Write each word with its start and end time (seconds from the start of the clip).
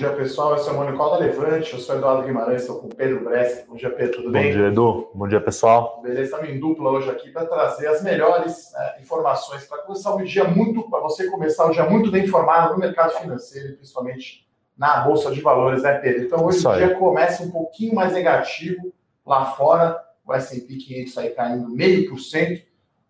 dia, 0.00 0.10
pessoal. 0.14 0.56
Esse 0.56 0.66
é 0.66 0.72
o 0.72 0.76
Monicol 0.76 1.10
da 1.10 1.18
Levante. 1.18 1.74
Eu 1.74 1.78
sou 1.78 1.94
Eduardo 1.94 2.22
Guimarães, 2.22 2.62
estou 2.62 2.80
com 2.80 2.86
o 2.86 2.94
Pedro 2.94 3.22
Bressi. 3.22 3.66
Bom 3.68 3.76
dia, 3.76 3.90
Pedro. 3.90 4.22
Tudo 4.22 4.30
bem? 4.30 4.46
Bom 4.46 4.58
dia, 4.58 4.68
Edu. 4.68 5.10
Bom 5.12 5.28
dia, 5.28 5.40
pessoal. 5.42 6.00
Beleza, 6.02 6.22
estamos 6.22 6.48
em 6.48 6.58
dupla 6.58 6.90
hoje 6.90 7.10
aqui 7.10 7.30
para 7.30 7.44
trazer 7.44 7.86
as 7.86 8.02
melhores 8.02 8.72
né, 8.72 8.96
informações 9.02 9.64
para 9.64 9.82
começar 9.82 10.14
o 10.14 10.24
dia 10.24 10.44
muito, 10.44 10.88
para 10.88 11.00
você 11.00 11.28
começar 11.28 11.66
o 11.66 11.70
dia 11.70 11.84
muito 11.84 12.10
bem 12.10 12.24
informado 12.24 12.72
no 12.72 12.80
mercado 12.80 13.12
financeiro 13.18 13.76
principalmente 13.76 14.48
na 14.74 15.02
Bolsa 15.02 15.30
de 15.30 15.42
Valores, 15.42 15.82
né, 15.82 15.98
Pedro? 15.98 16.24
Então 16.24 16.46
hoje 16.46 16.66
o 16.66 16.76
dia 16.76 16.94
começa 16.94 17.42
um 17.42 17.50
pouquinho 17.50 17.94
mais 17.94 18.14
negativo 18.14 18.94
lá 19.26 19.52
fora, 19.52 20.02
o 20.24 20.32
S&P 20.32 20.76
500 20.76 21.18
aí 21.18 21.30
caindo 21.30 21.68
meio 21.68 22.08
por 22.08 22.18
cento, 22.18 22.62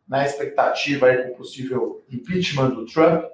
na 0.09 0.24
expectativa 0.24 1.06
aí 1.06 1.18
com 1.18 1.34
o 1.34 1.36
possível 1.36 2.02
impeachment 2.10 2.70
do 2.70 2.84
Trump. 2.84 3.27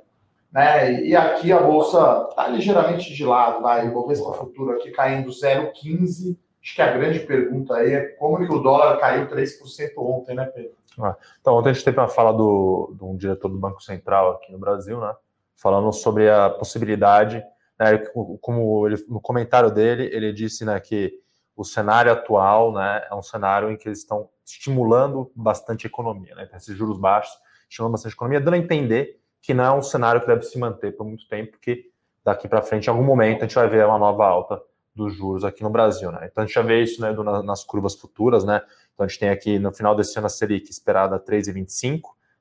Né? 0.57 1.03
E 1.03 1.15
aqui 1.15 1.53
a 1.53 1.61
bolsa 1.61 2.29
está 2.31 2.49
ligeiramente 2.49 3.13
de 3.13 3.27
lado, 3.27 3.61
vai. 3.61 3.87
O 3.87 3.93
Bovespa 3.93 4.33
Futuro 4.33 4.73
aqui 4.73 4.91
caindo 4.91 5.29
0,15. 5.29 6.35
Acho 6.63 6.75
que 6.75 6.81
a 6.81 6.97
grande 6.97 7.21
pergunta 7.21 7.75
aí 7.75 7.93
é 7.93 8.01
como 8.13 8.39
que 8.39 8.51
o 8.51 8.61
dólar 8.61 8.99
caiu 8.99 9.29
3% 9.29 9.51
ontem, 9.99 10.35
né, 10.35 10.47
Pedro? 10.47 10.73
Ah, 10.99 11.15
então, 11.39 11.55
ontem 11.55 11.69
a 11.69 11.73
gente 11.75 11.85
teve 11.85 12.01
uma 12.01 12.09
fala 12.09 12.33
do, 12.33 12.95
de 12.97 13.05
um 13.05 13.15
diretor 13.19 13.51
do 13.51 13.59
Banco 13.59 13.83
Central 13.83 14.31
aqui 14.31 14.51
no 14.51 14.59
Brasil, 14.59 14.99
né? 14.99 15.15
Falando 15.55 15.93
sobre 15.93 16.31
a 16.31 16.49
possibilidade, 16.49 17.45
né, 17.79 17.99
como 18.41 18.87
ele, 18.87 18.97
no 19.09 19.21
comentário 19.21 19.71
dele, 19.71 20.09
ele 20.11 20.33
disse 20.33 20.65
né, 20.65 20.81
que 20.81 21.13
o 21.55 21.65
cenário 21.65 22.11
atual 22.11 22.73
né, 22.73 23.07
é 23.11 23.15
um 23.15 23.23
cenário 23.23 23.71
em 23.71 23.77
que 23.77 23.89
eles 23.89 23.99
estão 23.99 24.31
estimulando 24.45 25.31
bastante 25.37 25.87
a 25.87 25.89
economia, 25.89 26.35
né? 26.35 26.45
Então, 26.45 26.57
esses 26.57 26.75
juros 26.75 26.99
baixos 26.99 27.37
estimulando 27.69 27.93
bastante 27.93 28.13
a 28.13 28.17
economia, 28.17 28.41
dando 28.41 28.55
a 28.55 28.59
entender 28.59 29.21
que 29.47 29.55
não 29.55 29.65
é 29.65 29.73
um 29.73 29.81
cenário 29.81 30.21
que 30.21 30.27
deve 30.27 30.43
se 30.43 30.59
manter 30.59 30.97
por 30.97 31.07
muito 31.07 31.29
tempo, 31.29 31.53
porque 31.53 31.89
daqui 32.25 32.49
para 32.49 32.61
frente, 32.63 32.87
em 32.87 32.91
algum 32.91 33.05
momento, 33.05 33.39
a 33.39 33.47
gente 33.47 33.55
vai 33.55 33.69
ver 33.69 33.87
uma 33.87 33.97
nova 33.97 34.27
alta 34.27 34.61
dos 34.93 35.15
juros 35.15 35.45
aqui 35.45 35.63
no 35.63 35.71
Brasil, 35.71 36.11
né? 36.11 36.29
Então 36.29 36.43
a 36.43 36.47
gente 36.47 36.55
já 36.55 36.63
vê 36.63 36.83
isso 36.83 37.01
né, 37.01 37.13
do, 37.13 37.23
nas 37.23 37.63
curvas 37.63 37.95
futuras, 37.95 38.43
né? 38.43 38.61
Então 38.93 39.05
a 39.05 39.09
gente 39.09 39.21
tem 39.21 39.29
aqui 39.29 39.57
no 39.61 39.73
final 39.73 39.95
desse 39.95 40.19
ano 40.19 40.27
a 40.27 40.29
Selic 40.31 40.69
esperada 40.69 41.21
3,25, 41.21 42.01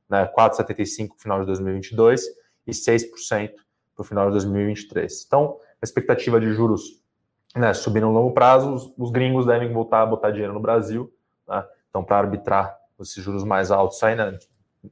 né? 0.09 0.25
4,75 0.35 1.09
no 1.09 1.15
final 1.19 1.39
de 1.41 1.45
2022 1.45 2.25
e 2.65 2.71
6% 2.71 3.51
para 3.93 4.01
o 4.01 4.03
final 4.03 4.25
de 4.25 4.31
2023. 4.31 5.25
Então, 5.27 5.59
a 5.79 5.85
expectativa 5.85 6.39
de 6.39 6.51
juros 6.53 7.03
né, 7.55 7.71
subindo 7.73 8.07
no 8.07 8.13
longo 8.13 8.33
prazo, 8.33 8.73
os, 8.73 8.93
os, 8.97 9.11
gringos 9.11 9.45
devem 9.45 9.71
voltar 9.71 10.01
a 10.01 10.05
botar 10.05 10.31
dinheiro 10.31 10.53
no 10.53 10.59
Brasil, 10.59 11.13
né? 11.47 11.63
Então, 11.89 12.03
para 12.03 12.17
arbitrar 12.17 12.75
esses 12.99 13.23
juros 13.23 13.43
mais 13.43 13.69
altos 13.69 14.01
aí, 14.01 14.15
né? 14.15 14.37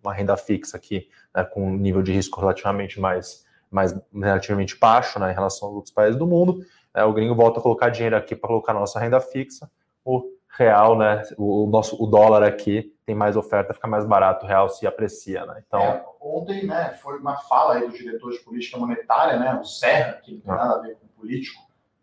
Uma 0.01 0.13
renda 0.13 0.37
fixa 0.37 0.77
aqui, 0.77 1.09
né, 1.35 1.43
com 1.43 1.67
um 1.67 1.77
nível 1.77 2.01
de 2.01 2.11
risco 2.11 2.39
relativamente 2.39 2.99
mais, 2.99 3.45
mais 3.69 3.93
relativamente 4.13 4.77
baixo 4.77 5.19
né, 5.19 5.31
em 5.31 5.33
relação 5.33 5.67
aos 5.67 5.75
outros 5.75 5.93
países 5.93 6.17
do 6.17 6.27
mundo. 6.27 6.65
É, 6.93 7.03
o 7.03 7.13
gringo 7.13 7.35
volta 7.35 7.59
a 7.59 7.63
colocar 7.63 7.89
dinheiro 7.89 8.15
aqui 8.15 8.35
para 8.35 8.47
colocar 8.47 8.73
nossa 8.73 8.99
renda 8.99 9.19
fixa. 9.19 9.69
O 10.05 10.31
real, 10.57 10.97
né, 10.97 11.23
o, 11.37 11.67
nosso 11.67 12.01
o 12.01 12.05
dólar 12.05 12.43
aqui 12.43 12.93
tem 13.05 13.15
mais 13.15 13.35
oferta, 13.35 13.73
fica 13.73 13.87
mais 13.87 14.05
barato, 14.05 14.45
o 14.45 14.47
real 14.47 14.69
se 14.69 14.85
aprecia, 14.85 15.45
né? 15.45 15.63
Então, 15.67 15.81
é, 15.81 16.05
ontem, 16.21 16.65
né, 16.65 16.91
foi 17.01 17.17
uma 17.17 17.37
fala 17.37 17.75
aí 17.75 17.87
do 17.87 17.93
diretor 17.93 18.31
de 18.31 18.39
política 18.39 18.77
monetária, 18.77 19.37
né, 19.39 19.59
o 19.59 19.65
Serra, 19.65 20.13
que 20.13 20.33
não 20.33 20.41
tem 20.41 20.53
nada 20.53 20.75
a 20.75 20.79
ver 20.79 20.95
com 20.95 21.07
político, 21.19 21.61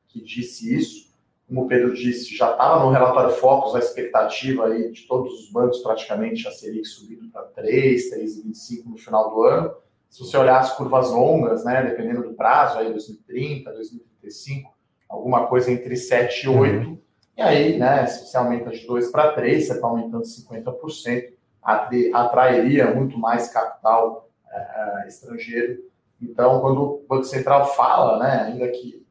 que 0.09 0.21
disse 0.21 0.75
isso 0.75 1.10
como 1.51 1.65
o 1.65 1.67
Pedro 1.67 1.93
disse, 1.93 2.33
já 2.37 2.53
estava 2.53 2.85
no 2.85 2.93
relatório 2.93 3.35
Focus 3.35 3.75
a 3.75 3.81
expectativa 3.81 4.67
aí 4.67 4.93
de 4.93 5.03
todos 5.09 5.35
os 5.35 5.51
bancos 5.51 5.81
praticamente 5.81 6.47
a 6.47 6.53
Selic 6.53 6.87
subindo 6.87 7.29
para 7.29 7.43
3, 7.43 8.15
3,25 8.15 8.85
no 8.87 8.97
final 8.97 9.31
do 9.31 9.43
ano. 9.43 9.75
Se 10.09 10.21
você 10.21 10.37
olhar 10.37 10.61
as 10.61 10.77
curvas 10.77 11.11
longas, 11.11 11.65
né, 11.65 11.83
dependendo 11.83 12.23
do 12.23 12.35
prazo, 12.35 12.79
aí 12.79 12.93
2030, 12.93 13.69
2035, 13.69 14.73
alguma 15.09 15.49
coisa 15.49 15.73
entre 15.73 15.97
7 15.97 16.45
e 16.45 16.49
8. 16.49 16.89
Uhum. 16.89 16.99
E 17.37 17.43
aí, 17.43 17.77
né, 17.77 18.07
se 18.07 18.27
você 18.27 18.37
aumenta 18.37 18.71
de 18.71 18.87
2 18.87 19.11
para 19.11 19.33
3, 19.33 19.67
você 19.67 19.73
está 19.73 19.89
aumentando 19.89 20.23
50%, 20.23 21.33
atrairia 22.15 22.95
muito 22.95 23.19
mais 23.19 23.53
capital 23.53 24.31
é, 24.53 25.09
estrangeiro. 25.09 25.83
Então, 26.23 26.61
quando 26.61 26.81
o 26.81 27.05
Banco 27.09 27.25
Central 27.25 27.75
fala, 27.75 28.21
né, 28.21 28.45
ainda 28.47 28.69
que 28.69 29.05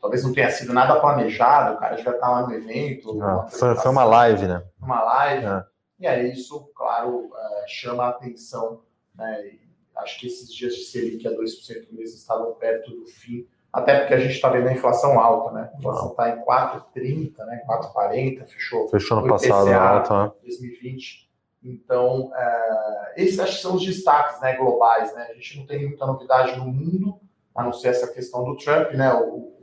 talvez 0.00 0.24
não 0.24 0.32
tenha 0.32 0.50
sido 0.50 0.72
nada 0.72 1.00
planejado, 1.00 1.74
o 1.74 1.78
cara 1.78 1.96
já 1.96 2.10
estar 2.10 2.28
lá 2.28 2.46
no 2.46 2.54
evento. 2.54 3.14
Não, 3.14 3.48
foi, 3.48 3.74
foi, 3.76 3.90
uma 3.90 4.04
live, 4.04 4.46
né? 4.46 4.62
Uma 4.80 5.02
live. 5.02 5.46
É. 5.46 5.64
E 6.00 6.06
aí 6.06 6.32
isso, 6.32 6.70
claro, 6.74 7.30
é, 7.36 7.68
chama 7.68 8.04
a 8.04 8.08
atenção. 8.10 8.82
Né? 9.14 9.52
acho 9.96 10.18
que 10.18 10.26
esses 10.26 10.52
dias 10.52 10.74
de 10.74 10.84
Selic 10.84 11.26
a 11.26 11.30
2% 11.30 11.92
mês 11.92 12.14
estavam 12.14 12.54
perto 12.54 12.90
do 12.90 13.06
fim, 13.06 13.46
até 13.72 14.00
porque 14.00 14.14
a 14.14 14.18
gente 14.18 14.32
está 14.32 14.48
vendo 14.48 14.68
a 14.68 14.72
inflação 14.72 15.18
alta, 15.18 15.52
né? 15.52 15.70
A 15.72 15.78
inflação 15.78 16.10
está 16.10 16.30
em 16.30 16.40
4,30, 16.44 17.36
né? 17.44 17.62
4,40, 17.68 18.46
fechou. 18.46 18.88
Fechou 18.88 19.20
no 19.20 19.28
passado 19.28 19.68
IPCA, 19.68 19.80
alta, 19.80 20.24
né? 20.24 20.32
2020. 20.42 21.30
Então, 21.62 22.32
é, 22.34 23.14
esses 23.16 23.38
acho 23.38 23.56
que 23.56 23.62
são 23.62 23.76
os 23.76 23.84
destaques 23.84 24.40
né, 24.40 24.56
globais, 24.56 25.14
né? 25.14 25.28
A 25.30 25.34
gente 25.34 25.58
não 25.58 25.66
tem 25.66 25.86
muita 25.86 26.04
novidade 26.04 26.58
no 26.58 26.66
mundo, 26.66 27.20
a 27.54 27.62
não 27.62 27.72
ser 27.72 27.88
essa 27.88 28.08
questão 28.12 28.44
do 28.44 28.56
Trump, 28.56 28.92
né? 28.92 29.12
O, 29.14 29.54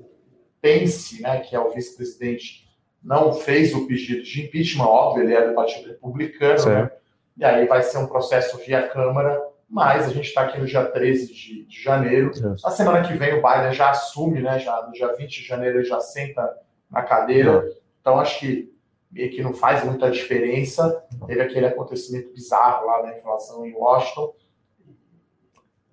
Pence, 0.67 1.21
né, 1.21 1.39
que 1.39 1.55
é 1.55 1.59
o 1.59 1.71
vice-presidente, 1.71 2.67
não 3.01 3.31
fez 3.31 3.73
o 3.73 3.87
pedido 3.87 4.21
de 4.21 4.43
impeachment, 4.43 4.83
óbvio, 4.85 5.23
ele 5.23 5.33
é 5.33 5.47
do 5.47 5.55
Partido 5.55 5.87
Republicano, 5.87 6.65
né? 6.65 6.91
e 7.37 7.45
aí 7.45 7.65
vai 7.65 7.81
ser 7.81 7.99
um 7.99 8.07
processo 8.07 8.57
via 8.57 8.85
Câmara, 8.89 9.41
mas 9.69 10.05
a 10.05 10.09
gente 10.09 10.27
está 10.27 10.41
aqui 10.41 10.59
no 10.59 10.65
dia 10.65 10.83
13 10.83 11.33
de, 11.33 11.65
de 11.65 11.81
janeiro. 11.81 12.31
Isso. 12.31 12.43
Na 12.43 12.69
semana 12.69 13.07
que 13.07 13.13
vem 13.13 13.33
o 13.33 13.41
Biden 13.41 13.71
já 13.71 13.91
assume, 13.91 14.41
né? 14.41 14.59
Já, 14.59 14.85
no 14.85 14.91
dia 14.91 15.13
20 15.13 15.41
de 15.41 15.47
janeiro 15.47 15.79
ele 15.79 15.85
já 15.85 15.99
senta 15.99 16.57
na 16.89 17.01
cadeira. 17.01 17.65
Então 17.99 18.17
acho 18.17 18.39
que 18.39 18.73
meio 19.11 19.29
que 19.29 19.41
não 19.41 19.53
faz 19.53 19.83
muita 19.83 20.09
diferença. 20.09 21.05
Teve 21.27 21.41
aquele 21.41 21.65
acontecimento 21.65 22.31
bizarro 22.33 22.87
lá 22.87 23.01
da 23.01 23.17
inflação 23.17 23.65
em 23.65 23.73
Washington. 23.73 24.33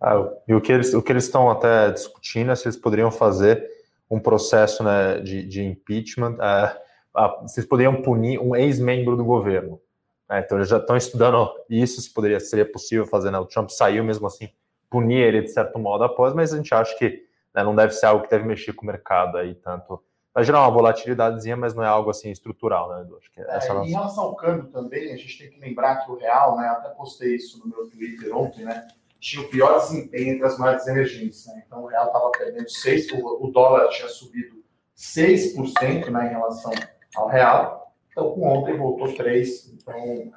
Ah, 0.01 0.33
e 0.47 0.55
o 0.55 0.61
que 0.61 0.71
eles 0.71 0.95
o 0.95 1.03
que 1.03 1.11
eles 1.11 1.25
estão 1.25 1.51
até 1.51 1.91
discutindo 1.91 2.53
é 2.53 2.55
se 2.55 2.67
eles 2.67 2.77
poderiam 2.77 3.11
fazer 3.11 3.74
um 4.11 4.21
processo 4.21 4.83
né, 4.83 5.21
de, 5.21 5.45
de 5.47 5.63
impeachment, 5.65 6.35
uh, 6.35 7.43
vocês 7.43 7.67
poderiam 7.67 8.03
punir 8.03 8.39
um 8.39 8.55
ex-membro 8.55 9.17
do 9.17 9.25
governo. 9.25 9.81
Né? 10.29 10.41
Então, 10.45 10.59
eles 10.59 10.69
já 10.69 10.79
estão 10.79 10.97
estudando 10.97 11.51
isso, 11.69 12.01
se 12.01 12.13
poderia, 12.13 12.41
seria 12.41 12.71
possível 12.71 13.07
fazer. 13.07 13.31
Né? 13.31 13.39
O 13.39 13.47
Trump 13.47 13.71
saiu 13.71 14.05
mesmo 14.05 14.27
assim, 14.27 14.49
punir 14.91 15.19
ele 15.19 15.43
de 15.43 15.49
certo 15.49 15.79
modo 15.79 16.05
após, 16.05 16.35
mas 16.35 16.53
a 16.53 16.57
gente 16.57 16.75
acha 16.75 16.97
que 16.97 17.25
né, 17.55 17.63
não 17.63 17.75
deve 17.75 17.93
ser 17.93 18.07
algo 18.07 18.25
que 18.25 18.31
deve 18.31 18.45
mexer 18.45 18.73
com 18.73 18.83
o 18.83 18.87
mercado 18.87 19.39
aí 19.39 19.55
tanto. 19.55 20.03
Vai 20.35 20.43
gerar 20.43 20.63
uma 20.63 20.71
volatilidadezinha, 20.71 21.57
mas 21.57 21.75
não 21.75 21.85
é 21.85 21.87
algo 21.87 22.11
assim 22.11 22.29
estrutural, 22.29 22.91
né, 22.91 23.03
Edu? 23.03 23.17
Acho 23.17 23.31
que 23.31 23.41
é, 23.41 23.85
Em 23.85 23.91
relação 23.91 24.25
ao 24.25 24.35
câmbio 24.35 24.67
também, 24.67 25.13
a 25.13 25.17
gente 25.17 25.39
tem 25.39 25.51
que 25.51 25.61
lembrar 25.61 26.05
que 26.05 26.11
o 26.11 26.17
real, 26.17 26.57
né? 26.57 26.67
Até 26.67 26.89
postei 26.89 27.37
isso 27.37 27.61
no 27.61 27.67
meu 27.67 27.89
Twitter 27.89 28.37
ontem, 28.37 28.65
né? 28.65 28.89
Tinha 29.25 29.43
o 29.43 29.49
pior 29.49 29.79
desempenho 29.79 30.35
entre 30.35 30.47
as 30.47 30.59
moedas 30.59 30.87
emergentes. 30.87 31.47
Né? 31.47 31.63
Então, 31.67 31.83
o 31.83 31.87
real 31.87 32.09
estava 32.09 32.31
perdendo 32.31 32.67
6%, 32.67 33.19
o, 33.23 33.51
dólar 33.51 33.89
tinha 33.89 34.07
subido 34.07 34.63
6% 34.95 36.11
né, 36.11 36.27
em 36.27 36.29
relação 36.29 36.71
ao 37.17 37.29
real. 37.29 37.95
Então, 38.11 38.35
com 38.35 38.47
ontem 38.47 38.77
voltou 38.77 39.09
3%. 39.09 39.79
Então, 39.81 39.95
é, 39.95 40.33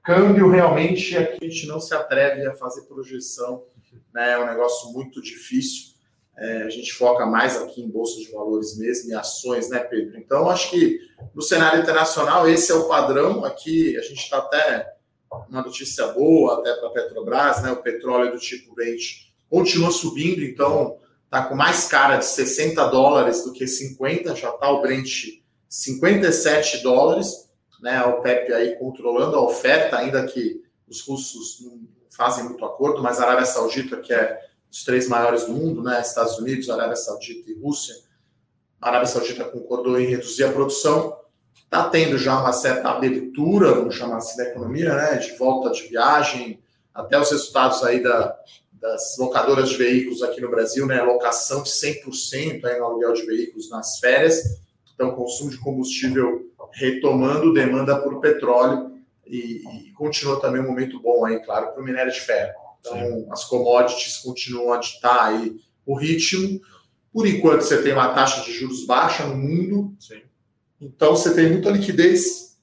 câmbio 0.00 0.48
realmente 0.48 1.18
aqui 1.18 1.44
a 1.44 1.48
gente 1.48 1.66
não 1.66 1.80
se 1.80 1.92
atreve 1.92 2.46
a 2.46 2.54
fazer 2.54 2.82
projeção. 2.82 3.64
Né? 4.14 4.30
É 4.30 4.38
um 4.38 4.46
negócio 4.46 4.92
muito 4.92 5.20
difícil. 5.20 5.92
É, 6.38 6.62
a 6.62 6.70
gente 6.70 6.92
foca 6.92 7.26
mais 7.26 7.60
aqui 7.60 7.82
em 7.82 7.90
bolsa 7.90 8.20
de 8.20 8.30
valores 8.30 8.78
mesmo, 8.78 9.10
em 9.10 9.14
ações, 9.14 9.68
né, 9.68 9.80
Pedro? 9.80 10.16
Então, 10.18 10.48
acho 10.48 10.70
que 10.70 11.00
no 11.34 11.42
cenário 11.42 11.82
internacional, 11.82 12.48
esse 12.48 12.70
é 12.70 12.74
o 12.76 12.86
padrão. 12.86 13.44
Aqui 13.44 13.98
a 13.98 14.02
gente 14.02 14.20
está 14.20 14.38
até 14.38 15.01
uma 15.48 15.62
notícia 15.62 16.06
boa 16.08 16.58
até 16.58 16.74
para 16.74 16.88
a 16.88 16.92
Petrobras, 16.92 17.62
né? 17.62 17.72
O 17.72 17.82
petróleo 17.82 18.32
do 18.32 18.38
tipo 18.38 18.74
Brent 18.74 19.30
continua 19.48 19.90
subindo, 19.90 20.42
então 20.42 20.98
está 21.24 21.44
com 21.44 21.54
mais 21.54 21.86
cara 21.86 22.16
de 22.16 22.26
60 22.26 22.84
dólares 22.88 23.44
do 23.44 23.52
que 23.52 23.66
50, 23.66 24.34
já 24.34 24.50
está 24.50 24.70
o 24.70 24.82
Brent 24.82 25.42
57 25.68 26.82
dólares, 26.82 27.50
né? 27.80 28.04
O 28.04 28.20
PEP 28.20 28.52
aí 28.52 28.76
controlando 28.76 29.36
a 29.36 29.42
oferta, 29.42 29.96
ainda 29.96 30.26
que 30.26 30.62
os 30.86 31.00
russos 31.00 31.60
não 31.62 31.88
fazem 32.10 32.44
muito 32.44 32.64
acordo, 32.64 33.02
mas 33.02 33.18
a 33.18 33.24
Arábia 33.24 33.46
Saudita, 33.46 33.96
que 33.96 34.12
é 34.12 34.38
os 34.70 34.84
três 34.84 35.08
maiores 35.08 35.44
do 35.44 35.52
mundo, 35.52 35.82
né? 35.82 36.00
Estados 36.00 36.38
Unidos, 36.38 36.68
Arábia 36.68 36.96
Saudita 36.96 37.50
e 37.50 37.58
Rússia, 37.58 37.94
a 38.80 38.88
Arábia 38.88 39.06
Saudita 39.06 39.44
concordou 39.44 39.98
em 39.98 40.06
reduzir 40.06 40.44
a 40.44 40.52
produção 40.52 41.16
está 41.72 41.88
tendo 41.88 42.18
já 42.18 42.38
uma 42.38 42.52
certa 42.52 42.90
abertura, 42.90 43.72
vamos 43.72 43.94
chamar 43.94 44.18
assim, 44.18 44.36
da 44.36 44.44
economia, 44.44 44.94
né, 44.94 45.16
de 45.16 45.34
volta 45.38 45.70
de 45.70 45.88
viagem, 45.88 46.60
até 46.92 47.18
os 47.18 47.30
resultados 47.30 47.82
aí 47.82 48.02
da, 48.02 48.36
das 48.74 49.16
locadoras 49.18 49.70
de 49.70 49.78
veículos 49.78 50.22
aqui 50.22 50.38
no 50.38 50.50
Brasil, 50.50 50.84
né, 50.86 51.02
locação 51.02 51.62
de 51.62 51.70
100% 51.70 52.62
aí 52.66 52.78
no 52.78 52.84
aluguel 52.84 53.14
de 53.14 53.24
veículos 53.24 53.70
nas 53.70 53.98
férias, 53.98 54.60
então 54.94 55.12
consumo 55.12 55.50
de 55.50 55.56
combustível 55.56 56.46
retomando 56.72 57.54
demanda 57.54 57.98
por 57.98 58.20
petróleo 58.20 58.92
e, 59.26 59.62
e 59.88 59.92
continua 59.92 60.38
também 60.42 60.60
um 60.60 60.66
momento 60.66 61.00
bom 61.00 61.24
aí, 61.24 61.40
claro, 61.40 61.72
para 61.72 61.80
o 61.80 61.84
minério 61.84 62.12
de 62.12 62.20
ferro. 62.20 62.52
Então, 62.80 62.98
Sim. 62.98 63.26
as 63.30 63.44
commodities 63.44 64.18
continuam 64.18 64.74
a 64.74 64.76
ditar 64.76 65.28
aí 65.28 65.56
o 65.86 65.96
ritmo, 65.96 66.60
Por 67.12 67.26
enquanto, 67.26 67.62
você 67.62 67.82
tem 67.82 67.92
uma 67.92 68.12
taxa 68.12 68.42
de 68.42 68.52
juros 68.52 68.86
baixa 68.86 69.26
no 69.26 69.36
mundo. 69.36 69.94
Sim. 69.98 70.20
Então, 70.84 71.14
você 71.14 71.32
tem 71.32 71.48
muita 71.48 71.70
liquidez, 71.70 72.58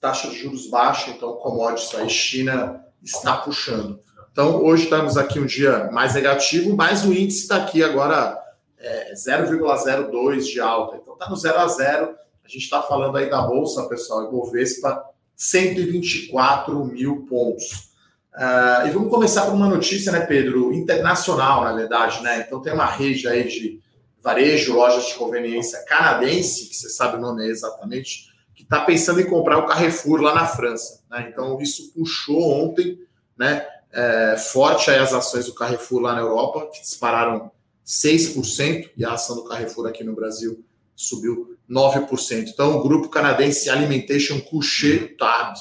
taxa 0.00 0.28
de 0.28 0.36
juros 0.36 0.66
baixa. 0.66 1.10
Então, 1.10 1.34
commodities 1.34 1.94
aí, 1.94 2.08
China 2.08 2.82
está 3.02 3.36
puxando. 3.36 4.00
Então, 4.32 4.64
hoje 4.64 4.84
estamos 4.84 5.18
aqui 5.18 5.38
um 5.38 5.44
dia 5.44 5.90
mais 5.92 6.14
negativo, 6.14 6.74
mas 6.74 7.04
o 7.04 7.12
índice 7.12 7.42
está 7.42 7.56
aqui 7.56 7.82
agora 7.82 8.42
é, 8.78 9.12
0,02 9.12 10.44
de 10.44 10.58
alta. 10.58 10.96
Então, 10.96 11.12
está 11.12 11.28
no 11.28 11.36
0 11.36 11.58
a 11.58 11.68
0. 11.68 12.14
A 12.42 12.48
gente 12.48 12.62
está 12.62 12.80
falando 12.80 13.18
aí 13.18 13.28
da 13.28 13.42
Bolsa, 13.42 13.86
pessoal, 13.90 14.24
Ibovespa, 14.26 15.04
124 15.36 16.82
mil 16.86 17.26
pontos. 17.26 17.92
Uh, 18.34 18.88
e 18.88 18.90
vamos 18.90 19.10
começar 19.10 19.44
por 19.44 19.52
uma 19.52 19.68
notícia, 19.68 20.10
né, 20.10 20.20
Pedro? 20.20 20.72
Internacional, 20.72 21.62
na 21.62 21.74
verdade, 21.74 22.22
né? 22.22 22.42
Então 22.46 22.60
tem 22.60 22.72
uma 22.72 22.86
rede 22.86 23.28
aí 23.28 23.46
de 23.46 23.80
varejo, 24.24 24.74
lojas 24.74 25.08
de 25.08 25.14
conveniência 25.14 25.84
canadense, 25.84 26.70
que 26.70 26.74
você 26.74 26.88
sabe 26.88 27.18
o 27.18 27.20
nome 27.20 27.44
é 27.44 27.48
exatamente, 27.48 28.32
que 28.54 28.62
está 28.62 28.80
pensando 28.80 29.20
em 29.20 29.28
comprar 29.28 29.58
o 29.58 29.66
Carrefour 29.66 30.22
lá 30.22 30.34
na 30.34 30.46
França. 30.46 31.02
Né? 31.10 31.28
Então 31.30 31.60
isso 31.60 31.92
puxou 31.92 32.40
ontem, 32.40 32.98
né? 33.36 33.68
É, 33.92 34.36
forte 34.36 34.90
aí 34.90 34.98
as 34.98 35.12
ações 35.12 35.46
do 35.46 35.54
Carrefour 35.54 36.00
lá 36.00 36.14
na 36.14 36.20
Europa, 36.20 36.68
que 36.72 36.80
dispararam 36.80 37.52
6%, 37.86 38.90
e 38.96 39.04
a 39.04 39.12
ação 39.12 39.36
do 39.36 39.44
Carrefour 39.44 39.86
aqui 39.86 40.02
no 40.02 40.14
Brasil 40.14 40.64
subiu 40.96 41.56
9%. 41.70 42.48
Então 42.48 42.78
o 42.78 42.82
grupo 42.82 43.08
canadense 43.08 43.70
Alimentation 43.70 44.40
Couché 44.40 45.14
Tab 45.18 45.54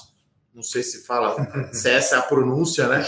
não 0.54 0.62
sei 0.62 0.83
se 0.83 1.04
fala, 1.06 1.36
se 1.74 1.89
essa 1.89 2.16
é 2.16 2.19
a 2.19 2.21
pronúncia, 2.21 2.88
né? 2.88 3.04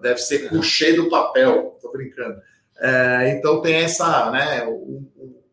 Deve 0.00 0.18
ser 0.18 0.48
couché 0.48 0.92
do 0.92 1.08
papel, 1.10 1.76
tô 1.82 1.90
brincando. 1.90 2.40
É, 2.78 3.30
então 3.30 3.60
tem 3.62 3.76
essa, 3.76 4.30
né? 4.30 4.60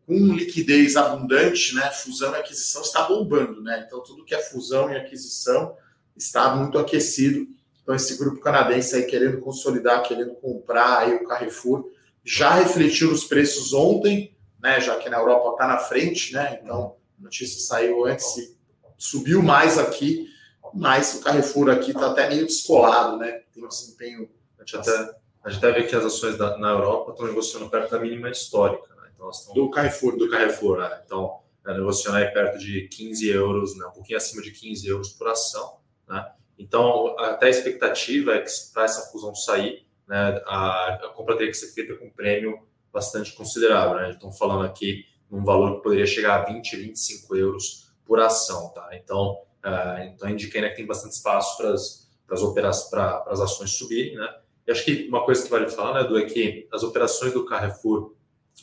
Com 0.06 0.34
liquidez 0.34 0.96
abundante, 0.96 1.74
né? 1.74 1.90
Fusão 1.90 2.32
e 2.34 2.36
aquisição 2.36 2.82
está 2.82 3.02
bombando, 3.02 3.62
né? 3.62 3.84
Então 3.86 4.02
tudo 4.02 4.24
que 4.24 4.34
é 4.34 4.38
fusão 4.38 4.92
e 4.92 4.96
aquisição 4.96 5.76
está 6.16 6.54
muito 6.54 6.78
aquecido. 6.78 7.46
Então 7.82 7.94
esse 7.94 8.16
grupo 8.18 8.40
canadense 8.40 8.94
aí 8.96 9.04
querendo 9.04 9.40
consolidar, 9.40 10.02
querendo 10.02 10.34
comprar 10.34 11.00
aí 11.00 11.14
o 11.14 11.24
Carrefour, 11.24 11.90
já 12.24 12.54
refletiu 12.54 13.10
nos 13.10 13.24
preços 13.24 13.72
ontem, 13.72 14.36
né? 14.60 14.80
Já 14.80 14.96
que 14.96 15.08
na 15.08 15.18
Europa 15.18 15.50
está 15.50 15.66
na 15.66 15.78
frente, 15.78 16.32
né? 16.32 16.58
Então 16.62 16.96
a 17.18 17.22
notícia 17.22 17.60
saiu 17.60 18.04
antes 18.04 18.36
e 18.36 18.56
subiu 18.98 19.42
mais 19.42 19.78
aqui 19.78 20.28
mas 20.74 21.14
o 21.14 21.20
Carrefour 21.20 21.70
aqui 21.70 21.92
está 21.92 22.10
até 22.10 22.28
meio 22.28 22.46
descolado, 22.46 23.16
né? 23.16 23.42
Tem 23.52 23.64
um 23.64 23.68
desempenho. 23.68 24.28
A 24.58 24.62
gente 24.62 24.76
até, 24.76 25.14
a 25.44 25.50
gente 25.50 25.64
até 25.64 25.80
vê 25.80 25.86
que 25.86 25.94
as 25.94 26.04
ações 26.04 26.36
da, 26.36 26.56
na 26.58 26.70
Europa 26.70 27.12
estão 27.12 27.26
negociando 27.26 27.68
perto 27.68 27.90
da 27.90 27.98
mínima 27.98 28.30
histórica, 28.30 28.94
né? 28.94 29.10
Então, 29.14 29.30
estão, 29.30 29.54
do 29.54 29.70
Carrefour. 29.70 30.16
Do 30.16 30.28
Carrefour, 30.28 30.78
né? 30.78 31.02
Então, 31.04 31.40
é, 31.66 31.74
negociando 31.74 32.18
aí 32.18 32.26
perto 32.28 32.58
de 32.58 32.88
15 32.88 33.28
euros, 33.28 33.76
né? 33.76 33.86
um 33.86 33.92
pouquinho 33.92 34.16
acima 34.16 34.42
de 34.42 34.50
15 34.50 34.88
euros 34.88 35.08
por 35.10 35.28
ação, 35.28 35.78
né? 36.08 36.32
Então, 36.58 37.18
até 37.18 37.46
a 37.46 37.50
expectativa 37.50 38.34
é 38.34 38.40
que 38.40 38.50
para 38.72 38.84
essa 38.84 39.10
fusão 39.10 39.34
sair, 39.34 39.84
né, 40.06 40.40
a, 40.46 40.94
a, 40.94 41.08
compra 41.08 41.36
teria 41.36 41.50
que 41.50 41.56
ser 41.56 41.72
feita 41.74 41.94
com 41.96 42.06
um 42.06 42.10
prêmio 42.10 42.60
bastante 42.92 43.32
considerável. 43.32 43.96
Né? 43.96 44.10
Estão 44.10 44.30
falando 44.30 44.64
aqui 44.64 45.04
num 45.28 45.44
valor 45.44 45.76
que 45.76 45.82
poderia 45.82 46.06
chegar 46.06 46.42
a 46.42 46.44
20, 46.44 46.76
25 46.76 47.34
euros 47.34 47.92
por 48.06 48.20
ação. 48.20 48.68
Tá? 48.68 48.88
Então, 48.92 49.36
Uh, 49.64 50.04
então, 50.12 50.28
indiquei 50.28 50.60
né, 50.60 50.68
que 50.68 50.76
tem 50.76 50.86
bastante 50.86 51.12
espaço 51.12 51.56
para 51.56 51.70
as 51.70 52.42
operações, 52.42 52.90
para 52.90 53.24
as 53.28 53.40
ações 53.40 53.70
subirem, 53.70 54.14
né? 54.14 54.28
E 54.66 54.72
acho 54.72 54.84
que 54.84 55.08
uma 55.08 55.24
coisa 55.24 55.42
que 55.42 55.50
vale 55.50 55.68
falar, 55.68 55.94
né, 55.94 56.00
Edu, 56.06 56.18
é 56.18 56.24
que 56.24 56.66
as 56.72 56.82
operações 56.82 57.32
do 57.32 57.44
Carrefour 57.44 58.14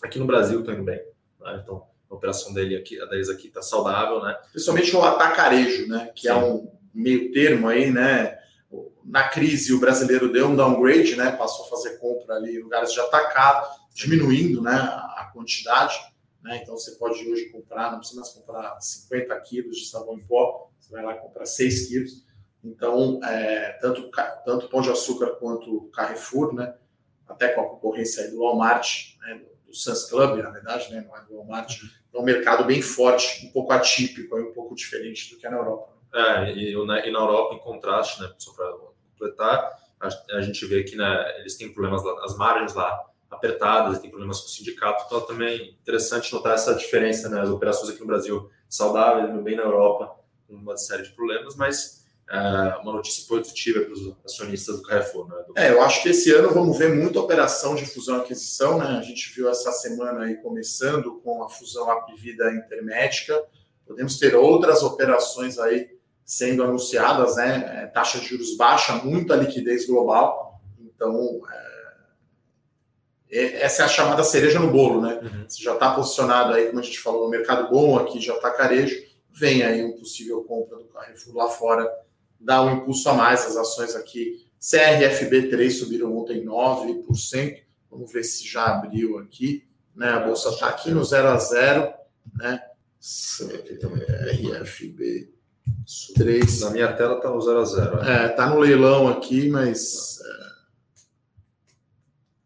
aqui 0.02 0.18
no 0.18 0.26
Brasil 0.26 0.60
estão 0.60 0.74
indo 0.74 0.84
bem. 0.84 1.02
Né? 1.40 1.62
Então, 1.64 1.86
a 2.10 2.16
operação 2.16 2.54
dele 2.54 2.76
aqui, 2.76 3.00
a 3.00 3.06
deles 3.06 3.30
aqui 3.30 3.48
está 3.48 3.62
saudável, 3.62 4.22
né? 4.22 4.38
Principalmente 4.52 4.96
o 4.96 5.02
atacarejo, 5.02 5.88
né? 5.88 6.12
Que 6.14 6.28
é 6.28 6.34
Sim. 6.34 6.40
é 6.40 6.44
um 6.44 6.72
meio 6.94 7.32
termo 7.32 7.70
aí, 7.70 7.90
né? 7.90 8.38
Na 9.06 9.30
crise, 9.30 9.74
o 9.74 9.80
brasileiro 9.80 10.32
deu 10.32 10.48
um 10.48 10.56
downgrade, 10.56 11.16
né? 11.16 11.32
Passou 11.32 11.66
a 11.66 11.70
fazer 11.70 11.98
compra 12.00 12.36
ali 12.36 12.58
em 12.58 12.64
lugares 12.64 12.92
de 12.92 13.00
atacado, 13.00 13.68
diminuindo, 13.94 14.62
né? 14.62 14.74
A 14.74 15.32
quantidade. 15.34 15.96
Né? 16.44 16.60
Então 16.62 16.76
você 16.76 16.92
pode 16.92 17.26
hoje 17.30 17.50
comprar, 17.50 17.92
não 17.92 18.00
precisa 18.00 18.20
mais 18.20 18.34
comprar 18.34 18.80
50 18.80 19.40
quilos 19.42 19.78
de 19.78 19.86
sabão 19.86 20.16
em 20.16 20.26
pó, 20.26 20.70
você 20.80 20.92
vai 20.92 21.04
lá 21.04 21.14
comprar 21.14 21.46
6 21.46 21.88
quilos. 21.88 22.26
Então, 22.64 23.20
é, 23.24 23.74
tanto, 23.82 24.10
tanto 24.46 24.70
Pão 24.70 24.82
de 24.82 24.90
Açúcar 24.90 25.32
quanto 25.40 25.90
Carrefour, 25.94 26.54
né? 26.54 26.76
até 27.28 27.50
com 27.50 27.62
a 27.62 27.70
concorrência 27.70 28.30
do 28.30 28.40
Walmart, 28.40 29.16
né? 29.22 29.42
do 29.66 29.74
Suns 29.74 30.10
Club, 30.10 30.42
na 30.42 30.50
verdade, 30.50 30.92
né? 30.94 31.06
não 31.08 31.18
é 31.18 31.22
do 31.22 31.38
Walmart, 31.38 31.82
é 32.14 32.20
um 32.20 32.24
mercado 32.24 32.66
bem 32.66 32.82
forte, 32.82 33.48
um 33.48 33.52
pouco 33.52 33.72
atípico, 33.72 34.38
um 34.38 34.54
pouco 34.54 34.76
diferente 34.76 35.34
do 35.34 35.40
que 35.40 35.48
é 35.48 35.50
na 35.50 35.58
Europa. 35.58 35.92
É, 36.14 36.52
e, 36.52 36.74
e 36.74 36.86
na 36.86 37.20
Europa, 37.20 37.56
em 37.56 37.60
contraste, 37.60 38.22
né, 38.22 38.32
só 38.38 38.52
para 38.54 38.70
completar, 39.14 39.80
a, 40.00 40.10
a, 40.38 40.42
gente 40.42 40.66
vê 40.66 40.84
que 40.84 40.96
né, 40.96 41.40
eles 41.40 41.56
têm 41.56 41.74
problemas, 41.74 42.06
as 42.24 42.36
margens 42.36 42.74
lá 42.74 43.06
apertadas, 43.30 44.00
tem 44.00 44.10
problemas 44.10 44.42
com 44.42 44.48
o 44.48 44.50
sindicato, 44.50 45.06
então 45.06 45.22
também 45.22 45.60
é 45.60 45.66
interessante 45.70 46.34
notar 46.34 46.56
essa 46.56 46.76
diferença, 46.76 47.30
né? 47.30 47.40
As 47.40 47.50
operações 47.50 47.90
aqui 47.90 48.02
no 48.02 48.08
Brasil 48.08 48.52
saudáveis, 48.68 49.42
bem 49.42 49.56
na 49.56 49.64
Europa, 49.64 50.20
uma 50.50 50.76
série 50.76 51.04
de 51.04 51.12
problemas, 51.12 51.56
mas 51.56 52.01
é, 52.32 52.78
uma 52.82 52.94
notícia 52.94 53.28
positiva 53.28 53.82
para 53.82 53.92
os 53.92 54.16
acionistas 54.24 54.78
do 54.78 54.84
Carrefour, 54.84 55.28
né? 55.28 55.36
Do... 55.46 55.54
É, 55.60 55.72
eu 55.72 55.82
acho 55.82 56.02
que 56.02 56.10
esse 56.10 56.32
ano 56.32 56.50
vamos 56.54 56.78
ver 56.78 56.96
muita 56.96 57.20
operação 57.20 57.76
de 57.76 57.86
fusão 57.86 58.20
e 58.20 58.22
aquisição, 58.22 58.78
né? 58.78 58.98
A 58.98 59.02
gente 59.02 59.34
viu 59.36 59.50
essa 59.50 59.72
semana 59.74 60.24
aí 60.24 60.36
começando 60.38 61.20
com 61.20 61.44
a 61.44 61.50
fusão 61.50 61.92
Apivida 61.92 62.50
Intermédica, 62.54 63.44
podemos 63.86 64.18
ter 64.18 64.34
outras 64.34 64.82
operações 64.82 65.60
aí 65.60 65.90
sendo 66.24 66.64
anunciadas, 66.64 67.36
né? 67.36 67.84
É, 67.84 67.88
taxa 67.88 68.18
de 68.20 68.28
juros 68.28 68.56
baixa, 68.56 68.94
muita 69.04 69.36
liquidez 69.36 69.86
global, 69.86 70.62
então 70.80 71.42
é, 71.52 71.72
é, 73.30 73.62
essa 73.64 73.82
é 73.82 73.86
a 73.86 73.90
chamada 73.90 74.24
cereja 74.24 74.58
no 74.58 74.72
bolo, 74.72 75.02
né? 75.02 75.20
Uhum. 75.22 75.46
Você 75.50 75.62
já 75.62 75.74
está 75.74 75.94
posicionado 75.94 76.54
aí, 76.54 76.68
como 76.68 76.80
a 76.80 76.84
gente 76.84 77.00
falou, 77.00 77.26
no 77.26 77.30
mercado 77.30 77.70
bom 77.70 77.98
aqui, 77.98 78.22
já 78.22 78.36
está 78.36 78.52
carejo, 78.52 78.96
vem 79.30 79.64
aí 79.64 79.84
um 79.84 79.98
possível 79.98 80.42
compra 80.46 80.78
do 80.78 80.86
Carrefour 80.86 81.36
lá 81.36 81.50
fora, 81.50 81.92
dá 82.42 82.62
um 82.64 82.78
impulso 82.78 83.08
a 83.10 83.14
mais, 83.14 83.46
as 83.46 83.56
ações 83.56 83.96
aqui, 83.96 84.46
CRFB3 84.60 85.70
subiram 85.72 86.18
ontem 86.18 86.44
9%, 86.46 87.64
vamos 87.90 88.12
ver 88.12 88.24
se 88.24 88.48
já 88.48 88.66
abriu 88.66 89.18
aqui, 89.20 89.68
né? 89.96 90.10
A 90.10 90.20
bolsa 90.20 90.50
está 90.50 90.68
aqui 90.70 90.92
no 90.92 91.04
0 91.04 91.28
a 91.28 91.38
0, 91.38 91.94
né? 92.36 92.62
CRFB 94.40 95.30
3. 96.16 96.62
Na 96.62 96.70
minha 96.70 96.94
tela 96.94 97.18
está 97.18 97.30
no 97.30 97.42
0 97.42 97.60
a 97.60 97.66
0. 97.66 98.00
É, 98.00 98.30
tá 98.30 98.50
no 98.50 98.60
leilão 98.60 99.08
aqui, 99.08 99.50
mas 99.50 100.20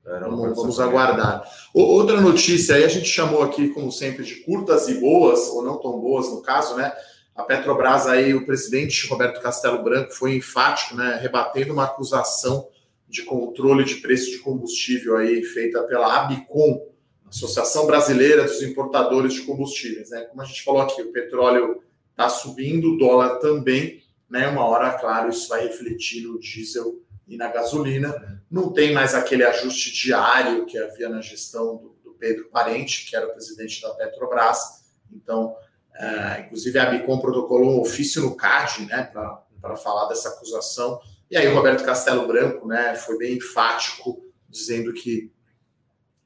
Vamos, 0.06 0.56
vamos 0.56 0.80
aguardar. 0.80 1.44
Outra 1.74 2.22
notícia 2.22 2.76
aí, 2.76 2.84
a 2.84 2.88
gente 2.88 3.08
chamou 3.08 3.42
aqui, 3.42 3.70
como 3.70 3.92
sempre, 3.92 4.24
de 4.24 4.36
curtas 4.36 4.88
e 4.88 5.00
boas, 5.00 5.48
ou 5.48 5.64
não 5.64 5.82
tão 5.82 6.00
boas 6.00 6.30
no 6.30 6.42
caso, 6.42 6.76
né? 6.76 6.94
A 7.36 7.44
Petrobras 7.44 8.08
aí, 8.08 8.34
o 8.34 8.46
presidente 8.46 9.08
Roberto 9.08 9.42
Castelo 9.42 9.84
Branco 9.84 10.14
foi 10.14 10.38
enfático, 10.38 10.96
né? 10.96 11.20
Rebatendo 11.22 11.74
uma 11.74 11.84
acusação 11.84 12.70
de 13.10 13.24
controle 13.24 13.84
de 13.84 13.96
preço 13.96 14.32
de 14.32 14.40
combustível 14.40 15.18
aí 15.18 15.44
feita 15.44 15.84
pela 15.84 16.22
Abicom, 16.22 16.90
Associação 17.28 17.86
Brasileira 17.86 18.44
dos 18.44 18.64
Importadores 18.64 19.34
de 19.34 19.42
Combustíveis, 19.42 20.12
né? 20.12 20.22
Como 20.22 20.42
a 20.42 20.46
gente 20.46 20.64
falou 20.64 20.82
aqui, 20.82 21.02
o 21.02 21.12
petróleo 21.12 21.84
está 22.12 22.30
subindo, 22.30 22.94
o 22.94 22.98
dólar 22.98 23.40
também, 23.40 24.02
né? 24.30 24.48
Uma 24.48 24.66
hora, 24.66 24.94
claro, 24.94 25.30
isso 25.30 25.50
vai 25.50 25.64
refletir 25.64 26.24
no 26.24 26.40
diesel 26.40 27.02
e 27.28 27.36
na 27.36 27.50
gasolina. 27.50 28.42
Não 28.50 28.72
tem 28.72 28.94
mais 28.94 29.14
aquele 29.14 29.44
ajuste 29.44 29.92
diário 29.92 30.66
que 30.66 30.78
havia 30.78 31.10
na 31.10 31.20
gestão 31.20 31.76
do, 31.76 31.96
do 32.02 32.14
Pedro 32.14 32.46
Parente, 32.46 33.06
que 33.10 33.14
era 33.14 33.28
o 33.28 33.34
presidente 33.34 33.82
da 33.82 33.90
Petrobras. 33.90 34.86
Então, 35.12 35.54
é, 35.98 36.42
inclusive, 36.42 36.78
a 36.78 36.86
Bicom 36.86 37.20
protocolou 37.20 37.78
um 37.78 37.82
ofício 37.82 38.22
no 38.22 38.36
CAD 38.36 38.86
né, 38.86 39.04
para 39.62 39.76
falar 39.76 40.08
dessa 40.08 40.30
acusação. 40.30 41.00
E 41.30 41.38
aí 41.38 41.48
o 41.48 41.56
Roberto 41.56 41.84
Castelo 41.84 42.28
Branco 42.28 42.68
né, 42.68 42.96
foi 42.96 43.18
bem 43.18 43.38
enfático, 43.38 44.24
dizendo 44.50 44.94
que 44.94 45.34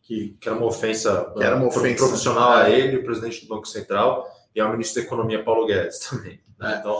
que, 0.10 0.36
que, 0.42 0.50
era 0.50 0.58
uma 0.58 0.66
ofensa, 0.66 1.32
que 1.38 1.44
era 1.44 1.56
uma 1.56 1.68
ofensa 1.68 2.04
profissional 2.04 2.54
a 2.54 2.68
ele, 2.68 2.98
o 2.98 3.04
presidente 3.04 3.42
do 3.42 3.48
Banco 3.48 3.68
Central, 3.68 4.28
e 4.56 4.60
ao 4.60 4.72
ministro 4.72 5.00
da 5.00 5.06
Economia, 5.06 5.44
Paulo 5.44 5.68
Guedes, 5.68 6.00
também. 6.10 6.42
Né? 6.60 6.74
É. 6.74 6.80
Então, 6.80 7.00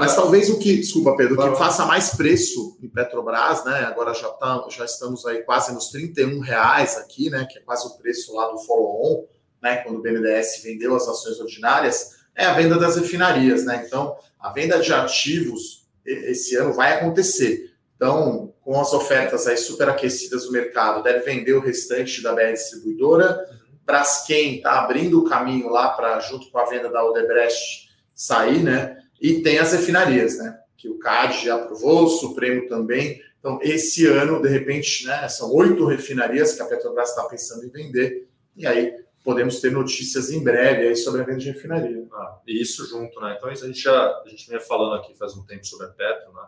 mas 0.00 0.16
talvez 0.16 0.50
o 0.50 0.58
que, 0.58 0.78
desculpa, 0.78 1.16
Pedro, 1.16 1.40
o 1.40 1.52
que 1.52 1.58
faça 1.58 1.86
mais 1.86 2.16
preço 2.16 2.76
em 2.82 2.88
Petrobras, 2.88 3.64
né? 3.64 3.80
Agora 3.84 4.14
já, 4.14 4.30
tá, 4.30 4.66
já 4.70 4.84
estamos 4.84 5.26
aí 5.26 5.42
quase 5.42 5.74
nos 5.74 5.90
31 5.90 6.40
reais 6.40 6.96
aqui, 6.96 7.28
né? 7.28 7.46
Que 7.48 7.58
é 7.58 7.62
quase 7.62 7.86
o 7.86 7.98
preço 7.98 8.34
lá 8.34 8.50
do 8.50 8.58
follow-on, 8.58 9.26
né? 9.64 9.78
Quando 9.78 9.96
o 9.96 10.02
BNDES 10.02 10.60
vendeu 10.62 10.94
as 10.94 11.08
ações 11.08 11.40
ordinárias, 11.40 12.16
é 12.36 12.44
a 12.44 12.52
venda 12.52 12.78
das 12.78 12.96
refinarias, 12.96 13.64
né? 13.64 13.82
Então, 13.86 14.14
a 14.38 14.52
venda 14.52 14.78
de 14.78 14.92
ativos 14.92 15.88
esse 16.04 16.54
ano 16.54 16.74
vai 16.74 16.92
acontecer. 16.92 17.72
Então, 17.96 18.52
com 18.60 18.78
as 18.78 18.92
ofertas 18.92 19.46
aí 19.46 19.56
superaquecidas 19.56 20.44
do 20.44 20.52
mercado, 20.52 21.02
deve 21.02 21.20
vender 21.20 21.54
o 21.54 21.60
restante 21.60 22.22
da 22.22 22.34
BR 22.34 22.52
Distribuidora, 22.52 23.42
Braskem 23.86 24.56
está 24.56 24.80
abrindo 24.80 25.20
o 25.20 25.24
caminho 25.24 25.70
lá 25.70 25.88
para, 25.90 26.20
junto 26.20 26.50
com 26.50 26.58
a 26.58 26.66
venda 26.66 26.90
da 26.90 27.02
Odebrecht, 27.02 27.90
sair, 28.14 28.62
né? 28.62 28.98
E 29.20 29.40
tem 29.40 29.58
as 29.58 29.72
refinarias, 29.72 30.38
né? 30.38 30.58
Que 30.76 30.90
o 30.90 30.98
CAD 30.98 31.46
já 31.46 31.54
aprovou, 31.54 32.04
o 32.04 32.08
Supremo 32.08 32.68
também. 32.68 33.20
Então, 33.38 33.58
esse 33.62 34.06
ano, 34.06 34.42
de 34.42 34.48
repente, 34.48 35.06
né, 35.06 35.28
são 35.28 35.52
oito 35.52 35.86
refinarias 35.86 36.54
que 36.54 36.62
a 36.62 36.66
Petrobras 36.66 37.10
está 37.10 37.24
pensando 37.24 37.64
em 37.64 37.70
vender. 37.70 38.26
E 38.56 38.66
aí 38.66 39.03
podemos 39.24 39.58
ter 39.58 39.72
notícias 39.72 40.30
em 40.30 40.44
breve 40.44 40.86
aí 40.86 40.94
sobre 40.94 41.22
a 41.22 41.24
venda 41.24 41.38
de 41.38 41.50
refinaria. 41.50 42.06
Ah, 42.12 42.38
e 42.46 42.60
isso 42.60 42.86
junto, 42.86 43.18
né? 43.20 43.34
Então, 43.36 43.50
isso 43.50 43.64
a 43.64 43.66
gente 43.66 43.80
já 43.80 44.20
a 44.20 44.28
gente 44.28 44.46
vinha 44.46 44.60
falando 44.60 44.94
aqui 44.96 45.16
faz 45.16 45.34
um 45.34 45.44
tempo 45.44 45.66
sobre 45.66 45.86
a 45.86 45.88
Petro, 45.88 46.32
né? 46.34 46.42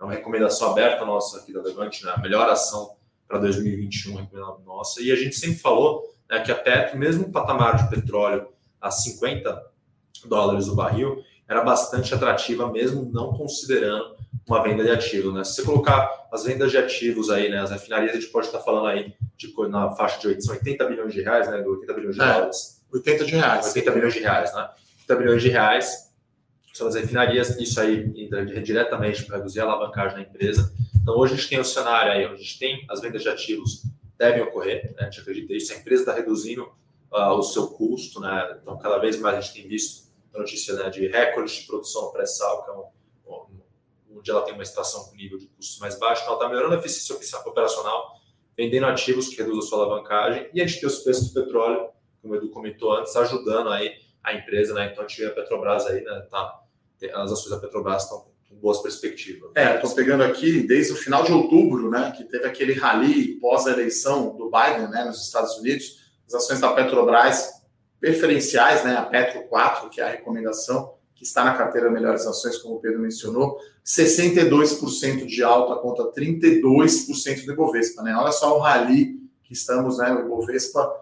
É 0.00 0.04
uma 0.04 0.12
recomendação 0.12 0.70
aberta 0.70 1.04
nossa 1.04 1.38
aqui 1.38 1.52
da 1.52 1.62
Levante, 1.62 2.04
né? 2.04 2.12
A 2.16 2.18
melhor 2.18 2.48
ação 2.48 2.96
para 3.28 3.38
2021, 3.38 4.16
recomendação 4.16 4.62
nossa. 4.64 5.02
E 5.02 5.12
a 5.12 5.16
gente 5.16 5.36
sempre 5.36 5.58
falou 5.58 6.02
né, 6.28 6.40
que 6.40 6.50
a 6.50 6.54
Petro, 6.54 6.98
mesmo 6.98 7.26
o 7.26 7.30
patamar 7.30 7.76
de 7.76 7.94
petróleo 7.94 8.48
a 8.80 8.90
50 8.90 9.70
dólares 10.24 10.68
o 10.68 10.74
barril, 10.74 11.22
era 11.46 11.62
bastante 11.62 12.14
atrativa, 12.14 12.72
mesmo 12.72 13.10
não 13.12 13.34
considerando 13.34 14.16
uma 14.46 14.62
venda 14.62 14.82
de 14.82 14.90
ativos. 14.90 15.32
Né? 15.34 15.44
Se 15.44 15.56
você 15.56 15.62
colocar 15.62 16.28
as 16.32 16.44
vendas 16.44 16.70
de 16.70 16.78
ativos 16.78 17.30
aí, 17.30 17.48
né, 17.48 17.60
as 17.60 17.70
refinarias, 17.70 18.12
a 18.12 18.20
gente 18.20 18.30
pode 18.30 18.46
estar 18.46 18.60
falando 18.60 18.86
aí 18.86 19.14
de, 19.36 19.52
na 19.68 19.90
faixa 19.92 20.18
de 20.20 20.28
80 20.50 20.84
bilhões 20.86 21.12
de 21.12 21.22
reais, 21.22 21.48
né, 21.48 21.58
80 21.58 21.92
bilhões 21.94 22.16
de 22.16 22.22
é, 22.22 22.32
dólares. 22.32 22.82
80 22.92 23.24
de 23.24 23.34
reais. 23.36 23.66
80 23.66 23.90
bilhões 23.90 24.14
de 24.14 24.20
reais, 24.20 24.54
né? 24.54 24.68
80 25.08 25.16
bilhões 25.16 25.42
de 25.42 25.48
reais 25.48 26.12
são 26.72 26.86
as 26.86 26.94
refinarias, 26.94 27.58
isso 27.58 27.80
aí 27.80 28.10
entra 28.16 28.44
diretamente 28.62 29.24
para 29.24 29.36
reduzir 29.36 29.60
a 29.60 29.64
alavancagem 29.64 30.16
da 30.16 30.22
empresa. 30.22 30.72
Então, 31.00 31.16
hoje 31.16 31.34
a 31.34 31.36
gente 31.36 31.48
tem 31.48 31.60
o 31.60 31.64
cenário 31.64 32.12
aí, 32.12 32.24
onde 32.24 32.34
a 32.34 32.38
gente 32.38 32.58
tem 32.58 32.86
as 32.88 33.00
vendas 33.00 33.22
de 33.22 33.28
ativos 33.28 33.82
devem 34.18 34.42
ocorrer, 34.42 34.94
né? 34.94 35.02
a 35.02 35.04
gente 35.04 35.20
acredita 35.20 35.52
nisso, 35.52 35.72
a 35.72 35.76
empresa 35.76 36.02
está 36.02 36.14
reduzindo 36.14 36.62
uh, 37.10 37.32
o 37.32 37.42
seu 37.42 37.68
custo, 37.68 38.20
né? 38.20 38.56
então 38.62 38.78
cada 38.78 38.98
vez 38.98 39.18
mais 39.18 39.36
a 39.36 39.40
gente 39.40 39.54
tem 39.54 39.68
visto 39.68 40.12
a 40.32 40.38
notícia 40.38 40.74
né, 40.74 40.88
de 40.88 41.08
recorde 41.08 41.60
de 41.60 41.66
produção 41.66 42.10
pré-sal, 42.12 42.64
que 42.64 42.70
é 42.70 42.72
um, 42.72 42.78
um, 42.78 43.01
onde 44.22 44.30
ela 44.30 44.42
tem 44.42 44.54
uma 44.54 44.62
estação 44.62 45.04
com 45.04 45.16
nível 45.16 45.36
de 45.36 45.48
custos 45.48 45.78
mais 45.80 45.98
baixo, 45.98 46.22
então 46.22 46.34
ela 46.34 46.42
está 46.42 46.48
melhorando 46.48 46.76
a 46.76 46.78
eficiência 46.78 47.38
operacional, 47.44 48.14
vendendo 48.56 48.86
ativos 48.86 49.28
que 49.28 49.36
reduzem 49.36 49.58
a 49.58 49.62
sua 49.62 49.84
alavancagem, 49.84 50.48
e 50.54 50.62
a 50.62 50.66
gente 50.66 50.80
tem 50.80 50.88
os 50.88 51.00
preços 51.00 51.32
do 51.32 51.42
petróleo, 51.42 51.88
como 52.22 52.34
o 52.34 52.36
Edu 52.36 52.48
comentou 52.50 52.92
antes, 52.96 53.14
ajudando 53.16 53.68
aí 53.70 53.92
a 54.22 54.32
empresa, 54.32 54.72
né? 54.72 54.90
Então 54.92 55.04
a 55.04 55.08
gente 55.08 55.20
vê 55.20 55.26
a 55.26 55.32
Petrobras 55.32 55.86
aí, 55.86 56.02
né? 56.04 56.26
Tá, 56.30 56.60
as 57.14 57.32
ações 57.32 57.50
da 57.50 57.58
Petrobras 57.58 58.04
estão 58.04 58.26
com 58.48 58.54
boas 58.54 58.78
perspectivas. 58.78 59.50
É, 59.56 59.74
estou 59.74 59.92
pegando 59.92 60.22
aqui 60.22 60.64
desde 60.64 60.92
o 60.92 60.96
final 60.96 61.24
de 61.24 61.32
outubro, 61.32 61.90
né? 61.90 62.12
Que 62.16 62.22
teve 62.22 62.46
aquele 62.46 62.74
rally 62.74 63.40
pós 63.40 63.66
a 63.66 63.72
eleição 63.72 64.36
do 64.36 64.48
Biden, 64.48 64.88
né? 64.88 65.04
Nos 65.04 65.26
Estados 65.26 65.58
Unidos, 65.58 66.00
as 66.28 66.34
ações 66.34 66.60
da 66.60 66.72
Petrobras 66.72 67.50
preferenciais, 67.98 68.84
né? 68.84 68.94
A 68.94 69.02
Petro 69.02 69.42
4, 69.48 69.90
que 69.90 70.00
é 70.00 70.04
a 70.04 70.10
recomendação 70.10 70.94
que 71.22 71.28
está 71.28 71.44
na 71.44 71.54
carteira 71.54 71.88
Melhores 71.88 72.26
Ações, 72.26 72.58
como 72.58 72.74
o 72.74 72.80
Pedro 72.80 72.98
mencionou, 72.98 73.56
62% 73.86 75.24
de 75.24 75.40
alta 75.44 75.80
contra 75.80 76.06
32% 76.06 77.44
do 77.44 77.52
Ibovespa, 77.52 78.02
né? 78.02 78.12
Olha 78.16 78.32
só 78.32 78.58
o 78.58 78.60
rally 78.60 79.20
que 79.44 79.52
estamos, 79.52 79.98
né? 79.98 80.12
O 80.12 80.26
Ibovespa 80.26 80.92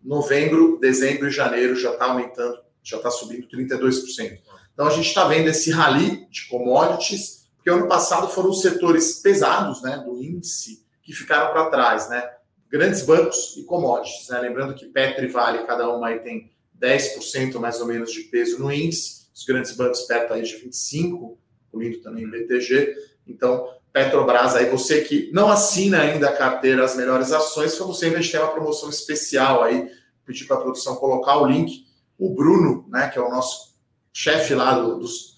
novembro, 0.00 0.78
dezembro 0.78 1.26
e 1.26 1.30
janeiro 1.32 1.74
já 1.74 1.92
está 1.92 2.04
aumentando, 2.04 2.56
já 2.84 2.98
está 2.98 3.10
subindo 3.10 3.48
32%. 3.48 4.38
Então 4.72 4.86
a 4.86 4.90
gente 4.90 5.08
está 5.08 5.26
vendo 5.26 5.48
esse 5.48 5.72
rally 5.72 6.24
de 6.30 6.46
commodities, 6.46 7.48
porque 7.56 7.68
ano 7.68 7.88
passado 7.88 8.28
foram 8.28 8.50
os 8.50 8.60
setores 8.60 9.14
pesados 9.14 9.82
né, 9.82 10.04
do 10.06 10.22
índice 10.22 10.86
que 11.02 11.12
ficaram 11.12 11.52
para 11.52 11.68
trás, 11.68 12.08
né? 12.08 12.24
Grandes 12.70 13.02
bancos 13.02 13.56
e 13.56 13.64
commodities, 13.64 14.28
né? 14.28 14.38
Lembrando 14.38 14.72
que 14.76 14.86
Petro 14.86 15.24
e 15.24 15.28
Vale, 15.28 15.66
cada 15.66 15.88
uma 15.88 16.08
aí 16.08 16.20
tem 16.20 16.52
10% 16.80 17.58
mais 17.58 17.80
ou 17.80 17.88
menos 17.88 18.12
de 18.12 18.20
peso 18.20 18.60
no 18.60 18.70
índice, 18.72 19.23
os 19.34 19.44
grandes 19.44 19.72
bancos 19.72 20.02
perto 20.02 20.32
aí 20.32 20.42
de 20.42 20.54
25%, 20.54 21.36
incluindo 21.68 21.98
também 22.00 22.24
o 22.24 22.30
BTG. 22.30 22.94
Então, 23.26 23.68
Petrobras, 23.92 24.54
aí 24.54 24.70
você 24.70 25.02
que 25.02 25.30
não 25.32 25.50
assina 25.50 26.00
ainda 26.00 26.28
a 26.28 26.36
carteira 26.36 26.84
As 26.84 26.96
Melhores 26.96 27.32
Ações, 27.32 27.76
como 27.76 27.92
sempre, 27.92 28.18
a 28.18 28.20
gente 28.20 28.32
tem 28.32 28.40
uma 28.40 28.52
promoção 28.52 28.88
especial 28.88 29.62
aí, 29.62 29.90
pedir 30.24 30.46
para 30.46 30.56
a 30.56 30.60
produção 30.60 30.96
colocar 30.96 31.38
o 31.38 31.46
link. 31.46 31.84
O 32.16 32.32
Bruno, 32.32 32.86
né, 32.88 33.08
que 33.08 33.18
é 33.18 33.22
o 33.22 33.28
nosso 33.28 33.74
chefe 34.12 34.54
lá 34.54 34.78
do, 34.78 34.98
dos 34.98 35.34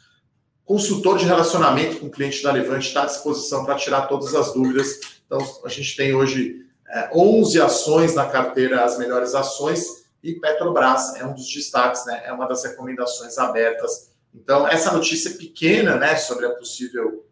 consultor 0.65 1.17
de 1.17 1.25
relacionamento 1.25 2.01
com 2.01 2.07
o 2.07 2.11
cliente 2.11 2.43
da 2.43 2.51
Levante, 2.51 2.89
está 2.89 3.05
à 3.05 3.07
disposição 3.07 3.65
para 3.65 3.77
tirar 3.77 4.03
todas 4.09 4.35
as 4.35 4.53
dúvidas. 4.53 5.01
Então, 5.25 5.39
a 5.65 5.69
gente 5.69 5.97
tem 5.97 6.15
hoje 6.15 6.67
é, 6.89 7.11
11 7.15 7.61
ações 7.61 8.15
na 8.15 8.27
carteira 8.27 8.85
As 8.85 8.99
Melhores 8.99 9.35
Ações 9.35 10.06
e 10.31 10.41
Petrobras 10.41 11.15
é 11.17 11.25
um 11.25 11.35
dos 11.35 11.49
destaques, 11.53 12.05
né, 12.07 12.23
é 12.25 12.33
uma 12.33 12.47
das 12.47 12.65
recomendações 12.65 13.39
abertas. 13.39 14.11
Então, 14.35 14.69
essa 14.69 14.93
notícia 14.93 15.31
pequena 15.33 15.97
né, 15.97 16.17
sobre 16.17 16.47
a 16.47 16.51
possível 16.51 17.27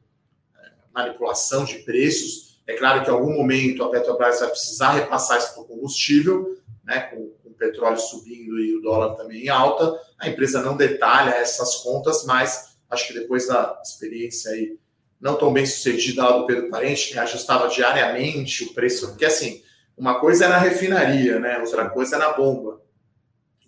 manipulação 0.95 1.65
de 1.65 1.79
preços. 1.81 2.61
É 2.67 2.75
claro 2.75 3.03
que 3.03 3.11
em 3.11 3.13
algum 3.13 3.35
momento 3.35 3.83
a 3.83 3.91
Petrobras 3.91 4.41
vai 4.41 4.49
precisar 4.49 4.93
repassar 4.93 5.39
isso 5.39 5.53
para 5.53 5.63
o 5.63 5.67
combustível, 5.67 6.57
né, 6.85 7.01
com, 7.01 7.31
com, 7.43 7.51
o 7.51 7.55
petróleo 7.55 7.99
subindo 7.99 8.59
e 8.59 8.77
o 8.77 8.81
dólar 8.81 9.15
também 9.17 9.45
em 9.45 9.49
alta. 9.49 9.93
A 10.19 10.29
empresa 10.29 10.63
não 10.63 10.77
detalha 10.77 11.31
essas 11.31 11.77
contas, 11.77 12.25
mas 12.25 12.77
acho 12.89 13.09
que 13.09 13.15
depois 13.15 13.49
da 13.49 13.81
experiência 13.83 14.53
aí 14.53 14.79
não 15.21 15.37
tão 15.37 15.53
bem 15.53 15.65
sucedida 15.67 16.23
lá 16.23 16.39
do 16.39 16.47
Pedro 16.47 16.69
Parente, 16.69 17.11
que 17.11 17.19
ajustava 17.19 17.69
diariamente 17.69 18.65
o 18.65 18.75
preço, 18.75 19.09
porque 19.09 19.25
assim, 19.25 19.63
uma 19.97 20.21
coisa 20.21 20.45
é 20.45 20.49
na 20.49 20.59
refinaria, 20.59 21.39
né, 21.39 21.59
outra 21.59 21.89
coisa 21.89 22.17
é 22.17 22.19
na 22.19 22.33
bomba. 22.33 22.83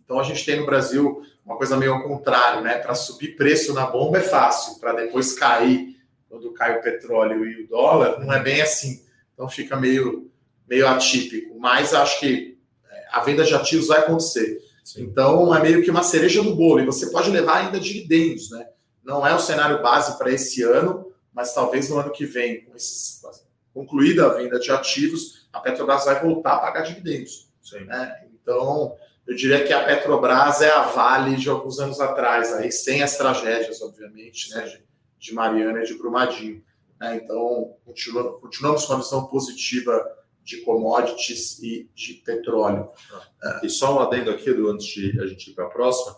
Então 0.07 0.19
a 0.19 0.23
gente 0.23 0.47
tem 0.47 0.59
no 0.59 0.65
Brasil 0.65 1.23
uma 1.45 1.59
coisa 1.59 1.77
meio 1.77 1.93
ao 1.93 2.03
contrário, 2.05 2.63
né? 2.63 2.79
Para 2.79 2.95
subir 2.95 3.37
preço 3.37 3.75
na 3.75 3.85
bomba 3.85 4.19
é 4.19 4.23
fácil, 4.23 4.81
para 4.81 4.95
depois 4.95 5.35
cair 5.35 5.97
quando 6.29 6.53
cai 6.53 6.79
o 6.79 6.83
petróleo 6.83 7.45
e 7.45 7.65
o 7.65 7.69
dólar, 7.69 8.19
não 8.19 8.33
é 8.33 8.43
bem 8.43 8.63
assim. 8.63 9.05
Então 9.35 9.49
fica 9.49 9.77
meio, 9.77 10.31
meio 10.69 10.89
atípico. 10.89 11.59
Mas 11.59 11.93
acho 11.93 12.21
que 12.21 12.57
é, 12.91 13.05
a 13.11 13.21
venda 13.21 13.45
de 13.45 13.55
ativos 13.55 13.89
vai 13.89 13.99
acontecer. 13.99 14.61
Sim. 14.85 15.03
Então 15.03 15.55
é 15.55 15.61
meio 15.61 15.83
que 15.83 15.91
uma 15.91 16.03
cereja 16.03 16.43
no 16.43 16.55
bolo. 16.55 16.81
E 16.81 16.87
você 16.87 17.11
pode 17.11 17.31
levar 17.31 17.65
ainda 17.65 17.79
dividendos, 17.81 18.51
né? 18.51 18.67
Não 19.05 19.27
é 19.27 19.35
o 19.35 19.41
cenário 19.41 19.83
base 19.83 20.17
para 20.19 20.31
esse 20.31 20.63
ano, 20.63 21.13
mas 21.33 21.53
talvez 21.53 21.89
no 21.91 21.99
ano 21.99 22.11
que 22.11 22.25
vem, 22.25 22.65
com 22.65 22.75
esses, 22.75 23.21
concluída 23.73 24.27
a 24.27 24.31
venda 24.31 24.59
de 24.59 24.71
ativos, 24.71 25.47
a 25.53 25.61
Petrobras 25.61 26.07
vai 26.07 26.21
voltar 26.21 26.55
a 26.55 26.59
pagar 26.59 26.81
dividendos. 26.81 27.49
Né? 27.87 28.27
Então, 28.33 28.97
eu 29.27 29.35
diria 29.35 29.65
que 29.65 29.73
a 29.73 29.85
Petrobras 29.85 30.63
é 30.63 30.71
a 30.71 30.83
Vale 30.83 31.37
de 31.37 31.49
alguns 31.49 31.81
anos 31.81 32.01
atrás, 32.01 32.53
aí 32.53 32.71
sem 32.71 33.03
as 33.03 33.17
tragédias, 33.17 33.83
obviamente, 33.83 34.51
né, 34.51 34.67
gente? 34.67 34.87
de 35.19 35.35
Mariana 35.35 35.83
e 35.83 35.87
de 35.87 35.95
Brumadinho. 35.95 36.63
Né? 37.01 37.21
Então, 37.23 37.77
continuamos, 37.85 38.41
continuamos 38.41 38.85
com 38.85 38.93
a 38.93 38.97
visão 38.99 39.27
positiva 39.27 40.05
de 40.43 40.59
commodities 40.59 41.61
e 41.61 41.91
de 41.95 42.15
petróleo. 42.25 42.89
Ah, 43.43 43.61
e 43.65 43.69
só 43.69 43.97
um 43.97 44.01
adendo 44.01 44.31
aqui, 44.31 44.51
antes 44.51 44.87
de 44.87 45.21
a 45.21 45.27
gente 45.27 45.51
ir 45.51 45.55
para 45.55 45.67
a 45.67 45.71
próxima, 45.71 46.17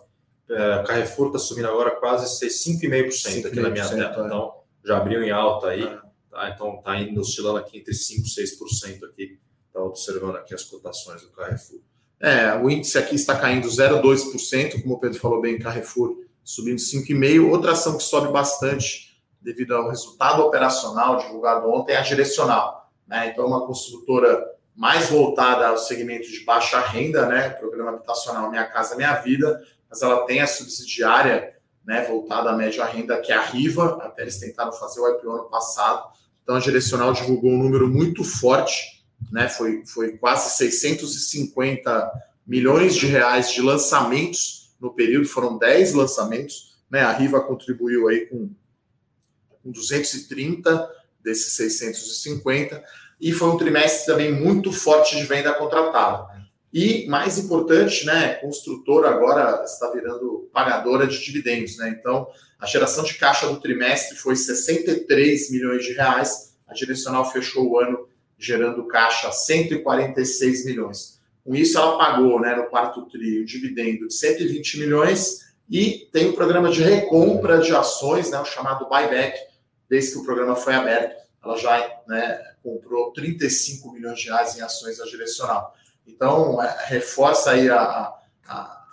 é, 0.49 0.83
Carrefour 0.83 1.27
está 1.27 1.39
subindo 1.39 1.67
agora 1.67 1.91
quase 1.91 2.47
5,5% 2.47 3.47
aqui 3.47 3.59
na 3.59 3.69
minha 3.69 3.87
tela. 3.87 4.23
É. 4.23 4.25
Então, 4.25 4.53
já 4.85 4.97
abriu 4.97 5.23
em 5.23 5.31
alta 5.31 5.69
aí. 5.69 5.83
É. 5.83 5.99
Tá? 6.29 6.49
Então, 6.49 6.77
está 6.77 6.99
indo 6.99 7.19
oscilando 7.19 7.57
aqui 7.57 7.79
entre 7.79 7.93
5% 7.93 8.23
e 8.25 8.43
6% 8.43 9.03
aqui. 9.05 9.39
Está 9.67 9.81
observando 9.81 10.35
aqui 10.35 10.53
as 10.53 10.63
cotações 10.63 11.21
do 11.23 11.31
Carrefour. 11.31 11.81
É, 12.21 12.53
o 12.55 12.69
índice 12.69 12.97
aqui 12.97 13.15
está 13.15 13.37
caindo 13.37 13.67
0,2%, 13.67 14.81
como 14.81 14.95
o 14.95 14.99
Pedro 14.99 15.19
falou 15.19 15.41
bem, 15.41 15.57
Carrefour 15.57 16.17
subindo 16.43 16.79
5,5%. 16.79 17.49
Outra 17.49 17.71
ação 17.71 17.97
que 17.97 18.03
sobe 18.03 18.31
bastante 18.31 19.21
devido 19.41 19.73
ao 19.73 19.89
resultado 19.89 20.41
operacional 20.41 21.17
divulgado 21.17 21.69
ontem 21.69 21.93
é 21.93 21.97
a 21.97 22.01
direcional. 22.01 22.91
Né? 23.07 23.29
Então, 23.29 23.45
é 23.45 23.47
uma 23.47 23.65
construtora 23.65 24.45
mais 24.75 25.09
voltada 25.09 25.67
ao 25.67 25.77
segmento 25.77 26.29
de 26.29 26.43
baixa 26.45 26.79
renda, 26.79 27.25
né? 27.25 27.49
Programa 27.49 27.91
habitacional 27.91 28.49
Minha 28.49 28.65
Casa 28.65 28.95
Minha 28.95 29.13
Vida, 29.15 29.61
mas 29.89 30.01
ela 30.01 30.25
tem 30.25 30.39
a 30.39 30.47
subsidiária 30.47 31.53
né, 31.85 32.05
voltada 32.05 32.51
à 32.51 32.55
média 32.55 32.85
renda, 32.85 33.19
que 33.19 33.31
é 33.31 33.35
a 33.35 33.41
Riva, 33.41 33.99
até 34.01 34.21
eles 34.21 34.39
tentaram 34.39 34.71
fazer 34.71 35.01
o 35.01 35.09
IPO 35.09 35.31
ano 35.31 35.49
passado. 35.49 36.07
Então, 36.43 36.55
a 36.55 36.59
direcional 36.59 37.11
divulgou 37.11 37.51
um 37.51 37.57
número 37.57 37.87
muito 37.87 38.23
forte, 38.23 38.98
né? 39.31 39.47
Foi, 39.47 39.83
foi 39.85 40.17
quase 40.17 40.57
650 40.57 42.11
milhões 42.45 42.95
de 42.95 43.05
reais 43.05 43.51
de 43.51 43.61
lançamentos 43.61 44.73
no 44.79 44.93
período, 44.93 45.27
foram 45.27 45.57
10 45.57 45.93
lançamentos, 45.93 46.79
né? 46.89 47.01
A 47.01 47.11
Riva 47.11 47.41
contribuiu 47.41 48.07
aí 48.07 48.25
com, 48.27 48.49
com 49.61 49.71
230 49.71 50.89
desses 51.23 51.53
650, 51.53 52.83
e 53.19 53.31
foi 53.33 53.49
um 53.49 53.57
trimestre 53.57 54.05
também 54.05 54.31
muito 54.31 54.71
forte 54.71 55.17
de 55.17 55.23
venda 55.23 55.53
contratada. 55.53 56.39
E, 56.71 57.07
mais 57.07 57.37
importante, 57.37 58.05
né, 58.05 58.35
construtora 58.35 59.09
agora 59.09 59.63
está 59.65 59.89
virando 59.91 60.49
pagadora 60.53 61.07
de 61.07 61.19
dividendos, 61.23 61.77
né? 61.77 61.95
Então, 61.99 62.27
a 62.59 62.65
geração 62.65 63.03
de 63.03 63.15
caixa 63.15 63.47
do 63.47 63.59
trimestre 63.59 64.17
foi 64.17 64.35
63 64.35 65.51
milhões 65.51 65.83
de 65.83 65.93
reais, 65.93 66.55
a 66.67 66.73
direcional 66.73 67.29
fechou 67.31 67.67
o 67.67 67.79
ano 67.79 68.07
gerando 68.39 68.87
caixa 68.87 69.31
146 69.31 70.65
milhões. 70.65 71.19
Com 71.43 71.53
isso, 71.55 71.77
ela 71.77 71.97
pagou 71.97 72.39
né, 72.39 72.55
no 72.55 72.67
quarto 72.67 73.05
TRI 73.07 73.41
o 73.41 73.45
dividendo 73.45 74.07
de 74.07 74.13
120 74.13 74.79
milhões 74.79 75.49
e 75.69 76.07
tem 76.11 76.27
o 76.27 76.29
um 76.29 76.35
programa 76.35 76.69
de 76.69 76.81
recompra 76.81 77.59
de 77.59 77.75
ações, 77.75 78.31
né, 78.31 78.39
o 78.39 78.45
chamado 78.45 78.87
buyback, 78.87 79.37
desde 79.89 80.13
que 80.13 80.17
o 80.19 80.23
programa 80.23 80.55
foi 80.55 80.73
aberto. 80.73 81.19
Ela 81.43 81.57
já 81.57 82.01
né, 82.07 82.41
comprou 82.63 83.11
35 83.11 83.91
milhões 83.91 84.19
de 84.19 84.27
reais 84.27 84.57
em 84.57 84.61
ações 84.61 84.97
da 84.97 85.05
direcional. 85.05 85.73
Então, 86.07 86.61
é, 86.61 86.85
reforça 86.85 87.51
aí 87.51 87.69
a, 87.69 87.79
a, 87.79 88.19
a 88.47 88.85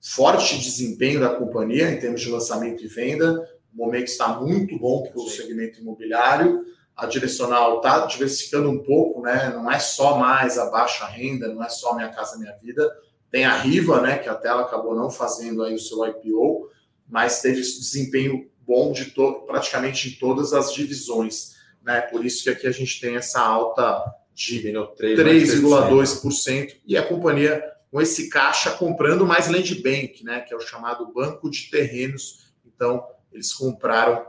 forte 0.00 0.58
desempenho 0.58 1.20
da 1.20 1.30
companhia 1.30 1.90
em 1.90 1.98
termos 1.98 2.20
de 2.20 2.30
lançamento 2.30 2.84
e 2.84 2.86
venda. 2.86 3.48
O 3.74 3.76
momento 3.76 4.08
está 4.08 4.28
muito 4.40 4.78
bom 4.78 5.02
para 5.02 5.18
o 5.18 5.28
segmento 5.28 5.80
imobiliário. 5.80 6.64
A 6.96 7.06
direcional 7.06 7.78
está 7.78 8.06
diversificando 8.06 8.70
um 8.70 8.82
pouco, 8.82 9.20
né? 9.20 9.52
Não 9.54 9.70
é 9.70 9.78
só 9.78 10.16
mais 10.16 10.58
a 10.58 10.70
baixa 10.70 11.04
renda, 11.06 11.52
não 11.52 11.62
é 11.62 11.68
só 11.68 11.94
Minha 11.94 12.10
Casa 12.10 12.38
Minha 12.38 12.56
Vida. 12.62 12.90
Tem 13.30 13.44
a 13.44 13.56
Riva, 13.56 14.00
né? 14.00 14.18
Que 14.18 14.28
até 14.28 14.48
ela 14.48 14.62
acabou 14.62 14.94
não 14.94 15.10
fazendo 15.10 15.64
aí 15.64 15.74
o 15.74 15.78
seu 15.78 16.06
IPO, 16.06 16.70
mas 17.08 17.42
teve 17.42 17.60
desempenho 17.60 18.48
bom 18.66 18.92
de 18.92 19.12
praticamente 19.46 20.08
em 20.08 20.12
todas 20.12 20.52
as 20.52 20.72
divisões, 20.72 21.54
né? 21.82 22.00
Por 22.00 22.24
isso 22.24 22.44
que 22.44 22.50
aqui 22.50 22.66
a 22.66 22.72
gente 22.72 23.00
tem 23.00 23.16
essa 23.16 23.40
alta 23.40 24.04
de 24.32 24.62
3,2% 24.62 26.76
e 26.86 26.96
a 26.96 27.06
companhia 27.06 27.62
com 27.90 28.00
esse 28.00 28.28
caixa 28.28 28.70
comprando 28.72 29.26
mais 29.26 29.48
land 29.48 29.74
bank, 29.82 30.24
né? 30.24 30.40
Que 30.40 30.54
é 30.54 30.56
o 30.56 30.60
chamado 30.60 31.12
banco 31.12 31.50
de 31.50 31.70
terrenos. 31.70 32.52
Então 32.66 33.06
eles 33.32 33.52
compraram 33.52 34.26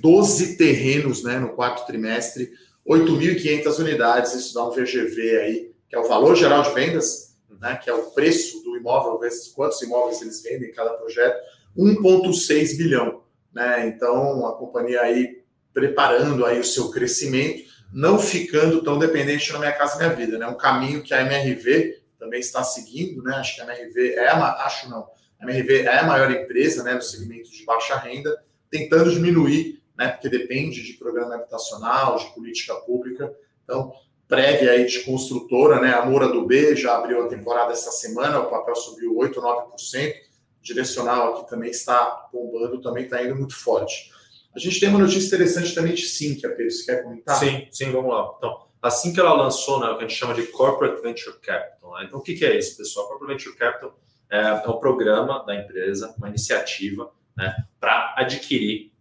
12 0.00 0.56
terrenos, 0.56 1.22
né? 1.22 1.38
No 1.38 1.50
quarto 1.50 1.86
trimestre, 1.86 2.50
8.500 2.86 3.78
unidades. 3.78 4.34
Isso 4.34 4.54
dá 4.54 4.66
um 4.66 4.70
VGV 4.70 5.38
aí 5.38 5.74
que 5.94 5.96
é 5.96 6.00
o 6.00 6.08
valor 6.08 6.34
geral 6.34 6.62
de 6.62 6.74
vendas, 6.74 7.36
né, 7.60 7.76
que 7.76 7.88
é 7.88 7.94
o 7.94 8.10
preço 8.10 8.64
do 8.64 8.76
imóvel 8.76 9.16
vezes 9.18 9.46
quantos 9.48 9.80
imóveis 9.80 10.20
eles 10.20 10.42
vendem 10.42 10.70
em 10.70 10.72
cada 10.72 10.90
projeto, 10.94 11.40
1,6 11.78 12.76
bilhão. 12.76 13.22
Né? 13.52 13.86
Então, 13.86 14.44
a 14.44 14.56
companhia 14.56 15.02
aí 15.02 15.44
preparando 15.72 16.44
aí 16.44 16.58
o 16.58 16.64
seu 16.64 16.90
crescimento, 16.90 17.64
não 17.92 18.18
ficando 18.18 18.82
tão 18.82 18.98
dependente 18.98 19.52
na 19.52 19.60
Minha 19.60 19.72
Casa 19.72 19.96
Minha 19.96 20.10
Vida. 20.10 20.36
Né? 20.36 20.48
Um 20.48 20.56
caminho 20.56 21.02
que 21.02 21.14
a 21.14 21.20
MRV 21.20 22.02
também 22.18 22.40
está 22.40 22.64
seguindo, 22.64 23.22
né? 23.22 23.36
acho 23.36 23.54
que 23.54 23.60
a 23.60 23.64
MRV 23.64 24.14
é, 24.14 24.28
a, 24.28 24.64
acho 24.64 24.90
não, 24.90 25.06
a 25.38 25.44
MRV 25.44 25.82
é 25.82 25.98
a 25.98 26.04
maior 26.04 26.30
empresa 26.30 26.82
né, 26.82 26.94
no 26.94 27.02
segmento 27.02 27.50
de 27.50 27.64
baixa 27.64 27.96
renda, 27.96 28.36
tentando 28.74 29.08
diminuir, 29.08 29.80
né, 29.96 30.08
porque 30.08 30.28
depende 30.28 30.82
de 30.82 30.94
programa 30.94 31.36
habitacional, 31.36 32.18
de 32.18 32.26
política 32.34 32.74
pública. 32.74 33.32
Então, 33.62 33.92
prévia 34.26 34.72
aí 34.72 34.84
de 34.84 35.00
construtora, 35.04 35.80
né? 35.80 35.94
A 35.94 36.04
Moura 36.04 36.26
do 36.26 36.44
B 36.44 36.74
já 36.74 36.96
abriu 36.96 37.24
a 37.24 37.28
temporada 37.28 37.72
essa 37.72 37.92
semana, 37.92 38.40
o 38.40 38.50
papel 38.50 38.74
subiu 38.74 39.16
8, 39.16 39.40
9%. 39.40 40.14
Direcional 40.60 41.34
aqui 41.34 41.48
também 41.48 41.70
está 41.70 42.28
bombando, 42.32 42.80
também 42.80 43.04
está 43.04 43.22
indo 43.22 43.36
muito 43.36 43.54
forte. 43.54 44.10
A 44.56 44.58
gente 44.58 44.80
tem 44.80 44.88
uma 44.88 44.98
notícia 44.98 45.26
interessante 45.26 45.72
também 45.72 45.94
de 45.94 46.06
Sinqia, 46.06 46.48
Pedro, 46.48 46.72
você 46.72 46.84
quer 46.86 47.02
comentar? 47.04 47.36
Sim, 47.36 47.68
sim, 47.70 47.92
vamos 47.92 48.12
lá. 48.12 48.34
Então, 48.38 48.66
assim 48.82 49.12
que 49.12 49.20
ela 49.20 49.34
lançou 49.34 49.78
né, 49.78 49.86
o 49.88 49.98
que 49.98 50.04
a 50.04 50.08
gente 50.08 50.18
chama 50.18 50.34
de 50.34 50.44
Corporate 50.48 51.00
Venture 51.00 51.36
Capital. 51.40 51.92
Né? 51.94 52.06
Então, 52.06 52.18
o 52.18 52.22
que, 52.22 52.34
que 52.34 52.44
é 52.44 52.58
isso, 52.58 52.76
pessoal? 52.76 53.06
Corporate 53.06 53.44
Venture 53.44 53.56
Capital 53.56 53.98
é, 54.30 54.40
é 54.64 54.68
um 54.68 54.78
programa 54.78 55.44
da 55.44 55.54
empresa, 55.54 56.14
uma 56.18 56.28
iniciativa 56.28 57.12
né, 57.36 57.54
para 57.80 58.14
adquirir 58.16 58.92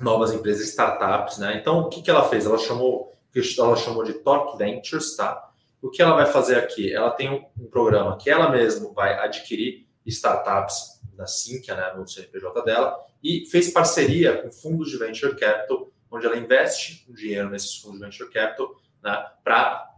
novas 0.00 0.32
empresas, 0.32 0.68
startups. 0.68 1.38
Né? 1.38 1.56
Então, 1.60 1.80
o 1.80 1.88
que, 1.88 2.02
que 2.02 2.10
ela 2.10 2.28
fez? 2.28 2.46
Ela 2.46 2.58
chamou 2.58 3.10
ela 3.58 3.76
chamou 3.76 4.02
de 4.02 4.14
Torque 4.14 4.58
Ventures, 4.58 5.14
tá? 5.14 5.50
O 5.80 5.88
que 5.88 6.02
ela 6.02 6.16
vai 6.16 6.26
fazer 6.26 6.56
aqui? 6.56 6.92
Ela 6.92 7.10
tem 7.10 7.30
um, 7.30 7.44
um 7.64 7.70
programa 7.70 8.18
que 8.18 8.28
ela 8.28 8.50
mesma 8.50 8.92
vai 8.92 9.18
adquirir 9.18 9.86
startups 10.04 11.00
da 11.16 11.26
Sinqia, 11.26 11.74
né, 11.74 11.92
no 11.96 12.06
CNPJ 12.08 12.62
dela, 12.64 12.98
e 13.22 13.46
fez 13.46 13.70
parceria 13.70 14.42
com 14.42 14.50
fundos 14.50 14.90
de 14.90 14.98
venture 14.98 15.36
capital, 15.36 15.90
onde 16.10 16.26
ela 16.26 16.36
investe 16.36 17.06
um 17.08 17.14
dinheiro 17.14 17.50
nesses 17.50 17.76
fundos 17.76 17.98
de 17.98 18.04
venture 18.04 18.30
capital, 18.30 18.74
né, 19.02 19.26
para 19.44 19.94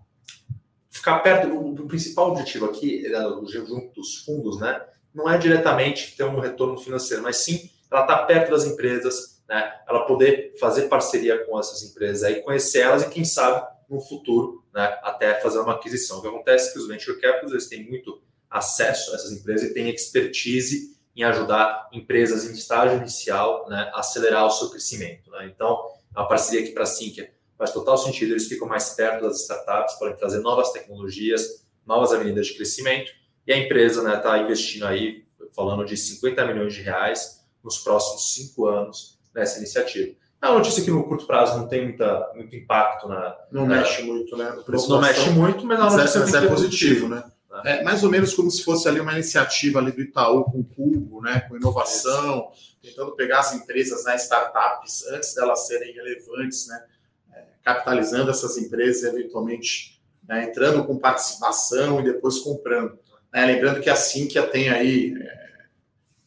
ficar 0.91 1.21
perto. 1.21 1.49
O, 1.49 1.71
o, 1.73 1.89
principal 1.89 2.31
objetivo 2.31 2.67
aqui, 2.67 3.07
é, 3.07 3.23
junto 3.49 3.95
dos 3.95 4.25
fundos, 4.25 4.61
né, 4.61 4.85
não 5.15 5.29
é 5.29 5.39
diretamente 5.39 6.17
ter 6.17 6.25
um 6.25 6.39
retorno 6.39 6.77
financeiro, 6.77 7.23
mas 7.23 7.39
sim 7.39 7.71
ela 7.93 8.03
está 8.03 8.25
perto 8.25 8.51
das 8.51 8.65
empresas, 8.65 9.43
né, 9.49 9.81
ela 9.87 10.07
poder 10.07 10.55
fazer 10.59 10.89
parceria 10.89 11.45
com 11.45 11.59
essas 11.59 11.83
empresas 11.83 12.25
aí, 12.25 12.43
conhecer 12.43 12.81
elas 12.81 13.03
e 13.03 13.11
quem 13.11 13.25
sabe 13.25 13.67
no 13.89 14.01
futuro, 14.01 14.65
né, 14.73 14.99
até 15.03 15.39
fazer 15.41 15.59
uma 15.59 15.75
aquisição. 15.75 16.19
O 16.19 16.23
que 16.23 16.29
acontece 16.29 16.71
é 16.71 16.73
que 16.73 16.79
os 16.79 16.89
venture 16.89 17.21
capitals 17.21 17.53
eles 17.53 17.69
têm 17.69 17.87
muito 17.87 18.23
acesso 18.51 19.13
a 19.13 19.17
essas 19.17 19.33
empresas 19.33 19.71
e 19.71 19.75
têm 19.75 19.91
expertise 19.91 20.97
em 21.15 21.23
ajudar 21.25 21.91
empresas 21.93 22.49
em 22.49 22.53
estágio 22.55 22.97
inicial 22.97 23.69
né, 23.69 23.91
a 23.93 24.01
acelerar 24.01 24.47
o 24.47 24.51
seu 24.51 24.71
crescimento. 24.71 25.31
Né? 25.31 25.53
Então, 25.55 25.79
a 26.15 26.25
parceria 26.25 26.63
aqui 26.63 26.73
para 26.73 26.85
a 26.85 26.87
Sinqia 26.87 27.31
faz 27.59 27.71
total 27.71 27.99
sentido, 27.99 28.33
eles 28.33 28.47
ficam 28.47 28.67
mais 28.67 28.91
perto 28.91 29.23
das 29.23 29.43
startups, 29.43 29.99
podem 29.99 30.17
trazer 30.17 30.41
novas 30.41 30.73
tecnologias, 30.73 31.67
novas 31.87 32.13
avenidas 32.13 32.47
de 32.47 32.55
crescimento, 32.55 33.13
e 33.47 33.53
a 33.53 33.59
empresa 33.59 34.01
está 34.01 34.11
né, 34.11 34.17
tá 34.17 34.39
investindo 34.39 34.87
aí, 34.87 35.27
falando 35.55 35.85
de 35.85 35.97
50 35.97 36.47
milhões 36.47 36.73
de 36.73 36.81
reais 36.81 37.42
nos 37.63 37.79
próximos 37.79 38.35
cinco 38.35 38.67
anos 38.67 39.19
nessa 39.35 39.59
iniciativa. 39.59 40.15
É 40.41 40.47
uma 40.49 40.59
notícia 40.59 40.83
que 40.83 40.91
no 40.91 41.05
curto 41.05 41.25
prazo 41.25 41.57
não 41.57 41.69
tem 41.69 41.85
muita, 41.85 42.33
muito 42.35 42.57
impacto 42.57 43.07
na. 43.09 43.37
Não 43.51 43.65
na, 43.65 43.77
mexe 43.77 44.03
muito, 44.03 44.37
né? 44.37 44.53
Não 44.89 45.01
mexe 45.01 45.31
muito, 45.31 45.65
mas 45.65 45.79
é 45.79 45.97
mas 45.97 46.17
é, 46.17 46.19
mas 46.19 46.35
é 46.35 46.47
positivo, 46.49 47.09
né? 47.09 47.23
né? 47.49 47.81
É 47.81 47.83
mais 47.85 48.03
ou 48.03 48.11
menos 48.11 48.35
como 48.35 48.51
se 48.51 48.65
fosse 48.65 48.89
ali 48.89 48.99
uma 48.99 49.13
iniciativa 49.13 49.79
ali 49.79 49.93
do 49.93 50.01
Itaú 50.01 50.45
com 50.45 50.59
o 50.59 50.65
Cubo, 50.65 51.21
né? 51.23 51.41
Com 51.49 51.57
inovação, 51.57 52.51
tentando 52.83 53.13
pegar 53.13 53.39
as 53.39 53.55
empresas, 53.55 54.05
né, 54.05 54.17
startups, 54.17 55.07
antes 55.13 55.33
delas 55.33 55.67
serem 55.69 55.95
relevantes, 55.95 56.67
né? 56.67 56.85
É, 57.33 57.45
capitalizando 57.63 58.31
essas 58.31 58.59
empresas 58.59 59.05
eventualmente 59.05 60.03
né, 60.29 60.45
entrando 60.45 60.85
com 60.85 60.99
participação 60.99 62.01
e 62.01 62.05
depois 62.05 62.39
comprando. 62.39 62.99
Né? 63.33 63.45
Lembrando 63.45 63.81
que 63.81 63.91
a 63.91 63.97
Sinqia 63.97 64.43
tem 64.43 64.69
aí 64.69 65.15
é, 65.21 65.42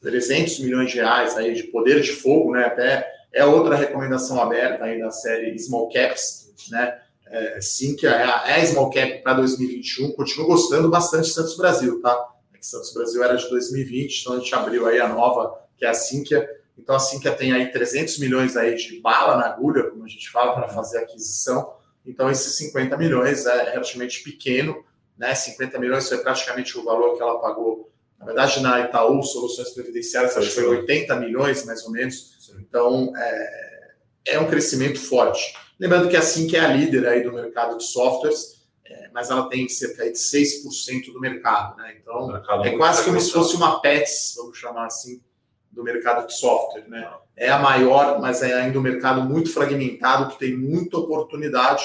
300 0.06 0.60
milhões 0.60 0.92
de 0.92 0.98
reais 0.98 1.36
aí 1.36 1.56
de 1.56 1.64
poder 1.64 2.00
de 2.00 2.12
fogo, 2.12 2.52
né? 2.52 2.66
Até 2.66 3.12
é 3.34 3.44
outra 3.44 3.76
recomendação 3.76 4.40
aberta 4.40 4.86
aí 4.86 5.00
da 5.00 5.10
série 5.10 5.58
Small 5.58 5.90
Caps, 5.90 6.54
né? 6.70 7.00
É, 7.28 7.60
sim, 7.60 7.96
que 7.96 8.06
é 8.06 8.24
a, 8.24 8.44
é 8.48 8.64
Small 8.66 8.92
Cap 8.92 9.24
para 9.24 9.34
2021. 9.34 10.12
Continuo 10.12 10.46
gostando 10.46 10.90
bastante 10.90 11.26
de 11.26 11.34
Santos 11.34 11.58
Brasil, 11.58 12.00
tá? 12.02 12.34
É 12.54 12.58
Santos 12.62 12.94
Brasil 12.94 13.24
era 13.24 13.36
de 13.36 13.50
2020, 13.50 14.22
então 14.22 14.34
a 14.34 14.38
gente 14.38 14.54
abriu 14.54 14.86
aí 14.86 15.00
a 15.00 15.08
nova, 15.08 15.60
que 15.76 15.84
é 15.84 15.90
a 15.90 15.94
Sinqia. 15.94 16.48
Então 16.78 16.96
a 16.96 17.00
Sinqia 17.00 17.32
tem 17.32 17.52
aí 17.52 17.72
300 17.72 18.20
milhões 18.20 18.56
aí 18.56 18.76
de 18.76 19.02
bala 19.02 19.38
na 19.38 19.48
agulha, 19.48 19.90
como 19.90 20.06
a 20.06 20.08
gente 20.08 20.30
fala, 20.30 20.54
para 20.54 20.68
fazer 20.68 21.00
aquisição. 21.00 21.74
Então 22.06 22.30
esses 22.30 22.56
50 22.58 22.96
milhões 22.96 23.48
é 23.48 23.72
relativamente 23.72 24.22
pequeno, 24.24 24.86
né? 25.18 25.34
50 25.34 25.80
milhões 25.80 26.08
foi 26.08 26.20
praticamente 26.20 26.78
o 26.78 26.84
valor 26.84 27.18
que 27.18 27.24
ela 27.24 27.42
pagou 27.42 27.90
na 28.20 28.26
verdade, 28.26 28.62
na 28.62 28.80
Itaú 28.82 29.22
Soluções 29.24 29.70
Previdenciárias, 29.70 30.36
acho 30.38 30.50
que 30.50 30.56
foi 30.56 30.66
80 30.66 31.16
milhões, 31.18 31.66
mais 31.66 31.84
ou 31.84 31.92
menos. 31.92 32.36
Então, 32.60 33.14
é, 33.16 33.92
é 34.28 34.40
um 34.40 34.48
crescimento 34.48 35.00
forte. 35.00 35.56
Lembrando 35.80 36.10
que 36.10 36.16
a 36.16 36.22
Sync 36.22 36.56
é 36.56 36.60
a 36.60 36.68
líder 36.68 37.08
aí 37.08 37.24
do 37.24 37.34
mercado 37.34 37.78
de 37.78 37.84
softwares, 37.84 38.66
é, 38.86 39.10
mas 39.14 39.30
ela 39.30 39.50
tem 39.50 39.68
cerca 39.68 40.06
de 40.06 40.18
6% 40.18 41.12
do 41.12 41.20
mercado. 41.20 41.78
Né? 41.78 41.98
Então, 42.02 42.28
mercado 42.28 42.66
é 42.66 42.78
quase 42.78 43.04
como 43.04 43.20
se 43.20 43.32
fosse 43.32 43.56
uma 43.56 43.82
PETS, 43.82 44.36
vamos 44.38 44.58
chamar 44.58 44.86
assim, 44.86 45.22
do 45.72 45.84
mercado 45.84 46.26
de 46.28 46.34
software. 46.34 46.88
Né? 46.88 47.08
É 47.36 47.50
a 47.50 47.60
maior, 47.60 48.22
mas 48.22 48.42
é 48.42 48.54
ainda 48.54 48.80
um 48.80 48.82
mercado 48.82 49.22
muito 49.22 49.52
fragmentado, 49.52 50.32
que 50.32 50.40
tem 50.40 50.56
muita 50.56 50.98
oportunidade. 50.98 51.84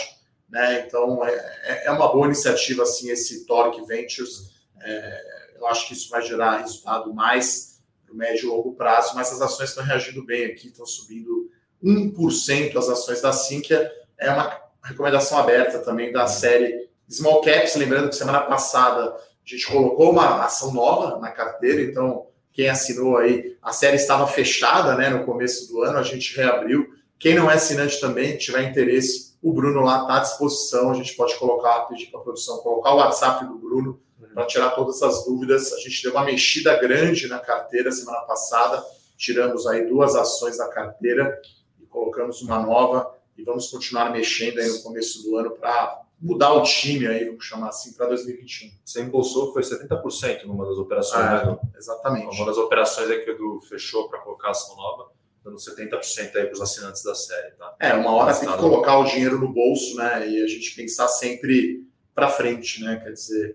Né? 0.48 0.84
Então, 0.86 1.24
é, 1.24 1.32
é, 1.64 1.86
é 1.86 1.90
uma 1.90 2.12
boa 2.12 2.26
iniciativa, 2.26 2.84
assim, 2.84 3.10
esse 3.10 3.44
Torque 3.46 3.84
Ventures. 3.84 4.50
É, 4.82 5.39
eu 5.60 5.66
acho 5.66 5.86
que 5.86 5.92
isso 5.92 6.08
vai 6.08 6.22
gerar 6.22 6.58
resultado 6.58 7.12
mais 7.12 7.80
no 8.08 8.14
médio 8.14 8.46
e 8.46 8.48
longo 8.48 8.74
prazo, 8.74 9.14
mas 9.14 9.32
as 9.32 9.40
ações 9.40 9.68
estão 9.68 9.84
reagindo 9.84 10.24
bem 10.24 10.46
aqui, 10.46 10.68
estão 10.68 10.86
subindo 10.86 11.50
1% 11.84 12.76
as 12.76 12.88
ações 12.88 13.20
da 13.20 13.32
Sinqia. 13.32 13.90
É 14.18 14.30
uma 14.30 14.60
recomendação 14.82 15.38
aberta 15.38 15.78
também 15.78 16.10
da 16.10 16.26
série 16.26 16.88
Small 17.08 17.42
Caps, 17.42 17.76
lembrando 17.76 18.08
que 18.08 18.16
semana 18.16 18.40
passada 18.40 19.14
a 19.14 19.20
gente 19.44 19.66
colocou 19.66 20.10
uma 20.10 20.44
ação 20.44 20.72
nova 20.72 21.18
na 21.18 21.30
carteira, 21.30 21.82
então 21.82 22.26
quem 22.52 22.68
assinou 22.68 23.16
aí, 23.16 23.56
a 23.62 23.72
série 23.72 23.96
estava 23.96 24.26
fechada 24.26 24.96
né, 24.96 25.08
no 25.10 25.24
começo 25.24 25.68
do 25.68 25.82
ano, 25.82 25.98
a 25.98 26.02
gente 26.02 26.36
reabriu. 26.36 26.88
Quem 27.18 27.34
não 27.34 27.50
é 27.50 27.54
assinante 27.54 28.00
também, 28.00 28.36
tiver 28.36 28.68
interesse, 28.68 29.36
o 29.42 29.52
Bruno 29.52 29.80
lá 29.80 30.02
está 30.02 30.16
à 30.16 30.20
disposição, 30.20 30.90
a 30.90 30.94
gente 30.94 31.14
pode 31.14 31.36
colocar, 31.36 31.80
pedir 31.80 32.06
para 32.06 32.20
a 32.20 32.22
produção, 32.22 32.58
colocar 32.58 32.92
o 32.92 32.96
WhatsApp 32.96 33.44
do 33.46 33.56
Bruno 33.56 34.00
para 34.32 34.46
tirar 34.46 34.70
todas 34.70 35.02
as 35.02 35.24
dúvidas. 35.24 35.72
A 35.72 35.78
gente 35.78 36.02
deu 36.02 36.12
uma 36.12 36.24
mexida 36.24 36.76
grande 36.76 37.26
na 37.28 37.38
carteira 37.38 37.90
semana 37.90 38.20
passada, 38.20 38.84
tiramos 39.16 39.66
aí 39.66 39.86
duas 39.86 40.14
ações 40.14 40.58
da 40.58 40.68
carteira 40.68 41.40
e 41.80 41.86
colocamos 41.86 42.42
uma 42.42 42.58
nova 42.58 43.14
e 43.36 43.42
vamos 43.42 43.68
continuar 43.68 44.10
mexendo 44.10 44.58
aí 44.58 44.68
no 44.68 44.82
começo 44.82 45.22
do 45.22 45.36
ano 45.36 45.50
para 45.52 46.02
mudar 46.20 46.52
o 46.52 46.62
time 46.62 47.06
aí, 47.06 47.24
vamos 47.24 47.44
chamar 47.44 47.68
assim, 47.68 47.94
para 47.94 48.06
2021. 48.08 48.70
Você 48.84 49.02
impulsou, 49.02 49.52
foi 49.52 49.62
70% 49.62 50.44
numa 50.44 50.66
das 50.66 50.76
operações, 50.76 51.24
é, 51.24 51.46
né? 51.46 51.58
Exatamente. 51.76 52.36
Uma 52.36 52.46
das 52.46 52.58
operações 52.58 53.10
aí 53.10 53.20
que 53.24 53.30
o 53.30 53.34
Edu 53.34 53.60
fechou 53.62 54.08
para 54.08 54.18
colocar 54.18 54.50
ação 54.50 54.76
nova, 54.76 55.10
dando 55.42 55.56
70% 55.56 56.36
aí 56.36 56.44
para 56.44 56.52
os 56.52 56.60
assinantes 56.60 57.02
da 57.02 57.14
série, 57.14 57.52
tá? 57.52 57.74
É, 57.80 57.94
uma 57.94 58.12
hora 58.12 58.34
tem 58.34 58.48
que 58.48 58.58
colocar 58.58 58.98
o 58.98 59.04
dinheiro 59.04 59.38
no 59.38 59.50
bolso, 59.50 59.96
né? 59.96 60.28
E 60.28 60.44
a 60.44 60.46
gente 60.46 60.74
pensar 60.74 61.08
sempre 61.08 61.86
para 62.14 62.28
frente, 62.28 62.84
né? 62.84 63.00
Quer 63.02 63.12
dizer, 63.12 63.50
é, 63.50 63.54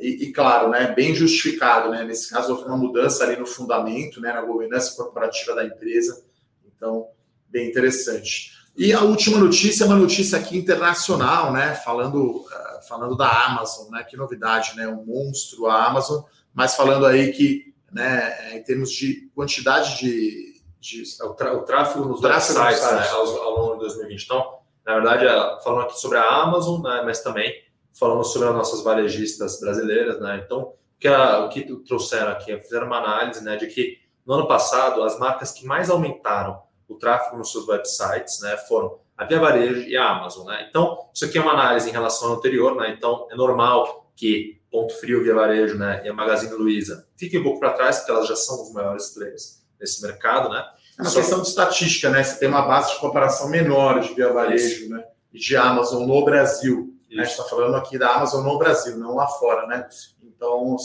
e, 0.00 0.24
e, 0.24 0.32
claro, 0.32 0.68
né, 0.68 0.92
bem 0.92 1.14
justificado, 1.14 1.90
né? 1.90 2.04
Nesse 2.04 2.28
caso, 2.28 2.52
houve 2.52 2.64
uma 2.64 2.76
mudança 2.76 3.24
ali 3.24 3.36
no 3.36 3.46
fundamento, 3.46 4.20
né, 4.20 4.32
na 4.32 4.42
governança 4.42 4.94
corporativa 4.96 5.54
da 5.54 5.64
empresa. 5.64 6.24
Então, 6.66 7.08
bem 7.48 7.70
interessante. 7.70 8.52
E 8.76 8.92
a 8.92 9.00
última 9.00 9.38
notícia 9.38 9.84
é 9.84 9.86
uma 9.86 9.96
notícia 9.96 10.38
aqui 10.38 10.58
internacional, 10.58 11.52
né? 11.52 11.74
Falando, 11.74 12.38
uh, 12.38 12.88
falando 12.88 13.16
da 13.16 13.28
Amazon, 13.46 13.90
né? 13.90 14.02
Que 14.02 14.16
novidade, 14.16 14.76
né? 14.76 14.88
Um 14.88 15.04
monstro 15.04 15.66
a 15.66 15.86
Amazon, 15.86 16.22
mas 16.52 16.74
falando 16.74 17.06
aí 17.06 17.32
que, 17.32 17.74
né, 17.90 18.56
em 18.56 18.62
termos 18.62 18.90
de 18.90 19.30
quantidade 19.34 19.98
de. 19.98 20.62
de 20.80 21.02
é 21.20 21.24
o, 21.24 21.30
o 21.30 21.62
tráfego 21.62 22.06
nos 22.06 22.20
tráfego 22.20 22.58
websites 22.58 22.92
né, 22.92 23.08
ao, 23.08 23.42
ao 23.42 23.58
longo 23.58 23.72
de 23.74 23.80
2020. 23.80 24.24
Então, 24.24 24.58
na 24.84 24.94
verdade, 24.94 25.62
falando 25.62 25.84
aqui 25.84 25.98
sobre 26.00 26.18
a 26.18 26.42
Amazon, 26.42 26.82
né, 26.82 27.02
mas 27.04 27.22
também 27.22 27.52
falamos 27.92 28.32
sobre 28.32 28.48
as 28.48 28.54
nossas 28.54 28.82
varejistas 28.82 29.60
brasileiras, 29.60 30.20
né? 30.20 30.42
Então, 30.44 30.60
o 30.60 30.74
que, 30.98 31.08
a, 31.08 31.44
o 31.44 31.48
que 31.48 31.62
trouxeram 31.84 32.32
aqui, 32.32 32.56
fizeram 32.58 32.86
uma 32.86 32.98
análise, 32.98 33.42
né, 33.42 33.56
de 33.56 33.66
que 33.66 33.98
no 34.24 34.34
ano 34.34 34.46
passado 34.46 35.02
as 35.02 35.18
marcas 35.18 35.50
que 35.50 35.66
mais 35.66 35.90
aumentaram 35.90 36.62
o 36.88 36.94
tráfego 36.94 37.36
nos 37.36 37.50
seus 37.50 37.66
websites, 37.66 38.40
né, 38.40 38.56
foram 38.68 38.98
a 39.16 39.24
Via 39.24 39.38
Varejo 39.38 39.80
e 39.82 39.96
a 39.96 40.10
Amazon, 40.10 40.46
né? 40.46 40.66
Então, 40.68 40.98
isso 41.14 41.24
aqui 41.24 41.38
é 41.38 41.40
uma 41.40 41.52
análise 41.52 41.88
em 41.88 41.92
relação 41.92 42.28
ao 42.28 42.36
anterior, 42.36 42.76
né? 42.76 42.94
Então, 42.96 43.26
é 43.30 43.36
normal 43.36 44.10
que 44.16 44.60
Ponto 44.70 44.94
Frio, 44.94 45.22
Via 45.22 45.34
Varejo, 45.34 45.76
né, 45.76 46.02
e 46.04 46.08
a 46.08 46.14
Magazine 46.14 46.54
Luiza 46.54 47.06
fiquem 47.16 47.40
um 47.40 47.42
pouco 47.42 47.60
para 47.60 47.72
trás, 47.72 47.98
porque 47.98 48.10
elas 48.10 48.26
já 48.26 48.36
são 48.36 48.62
os 48.62 48.72
maiores 48.72 49.10
players 49.10 49.62
nesse 49.78 50.00
mercado, 50.02 50.48
né? 50.48 50.64
É 50.98 51.02
uma 51.02 51.10
Só 51.10 51.20
questão 51.20 51.42
de 51.42 51.48
estatística, 51.48 52.08
né? 52.08 52.22
Você 52.22 52.38
tem 52.38 52.48
uma 52.48 52.62
base 52.62 52.94
de 52.94 53.00
comparação 53.00 53.48
menor 53.48 54.00
de 54.00 54.14
Via 54.14 54.32
Varejo, 54.32 54.88
né? 54.88 55.04
E 55.32 55.38
de 55.38 55.56
Amazon 55.56 56.06
no 56.06 56.24
Brasil. 56.24 56.94
A 57.20 57.24
gente 57.24 57.32
está 57.32 57.44
falando 57.44 57.74
aqui 57.76 57.98
da 57.98 58.14
Amazon 58.14 58.44
no 58.44 58.58
Brasil, 58.58 58.96
não 58.98 59.14
lá 59.14 59.26
fora, 59.26 59.66
né? 59.66 59.88
Então, 60.22 60.76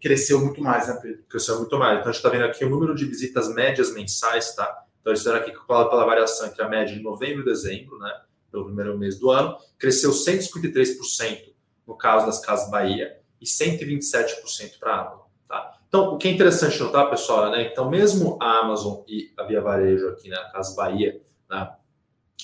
cresceu 0.00 0.40
muito 0.40 0.60
mais, 0.60 0.88
né, 0.88 0.98
Pedro? 1.00 1.24
Cresceu 1.28 1.58
muito 1.58 1.78
mais. 1.78 1.98
Então, 1.98 2.10
a 2.10 2.12
gente 2.12 2.16
está 2.16 2.28
vendo 2.28 2.44
aqui 2.44 2.64
o 2.64 2.70
número 2.70 2.94
de 2.94 3.04
visitas 3.04 3.48
médias 3.52 3.92
mensais, 3.92 4.54
tá? 4.54 4.84
Então, 5.00 5.12
eles 5.12 5.20
fizeram 5.20 5.38
aqui 5.38 5.52
calculado 5.52 5.90
pela 5.90 6.04
variação 6.04 6.46
entre 6.46 6.62
a 6.62 6.68
média 6.68 6.94
de 6.94 7.02
novembro 7.02 7.42
e 7.42 7.44
dezembro, 7.44 7.98
né? 7.98 8.12
Pelo 8.50 8.64
primeiro 8.66 8.96
mês 8.98 9.18
do 9.18 9.30
ano, 9.30 9.56
cresceu 9.78 10.10
153% 10.10 11.54
no 11.86 11.96
caso 11.96 12.26
das 12.26 12.40
Casas 12.40 12.70
Bahia 12.70 13.18
e 13.40 13.44
127% 13.44 14.78
para 14.78 14.92
a 14.92 15.00
Amazon, 15.02 15.26
tá? 15.48 15.78
Então, 15.88 16.14
o 16.14 16.18
que 16.18 16.28
é 16.28 16.30
interessante 16.32 16.80
notar, 16.80 17.08
pessoal, 17.08 17.50
né? 17.50 17.68
Então, 17.70 17.88
mesmo 17.88 18.36
a 18.40 18.60
Amazon 18.60 19.02
e 19.06 19.32
a 19.36 19.44
Via 19.44 19.60
Varejo 19.60 20.08
aqui, 20.08 20.28
né? 20.28 20.36
Casas 20.52 20.74
Bahia, 20.74 21.20
né? 21.48 21.72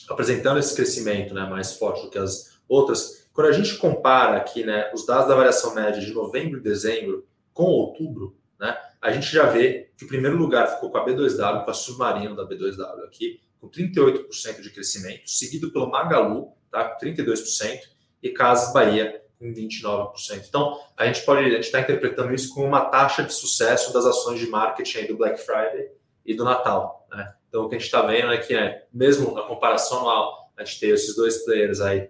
Apresentando 0.09 0.59
esse 0.59 0.75
crescimento, 0.75 1.35
né? 1.35 1.45
Mais 1.49 1.77
forte 1.77 2.03
do 2.03 2.11
que 2.11 2.19
as 2.19 2.61
outras, 2.69 3.22
quando 3.33 3.49
a 3.49 3.53
gente 3.53 3.77
compara 3.77 4.37
aqui 4.37 4.65
né, 4.65 4.91
os 4.93 5.07
dados 5.07 5.29
da 5.29 5.35
variação 5.35 5.75
média 5.75 6.01
de 6.01 6.13
novembro 6.13 6.59
e 6.59 6.63
dezembro 6.63 7.27
com 7.53 7.65
outubro, 7.65 8.37
né, 8.59 8.77
a 9.01 9.11
gente 9.11 9.33
já 9.33 9.47
vê 9.47 9.91
que 9.97 10.05
o 10.05 10.09
primeiro 10.09 10.37
lugar 10.37 10.69
ficou 10.69 10.91
com 10.91 10.99
a 10.99 11.05
B2W, 11.05 11.65
com 11.65 11.71
a 11.71 11.75
Submarino 11.75 12.37
da 12.37 12.47
B2W 12.47 13.05
aqui, 13.05 13.41
com 13.61 13.69
38% 13.69 14.61
de 14.61 14.71
crescimento, 14.71 15.23
seguido 15.27 15.73
pelo 15.73 15.91
Magalu, 15.91 16.53
tá, 16.71 16.85
com 16.85 17.05
32%, 17.05 17.81
e 18.23 18.31
Casas 18.31 18.73
Bahia, 18.73 19.23
com 19.39 19.53
29%. 19.53 20.47
Então, 20.49 20.79
a 20.97 21.07
gente 21.07 21.25
pode, 21.25 21.51
gente 21.51 21.65
está 21.65 21.81
interpretando 21.81 22.33
isso 22.33 22.55
como 22.55 22.67
uma 22.67 22.85
taxa 22.85 23.25
de 23.25 23.33
sucesso 23.33 23.93
das 23.93 24.05
ações 24.05 24.39
de 24.39 24.47
marketing 24.47 25.07
do 25.07 25.17
Black 25.17 25.41
Friday 25.41 25.91
e 26.25 26.35
do 26.35 26.45
Natal. 26.45 27.07
Né? 27.11 27.35
Então, 27.49 27.65
o 27.65 27.69
que 27.69 27.75
a 27.75 27.79
gente 27.79 27.87
está 27.87 28.03
vendo 28.03 28.33
é 28.33 28.39
que, 28.39 28.55
né, 28.55 28.83
mesmo 28.93 29.35
na 29.35 29.43
comparação 29.43 29.99
anual, 29.99 30.53
a 30.57 30.65
gente 30.65 30.79
tem 30.79 30.91
esses 30.91 31.17
dois 31.17 31.45
players 31.45 31.81
aí 31.81 32.09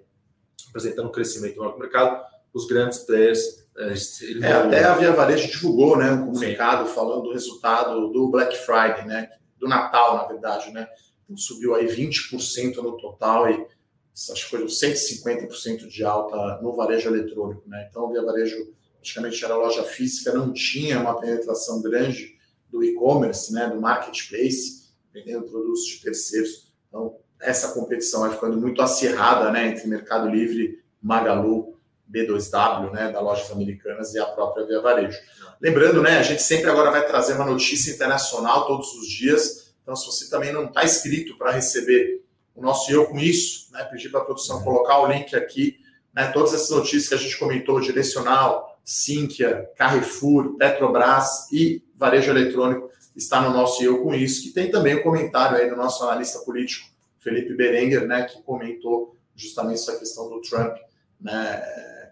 apresentando 0.73 1.09
um 1.09 1.13
crescimento 1.13 1.63
no 1.63 1.79
mercado, 1.79 2.25
os 2.53 2.67
grandes 2.67 3.01
players. 3.01 3.63
É, 3.77 3.95
é, 4.43 4.53
até 4.53 4.85
a 4.85 4.95
Via 4.95 5.13
Varejo 5.13 5.51
divulgou 5.51 5.97
né, 5.97 6.11
um 6.11 6.27
comunicado 6.27 6.89
Sim. 6.89 6.95
falando 6.95 7.23
do 7.23 7.33
resultado 7.33 8.09
do 8.09 8.29
Black 8.29 8.57
Friday, 8.57 9.07
né, 9.07 9.31
do 9.59 9.69
Natal, 9.69 10.17
na 10.17 10.25
verdade, 10.25 10.71
né? 10.73 10.87
Então, 11.25 11.37
subiu 11.37 11.75
aí 11.75 11.87
20% 11.87 12.77
no 12.77 12.97
total 12.97 13.49
e 13.51 13.67
acho 14.31 14.45
que 14.45 14.51
foi 14.51 14.65
150% 14.65 15.89
de 15.89 16.05
alta 16.05 16.61
no 16.61 16.75
varejo 16.75 17.09
eletrônico, 17.09 17.63
né? 17.67 17.87
Então, 17.89 18.07
a 18.07 18.13
Via 18.13 18.23
Varejo 18.23 18.75
praticamente 18.97 19.45
era 19.45 19.57
loja 19.57 19.83
física, 19.85 20.33
não 20.33 20.53
tinha 20.53 21.01
uma 21.01 21.19
penetração 21.19 21.81
grande 21.81 22.37
do 22.71 22.85
e-commerce, 22.85 23.53
né, 23.53 23.69
do 23.69 23.81
marketplace, 23.81 24.91
vendendo 25.13 25.45
produtos 25.45 25.85
de 25.87 26.01
terceiros. 26.01 26.73
Então, 26.89 27.19
essa 27.43 27.69
competição 27.73 28.21
vai 28.21 28.31
ficando 28.31 28.57
muito 28.57 28.81
acirrada 28.81 29.51
né, 29.51 29.69
entre 29.69 29.87
Mercado 29.87 30.29
Livre, 30.29 30.83
Magalu, 31.03 31.77
B2W, 32.11 32.93
né, 32.93 33.11
da 33.11 33.21
Lojas 33.21 33.51
Americanas 33.51 34.15
e 34.15 34.19
a 34.19 34.27
própria 34.27 34.67
Via 34.67 34.81
Varejo. 34.81 35.19
Lembrando, 35.61 36.03
né, 36.03 36.19
a 36.19 36.23
gente 36.23 36.43
sempre 36.43 36.71
agora 36.71 36.91
vai 36.91 37.07
trazer 37.07 37.35
uma 37.35 37.45
notícia 37.45 37.93
internacional 37.93 38.67
todos 38.67 38.93
os 38.95 39.09
dias. 39.09 39.75
Então, 39.83 39.97
se 39.97 40.07
você 40.07 40.31
também 40.31 40.53
não 40.53 40.67
está 40.67 40.85
inscrito 40.85 41.37
para 41.37 41.51
receber 41.51 42.23
o 42.55 42.63
nosso 42.63 42.93
Eu 42.93 43.07
Com 43.07 43.19
Isso, 43.19 43.73
né, 43.73 43.83
pedir 43.85 44.11
para 44.11 44.21
a 44.21 44.25
produção 44.25 44.59
uhum. 44.59 44.65
colocar 44.65 45.01
o 45.01 45.07
link 45.07 45.35
aqui, 45.35 45.79
né, 46.15 46.29
todas 46.29 46.53
essas 46.53 46.71
notícias 46.71 47.09
que 47.09 47.15
a 47.15 47.19
gente 47.19 47.39
comentou, 47.39 47.81
Direcional, 47.81 48.79
Sinqia, 48.85 49.71
Carrefour, 49.77 50.57
Petrobras 50.57 51.51
e 51.51 51.83
Varejo 51.97 52.31
Eletrônico, 52.31 52.91
está 53.17 53.41
no 53.41 53.51
nosso 53.51 53.83
Eu 53.83 54.03
Com 54.03 54.15
Isso, 54.15 54.43
que 54.43 54.51
tem 54.51 54.71
também 54.71 54.97
o 54.97 55.01
um 55.01 55.03
comentário 55.03 55.57
aí 55.57 55.69
do 55.69 55.77
nosso 55.77 56.05
analista 56.05 56.41
político, 56.41 56.92
Felipe 57.23 57.55
Berenguer, 57.55 58.07
né, 58.07 58.25
que 58.25 58.43
comentou 58.43 59.17
justamente 59.35 59.81
essa 59.81 59.97
questão 59.99 60.29
do 60.29 60.41
Trump, 60.41 60.77
né, 61.21 61.63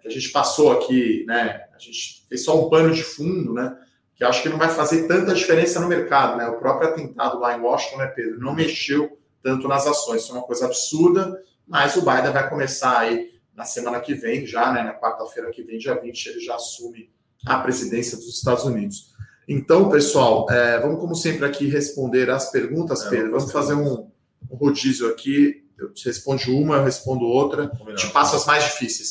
que 0.00 0.08
a 0.08 0.10
gente 0.10 0.30
passou 0.30 0.72
aqui, 0.72 1.24
né, 1.26 1.66
a 1.74 1.78
gente 1.78 2.24
fez 2.28 2.44
só 2.44 2.64
um 2.64 2.70
pano 2.70 2.94
de 2.94 3.02
fundo, 3.02 3.52
né, 3.52 3.76
que 4.14 4.24
acho 4.24 4.42
que 4.42 4.48
não 4.48 4.58
vai 4.58 4.68
fazer 4.68 5.08
tanta 5.08 5.34
diferença 5.34 5.80
no 5.80 5.88
mercado, 5.88 6.38
né, 6.38 6.46
o 6.48 6.58
próprio 6.58 6.90
atentado 6.90 7.38
lá 7.38 7.56
em 7.56 7.60
Washington, 7.60 7.98
né, 7.98 8.06
Pedro, 8.06 8.40
não 8.40 8.54
mexeu 8.54 9.18
tanto 9.42 9.66
nas 9.66 9.86
ações, 9.86 10.22
isso 10.22 10.32
é 10.32 10.36
uma 10.36 10.46
coisa 10.46 10.66
absurda, 10.66 11.42
mas 11.66 11.96
o 11.96 12.02
Biden 12.02 12.32
vai 12.32 12.48
começar 12.48 12.98
aí 12.98 13.30
na 13.54 13.64
semana 13.64 14.00
que 14.00 14.14
vem, 14.14 14.46
já, 14.46 14.72
né, 14.72 14.82
na 14.82 14.94
quarta-feira 14.94 15.50
que 15.50 15.62
vem, 15.62 15.78
dia 15.78 15.94
20, 16.00 16.26
ele 16.28 16.40
já 16.40 16.54
assume 16.54 17.10
a 17.46 17.58
presidência 17.58 18.16
dos 18.16 18.28
Estados 18.36 18.64
Unidos. 18.64 19.10
Então, 19.48 19.88
pessoal, 19.88 20.46
é, 20.48 20.78
vamos, 20.78 21.00
como 21.00 21.14
sempre, 21.14 21.44
aqui 21.44 21.66
responder 21.66 22.30
as 22.30 22.50
perguntas, 22.50 23.04
é, 23.04 23.10
Pedro. 23.10 23.32
Vamos 23.32 23.50
fazer 23.50 23.74
um, 23.74 24.10
um 24.48 24.56
rodízio 24.56 25.08
aqui, 25.08 25.64
eu 25.80 25.92
te 25.92 26.06
respondo 26.06 26.56
uma, 26.56 26.76
eu 26.76 26.84
respondo 26.84 27.24
outra, 27.24 27.68
Combinado. 27.68 27.96
te 27.96 28.10
passo 28.10 28.36
as 28.36 28.44
mais 28.44 28.64
difíceis. 28.64 29.10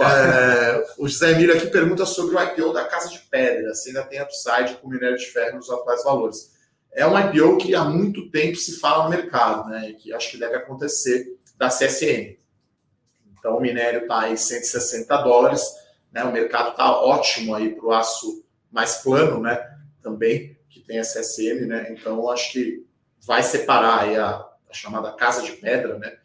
É, 0.00 0.84
o 0.98 1.08
José 1.08 1.30
Emílio 1.30 1.56
aqui 1.56 1.68
pergunta 1.68 2.04
sobre 2.04 2.34
o 2.34 2.42
IPO 2.42 2.72
da 2.72 2.84
Casa 2.84 3.08
de 3.08 3.20
Pedra, 3.20 3.72
se 3.74 3.90
ainda 3.90 4.02
tem 4.02 4.20
upside 4.20 4.76
com 4.80 4.88
minério 4.88 5.16
de 5.16 5.26
ferro 5.26 5.56
nos 5.56 5.70
atuais 5.70 6.02
valores. 6.02 6.50
É 6.92 7.06
um 7.06 7.16
IPO 7.16 7.58
que 7.58 7.74
há 7.74 7.84
muito 7.84 8.28
tempo 8.30 8.56
se 8.56 8.80
fala 8.80 9.04
no 9.04 9.10
mercado, 9.10 9.68
né? 9.68 9.92
Que 9.92 10.12
acho 10.12 10.32
que 10.32 10.36
deve 10.36 10.56
acontecer 10.56 11.38
da 11.56 11.68
CSN. 11.68 12.36
Então 13.38 13.56
o 13.56 13.60
minério 13.60 14.02
está 14.02 14.28
em 14.28 14.36
160 14.36 15.16
dólares, 15.18 15.62
né? 16.12 16.24
O 16.24 16.32
mercado 16.32 16.70
está 16.70 16.90
ótimo 17.00 17.54
aí 17.54 17.74
para 17.74 17.86
o 17.86 17.92
aço 17.92 18.44
mais 18.72 18.96
plano, 18.96 19.40
né? 19.40 19.64
Também 20.02 20.58
que 20.68 20.80
tem 20.80 20.98
a 20.98 21.02
CSN, 21.02 21.66
né? 21.66 21.86
Então 21.92 22.28
acho 22.28 22.50
que 22.52 22.84
vai 23.24 23.44
separar 23.44 24.00
aí 24.00 24.16
a, 24.16 24.49
a 24.70 24.74
chamada 24.74 25.12
Casa 25.12 25.42
de 25.42 25.52
Pedra, 25.52 25.98
né? 25.98 26.16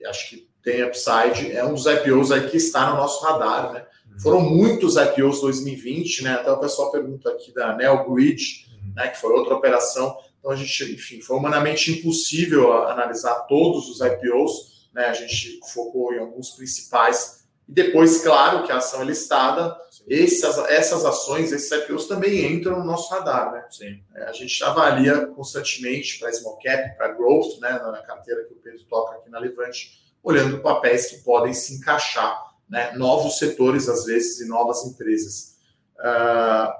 E 0.00 0.06
acho 0.06 0.30
que 0.30 0.48
tem 0.62 0.82
upside, 0.82 1.52
é 1.52 1.64
um 1.64 1.74
dos 1.74 1.86
IPOs 1.86 2.32
aí 2.32 2.48
que 2.48 2.56
está 2.56 2.90
no 2.90 2.96
nosso 2.96 3.22
radar, 3.24 3.72
né? 3.72 3.86
Uhum. 4.12 4.20
Foram 4.20 4.40
muitos 4.40 4.96
IPOs 4.96 5.40
2020, 5.40 6.24
né? 6.24 6.34
Até 6.34 6.50
o 6.50 6.58
pessoal 6.58 6.90
pergunta 6.90 7.30
aqui 7.30 7.52
da 7.52 7.76
Neo 7.76 8.10
Grid, 8.10 8.66
uhum. 8.72 8.92
né? 8.94 9.08
Que 9.08 9.20
foi 9.20 9.32
outra 9.32 9.54
operação. 9.54 10.16
Então 10.38 10.50
a 10.50 10.56
gente, 10.56 10.94
enfim, 10.94 11.20
foi 11.20 11.36
humanamente 11.36 11.90
impossível 11.90 12.86
analisar 12.88 13.34
todos 13.46 13.88
os 13.88 14.00
IPOs, 14.00 14.88
né? 14.94 15.06
A 15.06 15.12
gente 15.12 15.60
focou 15.72 16.14
em 16.14 16.18
alguns 16.18 16.50
principais. 16.50 17.44
E 17.68 17.72
depois, 17.72 18.22
claro, 18.22 18.64
que 18.64 18.72
a 18.72 18.76
ação 18.76 19.02
é 19.02 19.04
listada, 19.04 19.76
essas, 20.08 20.58
essas 20.70 21.04
ações, 21.04 21.50
esses 21.50 21.70
IPOs 21.70 22.06
também 22.06 22.52
entram 22.52 22.78
no 22.78 22.84
nosso 22.84 23.12
radar, 23.12 23.52
né? 23.52 23.64
Sim. 23.70 24.02
É, 24.14 24.24
a 24.24 24.32
gente 24.32 24.62
avalia 24.62 25.26
constantemente 25.28 26.18
para 26.18 26.32
small 26.32 26.58
cap, 26.62 26.96
para 26.96 27.12
growth, 27.12 27.58
né? 27.60 27.70
Na 27.70 28.02
carteira 28.02 28.44
que 28.44 28.52
o 28.52 28.56
Pedro 28.56 28.84
toca 28.84 29.16
aqui 29.16 29.30
na 29.30 29.38
Levante, 29.38 30.02
olhando 30.22 30.60
papéis 30.60 31.06
que 31.06 31.18
podem 31.18 31.54
se 31.54 31.74
encaixar, 31.74 32.38
né? 32.68 32.92
Novos 32.92 33.38
setores, 33.38 33.88
às 33.88 34.04
vezes, 34.04 34.40
e 34.40 34.48
novas 34.48 34.84
empresas. 34.84 35.56
Uh, 35.98 36.70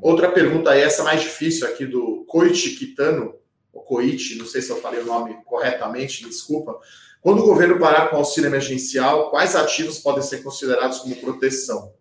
outra 0.00 0.32
pergunta 0.32 0.70
aí, 0.70 0.80
essa 0.80 1.02
mais 1.02 1.20
difícil 1.20 1.66
aqui 1.66 1.84
do 1.84 2.24
Koichi 2.26 2.76
Kitano, 2.76 3.34
ou 3.72 3.82
Koichi, 3.82 4.38
não 4.38 4.46
sei 4.46 4.62
se 4.62 4.70
eu 4.70 4.80
falei 4.80 5.00
o 5.00 5.06
nome 5.06 5.36
corretamente, 5.44 6.26
desculpa, 6.26 6.80
Quando 7.20 7.40
o 7.42 7.46
governo 7.46 7.78
parar 7.78 8.08
com 8.08 8.16
o 8.16 8.20
auxílio 8.20 8.48
emergencial, 8.48 9.28
quais 9.28 9.54
ativos 9.54 9.98
podem 9.98 10.22
ser 10.22 10.42
considerados 10.42 11.00
como 11.00 11.14
proteção? 11.16 11.92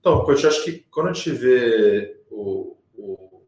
Então, 0.00 0.26
eu 0.26 0.48
acho 0.48 0.64
que 0.64 0.78
quando 0.90 1.10
a 1.10 1.12
gente 1.12 1.30
vê 1.30 2.22
o, 2.30 2.78
o, 2.94 3.42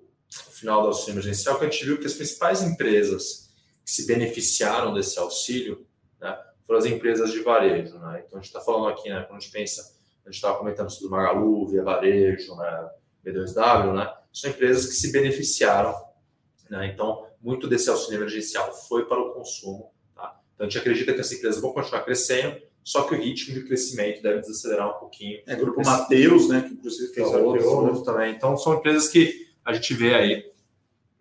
o 0.48 0.52
final 0.52 0.82
do 0.82 0.88
auxílio 0.88 1.14
emergencial, 1.14 1.58
que 1.58 1.64
a 1.64 1.70
gente 1.70 1.84
viu 1.84 1.98
que 1.98 2.06
as 2.06 2.12
principais 2.12 2.62
empresas 2.62 3.50
que 3.84 3.90
se 3.90 4.06
beneficiaram 4.06 4.92
desse 4.92 5.18
auxílio 5.18 5.86
né, 6.20 6.38
foram 6.66 6.78
as 6.78 6.84
empresas 6.84 7.32
de 7.32 7.40
varejo. 7.40 7.98
Né? 7.98 8.22
Então, 8.26 8.38
a 8.38 8.42
gente 8.42 8.48
está 8.48 8.60
falando 8.60 8.88
aqui, 8.88 9.08
né, 9.08 9.22
quando 9.22 9.38
a 9.38 9.40
gente 9.40 9.50
pensa, 9.50 9.82
a 10.24 10.28
gente 10.28 10.36
estava 10.36 10.58
comentando 10.58 10.90
sobre 10.90 11.10
Magalu, 11.10 11.68
Via 11.68 11.82
Varejo, 11.82 12.54
né, 12.54 12.90
B2W, 13.24 13.94
né, 13.94 14.14
são 14.30 14.50
empresas 14.50 14.86
que 14.86 14.94
se 14.94 15.10
beneficiaram. 15.10 15.94
Né? 16.68 16.92
Então, 16.92 17.26
muito 17.40 17.66
desse 17.66 17.88
auxílio 17.88 18.18
emergencial 18.18 18.72
foi 18.88 19.06
para 19.06 19.20
o 19.20 19.32
consumo. 19.32 19.90
Tá? 20.14 20.38
Então, 20.54 20.66
a 20.66 20.68
gente 20.68 20.78
acredita 20.78 21.14
que 21.14 21.20
essas 21.20 21.32
empresas 21.32 21.62
vão 21.62 21.72
continuar 21.72 22.02
crescendo, 22.02 22.60
só 22.84 23.02
que 23.02 23.14
o 23.14 23.18
ritmo 23.18 23.54
de 23.54 23.64
crescimento 23.64 24.22
deve 24.22 24.40
desacelerar 24.40 24.96
um 24.96 24.98
pouquinho. 24.98 25.40
É, 25.46 25.54
Grupo 25.54 25.84
Mateus, 25.84 26.48
né, 26.48 26.62
que 26.62 26.74
inclusive 26.74 27.12
fez 27.12 27.28
outros, 27.28 27.66
outros 27.66 28.02
também. 28.02 28.34
Então, 28.34 28.56
são 28.56 28.74
empresas 28.74 29.08
que 29.08 29.46
a 29.64 29.72
gente 29.72 29.94
vê 29.94 30.14
aí 30.14 30.52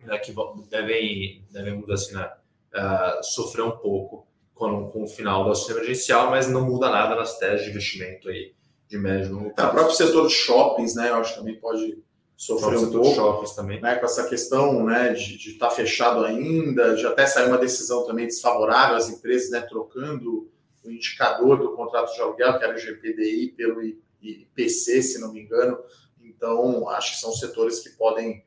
né, 0.06 0.18
que 0.18 0.34
devem, 0.70 1.44
devem 1.52 1.84
assim, 1.92 2.14
né, 2.14 2.32
uh, 2.74 3.24
sofrer 3.24 3.64
um 3.64 3.78
pouco 3.78 4.28
com, 4.56 4.88
com 4.90 5.04
o 5.04 5.08
final 5.08 5.44
do 5.44 5.50
auxílio 5.50 5.78
emergencial, 5.78 6.30
mas 6.30 6.48
não 6.48 6.66
muda 6.66 6.90
nada 6.90 7.16
nas 7.16 7.38
teses 7.38 7.66
de 7.66 7.72
investimento 7.72 8.30
aí 8.30 8.54
de 8.88 8.98
médio 8.98 9.34
longo 9.34 9.54
prazo. 9.54 9.70
É, 9.70 9.72
o 9.72 9.74
próprio 9.76 9.96
setor 9.96 10.28
de 10.28 10.34
shoppings, 10.34 10.96
né, 10.96 11.10
eu 11.10 11.16
acho 11.16 11.34
que 11.34 11.40
também 11.40 11.60
pode 11.60 11.98
sofrer 12.36 12.80
um 12.80 12.92
pouco. 12.92 13.16
shoppings 13.16 13.56
também. 13.56 13.80
Né, 13.80 13.96
com 13.96 14.06
essa 14.06 14.28
questão 14.28 14.84
né, 14.84 15.14
de 15.14 15.36
estar 15.36 15.70
tá 15.70 15.76
fechado 15.76 16.26
ainda, 16.26 16.96
de 16.96 17.06
até 17.06 17.26
sair 17.26 17.48
uma 17.48 17.58
decisão 17.58 18.06
também 18.06 18.26
desfavorável 18.26 18.98
às 18.98 19.10
empresas, 19.10 19.52
né, 19.52 19.62
trocando 19.62 20.50
o 20.84 20.92
indicador 20.92 21.58
do 21.60 21.76
contrato 21.76 22.14
de 22.14 22.22
aluguel, 22.22 22.58
que 22.58 22.64
era 22.64 22.76
o 22.76 22.78
GPDI, 22.78 23.54
pelo 23.56 23.82
IPC, 24.22 25.02
se 25.02 25.20
não 25.20 25.34
me 25.34 25.42
engano. 25.42 25.78
Então, 26.24 26.90
acho 26.90 27.14
que 27.14 27.20
são 27.20 27.32
setores 27.32 27.80
que 27.80 27.90
podem 27.92 28.44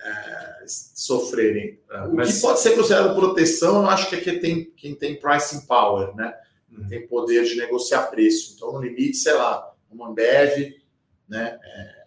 é, 0.00 0.64
sofrerem. 0.66 1.80
É, 1.90 2.00
o 2.02 2.14
Mas... 2.14 2.36
que 2.36 2.40
pode 2.40 2.60
ser 2.60 2.74
considerado 2.74 3.14
proteção, 3.14 3.82
eu 3.82 3.88
acho 3.88 4.08
que 4.08 4.16
aqui 4.16 4.38
tem 4.38 4.70
quem 4.76 4.94
tem 4.94 5.18
pricing 5.18 5.66
power, 5.66 6.14
né? 6.14 6.34
Uhum. 6.70 6.86
Tem 6.88 7.06
poder 7.06 7.44
de 7.44 7.56
negociar 7.56 8.04
preço. 8.04 8.54
Então, 8.54 8.72
no 8.72 8.80
limite, 8.80 9.16
sei 9.16 9.32
lá, 9.32 9.74
uma 9.90 10.08
Ambev, 10.08 10.74
né? 11.28 11.58
É, 11.62 11.98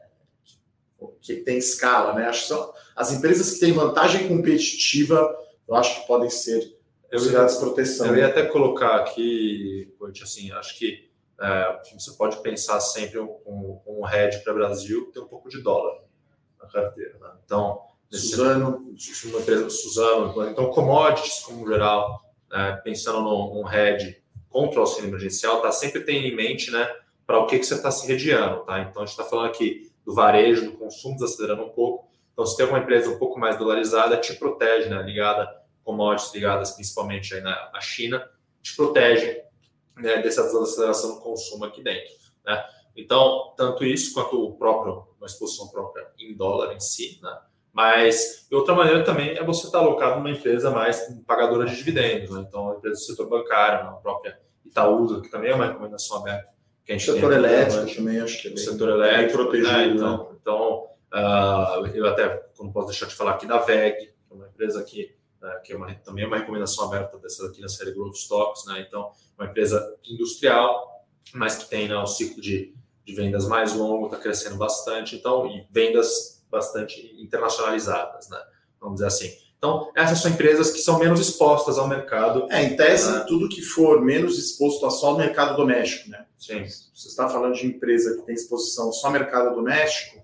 que 1.21 1.37
tem 1.37 1.57
escala, 1.57 2.13
né? 2.13 2.25
Acho 2.25 2.41
que 2.41 2.47
são 2.47 2.73
as 2.95 3.11
empresas 3.11 3.53
que 3.53 3.59
têm 3.59 3.73
vantagem 3.73 4.27
competitiva, 4.27 5.35
eu 5.67 5.75
acho 5.75 6.01
que 6.01 6.07
podem 6.07 6.29
ser 6.29 6.77
consideradas 7.11 7.57
proteção. 7.57 8.07
Eu 8.07 8.17
ia 8.17 8.27
até 8.27 8.45
colocar 8.45 8.95
aqui, 8.97 9.93
assim, 10.21 10.51
acho 10.51 10.77
que 10.77 11.09
é, 11.39 11.79
você 11.93 12.11
pode 12.11 12.41
pensar 12.41 12.79
sempre 12.79 13.19
com 13.19 13.81
um, 13.85 14.01
um 14.01 14.07
hedge 14.07 14.43
para 14.43 14.53
Brasil 14.53 15.11
tem 15.11 15.21
um 15.21 15.27
pouco 15.27 15.49
de 15.49 15.61
dólar 15.61 16.01
na 16.61 16.67
carteira. 16.67 17.17
Né? 17.19 17.31
Então, 17.43 17.81
Suzano, 18.11 18.93
uma 19.25 19.39
empresa 19.39 19.69
Suzano, 19.69 20.49
então 20.49 20.69
commodities 20.69 21.39
como 21.39 21.67
geral, 21.67 22.21
né? 22.49 22.79
pensando 22.83 23.21
num, 23.21 23.67
hedge 23.71 24.21
contra 24.49 24.79
o 24.79 24.81
auxílio 24.81 25.09
emergencial, 25.09 25.61
tá 25.61 25.71
sempre 25.71 26.01
tendo 26.01 26.25
em 26.25 26.35
mente, 26.35 26.69
né, 26.71 26.87
para 27.25 27.39
o 27.39 27.47
que, 27.47 27.57
que 27.57 27.65
você 27.65 27.75
está 27.75 27.89
se 27.89 28.05
redeando, 28.05 28.65
tá? 28.65 28.81
Então 28.81 29.01
a 29.01 29.05
gente 29.05 29.17
está 29.17 29.23
falando 29.23 29.47
aqui 29.47 29.89
do 30.05 30.13
varejo, 30.13 30.65
do 30.65 30.77
consumo 30.77 31.15
desacelerando 31.15 31.63
um 31.63 31.69
pouco. 31.69 32.11
Então, 32.33 32.45
se 32.45 32.57
tem 32.57 32.65
uma 32.65 32.79
empresa 32.79 33.09
um 33.09 33.17
pouco 33.17 33.39
mais 33.39 33.57
dolarizada, 33.57 34.17
te 34.17 34.33
protege, 34.33 34.89
né, 34.89 35.01
ligada 35.01 35.49
commodities 35.83 36.33
ligadas 36.33 36.71
principalmente 36.71 37.33
aí 37.33 37.41
na, 37.41 37.71
na 37.71 37.81
China, 37.81 38.29
te 38.61 38.75
protege 38.75 39.41
né, 39.97 40.21
dessa 40.21 40.43
desaceleração 40.43 41.15
do 41.15 41.21
consumo 41.21 41.65
aqui 41.65 41.83
dentro. 41.83 42.13
Né? 42.45 42.63
Então, 42.95 43.53
tanto 43.55 43.83
isso 43.85 44.13
quanto 44.13 44.43
o 44.43 44.57
próprio, 44.57 45.07
uma 45.17 45.25
exposição 45.25 45.67
própria 45.69 46.07
em 46.19 46.35
dólar 46.35 46.73
em 46.73 46.79
si, 46.79 47.19
né? 47.21 47.37
Mas, 47.73 48.47
outra 48.51 48.75
maneira 48.75 49.01
também 49.01 49.29
é 49.29 49.43
você 49.43 49.67
estar 49.67 49.79
alocado 49.79 50.17
numa 50.17 50.29
empresa 50.29 50.69
mais 50.71 51.07
pagadora 51.25 51.65
de 51.65 51.75
dividendos, 51.75 52.29
né? 52.29 52.45
Então, 52.45 52.69
a 52.69 52.75
empresa 52.75 52.99
do 52.99 53.05
setor 53.05 53.29
bancário, 53.29 53.87
a 53.87 53.93
própria 53.93 54.37
Itaúsa, 54.65 55.21
que 55.21 55.29
também 55.29 55.51
é 55.51 55.55
uma 55.55 55.67
recomendação 55.67 56.17
aberta. 56.17 56.49
Que 56.83 56.91
a 56.91 56.97
gente 56.97 57.09
o 57.09 57.13
setor 57.13 57.31
elétrico 57.31 57.85
né? 57.85 57.93
também, 57.93 58.19
acho 58.19 58.41
que 58.41 58.47
é 58.47 58.51
bem, 58.51 58.59
o 58.59 58.65
setor 58.65 58.89
elétrico, 58.89 59.33
protegido. 59.37 59.71
Né? 59.71 59.87
Então, 59.87 60.17
né? 60.17 60.37
então 60.41 60.83
uh, 61.13 61.87
eu 61.93 62.07
até 62.07 62.43
não 62.59 62.71
posso 62.71 62.87
deixar 62.87 63.05
de 63.05 63.15
falar 63.15 63.31
aqui 63.31 63.45
da 63.45 63.59
VEG, 63.59 63.97
que 63.97 64.13
é 64.31 64.33
uma 64.33 64.47
empresa 64.47 64.83
que 64.83 65.15
né, 65.41 65.59
que 65.63 65.73
é 65.73 65.75
uma, 65.75 65.93
também 65.95 66.23
é 66.23 66.27
uma 66.27 66.37
recomendação 66.37 66.85
aberta 66.85 67.17
dessa 67.17 67.47
aqui 67.47 67.61
na 67.61 67.67
série 67.67 67.91
Growth 67.91 68.15
Stocks, 68.15 68.65
né? 68.65 68.85
Então, 68.87 69.11
uma 69.37 69.47
empresa 69.47 69.97
industrial, 70.05 71.03
mas 71.33 71.55
que 71.55 71.69
tem 71.69 71.87
né, 71.87 71.97
um 71.97 72.05
ciclo 72.05 72.41
de, 72.41 72.73
de 73.03 73.13
vendas 73.15 73.47
mais 73.47 73.73
longo, 73.73 74.05
está 74.05 74.17
crescendo 74.17 74.57
bastante, 74.57 75.15
então, 75.15 75.47
e 75.47 75.65
vendas 75.71 76.45
bastante 76.49 77.15
internacionalizadas, 77.19 78.29
né? 78.29 78.39
Vamos 78.79 78.95
dizer 78.95 79.07
assim. 79.07 79.31
Então, 79.57 79.91
essas 79.95 80.19
são 80.19 80.31
empresas 80.31 80.71
que 80.71 80.79
são 80.79 80.97
menos 80.97 81.19
expostas 81.19 81.77
ao 81.77 81.87
mercado. 81.87 82.47
É, 82.51 82.63
em 82.63 82.75
tese, 82.75 83.11
né? 83.11 83.23
tudo 83.27 83.47
que 83.47 83.61
for 83.61 84.01
menos 84.01 84.37
exposto 84.39 84.85
a 84.87 84.89
só 84.89 85.09
ao 85.09 85.17
mercado 85.17 85.55
doméstico, 85.55 86.09
né? 86.09 86.25
Sim. 86.37 86.65
Você 86.65 87.07
está 87.07 87.29
falando 87.29 87.53
de 87.53 87.67
empresa 87.67 88.17
que 88.17 88.25
tem 88.25 88.33
exposição 88.33 88.91
só 88.91 89.07
ao 89.07 89.13
mercado 89.13 89.53
doméstico, 89.53 90.19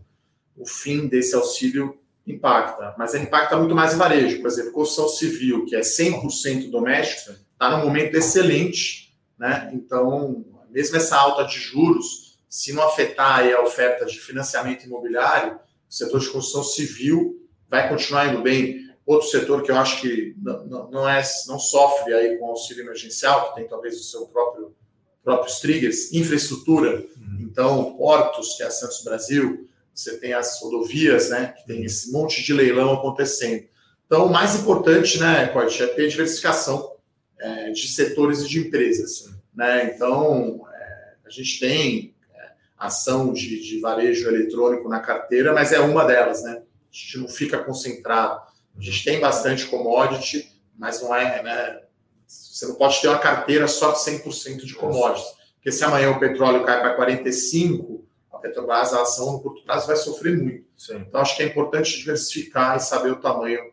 o 0.57 0.65
fim 0.65 1.07
desse 1.07 1.35
auxílio 1.35 1.99
impacta, 2.27 2.93
mas 2.97 3.13
ele 3.13 3.23
impacta 3.23 3.55
muito 3.57 3.73
mais 3.73 3.93
em 3.93 3.97
varejo. 3.97 4.41
Por 4.41 4.47
exemplo, 4.47 4.71
construção 4.73 5.07
civil, 5.07 5.65
que 5.65 5.75
é 5.75 5.79
100% 5.79 6.69
doméstico, 6.69 7.31
está 7.53 7.75
num 7.75 7.85
momento 7.85 8.15
excelente, 8.15 9.17
né? 9.37 9.71
Então, 9.73 10.45
mesmo 10.69 10.97
essa 10.97 11.15
alta 11.15 11.45
de 11.45 11.57
juros, 11.57 12.37
se 12.49 12.73
não 12.73 12.83
afetar 12.83 13.47
a 13.47 13.61
oferta 13.61 14.05
de 14.05 14.19
financiamento 14.19 14.85
imobiliário, 14.85 15.59
o 15.89 15.93
setor 15.93 16.19
de 16.19 16.29
construção 16.29 16.63
civil 16.63 17.47
vai 17.69 17.87
continuar 17.87 18.27
indo 18.27 18.41
bem. 18.41 18.85
Outro 19.05 19.29
setor 19.29 19.63
que 19.63 19.71
eu 19.71 19.77
acho 19.77 20.01
que 20.01 20.35
não, 20.37 20.89
não, 20.89 21.09
é, 21.09 21.23
não 21.47 21.57
sofre 21.57 22.13
aí 22.13 22.37
com 22.37 22.47
auxílio 22.47 22.83
emergencial, 22.83 23.49
que 23.49 23.55
tem 23.55 23.67
talvez 23.67 23.95
o 23.95 24.03
seu 24.03 24.27
próprio 24.27 24.75
próprios 25.23 25.59
triggers, 25.59 26.13
infraestrutura, 26.13 27.05
uhum. 27.17 27.37
então 27.41 27.97
portos, 27.97 28.55
que 28.55 28.63
é 28.63 28.67
a 28.67 28.71
Santos 28.71 29.03
Brasil, 29.03 29.67
você 29.97 30.17
tem 30.17 30.33
as 30.33 30.61
rodovias, 30.61 31.29
né, 31.29 31.55
que 31.57 31.65
tem 31.65 31.83
esse 31.83 32.11
monte 32.11 32.43
de 32.43 32.53
leilão 32.53 32.93
acontecendo. 32.93 33.65
Então, 34.05 34.27
o 34.27 34.31
mais 34.31 34.55
importante, 34.55 35.19
né, 35.19 35.47
Corte, 35.47 35.81
é 35.81 35.87
ter 35.87 36.07
diversificação 36.07 36.95
é, 37.39 37.71
de 37.71 37.87
setores 37.87 38.41
e 38.41 38.47
de 38.47 38.59
empresas. 38.59 39.29
Né? 39.53 39.91
Então, 39.93 40.65
é, 40.71 41.13
a 41.25 41.29
gente 41.29 41.59
tem 41.59 42.15
é, 42.33 42.51
ação 42.77 43.33
de, 43.33 43.59
de, 43.59 43.79
varejo 43.79 44.27
eletrônico 44.27 44.87
na 44.87 44.99
carteira, 44.99 45.51
mas 45.51 45.73
é 45.73 45.79
uma 45.79 46.05
delas, 46.05 46.43
né? 46.43 46.61
A 46.61 46.95
gente 46.95 47.17
não 47.17 47.27
fica 47.27 47.57
concentrado. 47.57 48.41
A 48.77 48.81
gente 48.81 49.03
tem 49.03 49.19
bastante 49.19 49.65
commodity, 49.65 50.47
mas 50.77 51.01
não 51.01 51.13
é, 51.13 51.41
né? 51.41 51.81
Você 52.27 52.67
não 52.67 52.75
pode 52.75 53.01
ter 53.01 53.07
uma 53.07 53.19
carteira 53.19 53.67
só 53.67 53.91
de 53.91 53.99
100% 53.99 54.63
de 54.63 54.75
commodities. 54.75 55.27
Porque 55.55 55.71
se 55.71 55.83
amanhã 55.83 56.11
o 56.11 56.19
petróleo 56.19 56.63
cai 56.63 56.79
para 56.79 56.95
45, 56.95 57.96
a 58.37 58.39
Petrobras, 58.39 58.93
a 58.93 59.01
ação 59.01 59.33
no 59.33 59.41
curto 59.41 59.63
prazo 59.63 59.87
vai 59.87 59.95
sofrer 59.95 60.37
muito. 60.37 60.65
Sim. 60.77 60.97
Então, 61.07 61.19
acho 61.19 61.35
que 61.35 61.43
é 61.43 61.47
importante 61.47 61.97
diversificar 61.97 62.77
e 62.77 62.79
saber 62.79 63.11
o 63.11 63.19
tamanho 63.19 63.71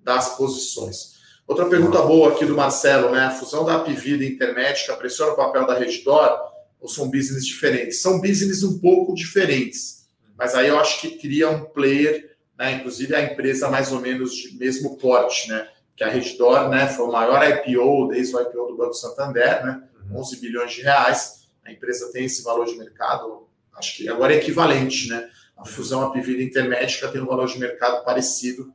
das 0.00 0.36
posições. 0.36 1.12
Outra 1.46 1.66
pergunta 1.66 2.00
boa 2.02 2.32
aqui 2.32 2.44
do 2.44 2.54
Marcelo, 2.54 3.10
né? 3.10 3.26
A 3.26 3.30
fusão 3.30 3.64
da 3.64 3.76
Apivida 3.76 4.22
e 4.24 4.32
Intermédica 4.32 4.96
pressiona 4.96 5.32
o 5.32 5.36
papel 5.36 5.66
da 5.66 5.74
Reddor 5.74 6.38
ou 6.80 6.88
são 6.88 7.10
business 7.10 7.44
diferentes? 7.44 8.00
São 8.00 8.20
business 8.20 8.62
um 8.62 8.78
pouco 8.78 9.14
diferentes, 9.14 10.08
mas 10.36 10.54
aí 10.54 10.68
eu 10.68 10.78
acho 10.78 11.00
que 11.00 11.18
cria 11.18 11.48
um 11.48 11.64
player, 11.64 12.36
né? 12.58 12.72
Inclusive 12.72 13.14
a 13.14 13.22
empresa 13.22 13.68
mais 13.68 13.92
ou 13.92 14.00
menos 14.00 14.34
de 14.34 14.56
mesmo 14.56 14.96
porte, 14.96 15.48
né? 15.48 15.68
Que 15.96 16.04
a 16.04 16.08
Reddor, 16.08 16.68
né? 16.68 16.86
Foi 16.86 17.06
o 17.06 17.12
maior 17.12 17.42
IPO 17.46 18.08
desde 18.08 18.36
o 18.36 18.40
IPO 18.40 18.66
do 18.68 18.76
Banco 18.76 18.94
Santander, 18.94 19.64
né? 19.64 19.82
11 20.14 20.34
uhum. 20.34 20.40
bilhões 20.40 20.72
de 20.72 20.82
reais. 20.82 21.48
A 21.64 21.72
empresa 21.72 22.10
tem 22.12 22.24
esse 22.24 22.42
valor 22.42 22.66
de 22.66 22.76
mercado, 22.76 23.46
acho 23.76 23.96
que 23.96 24.08
agora 24.08 24.34
é 24.34 24.38
equivalente, 24.38 25.08
né? 25.08 25.28
A 25.56 25.64
fusão 25.64 26.02
Apivida 26.02 26.42
Intermédica 26.42 27.08
tem 27.08 27.20
um 27.20 27.26
valor 27.26 27.46
de 27.46 27.58
mercado 27.58 28.04
parecido 28.04 28.72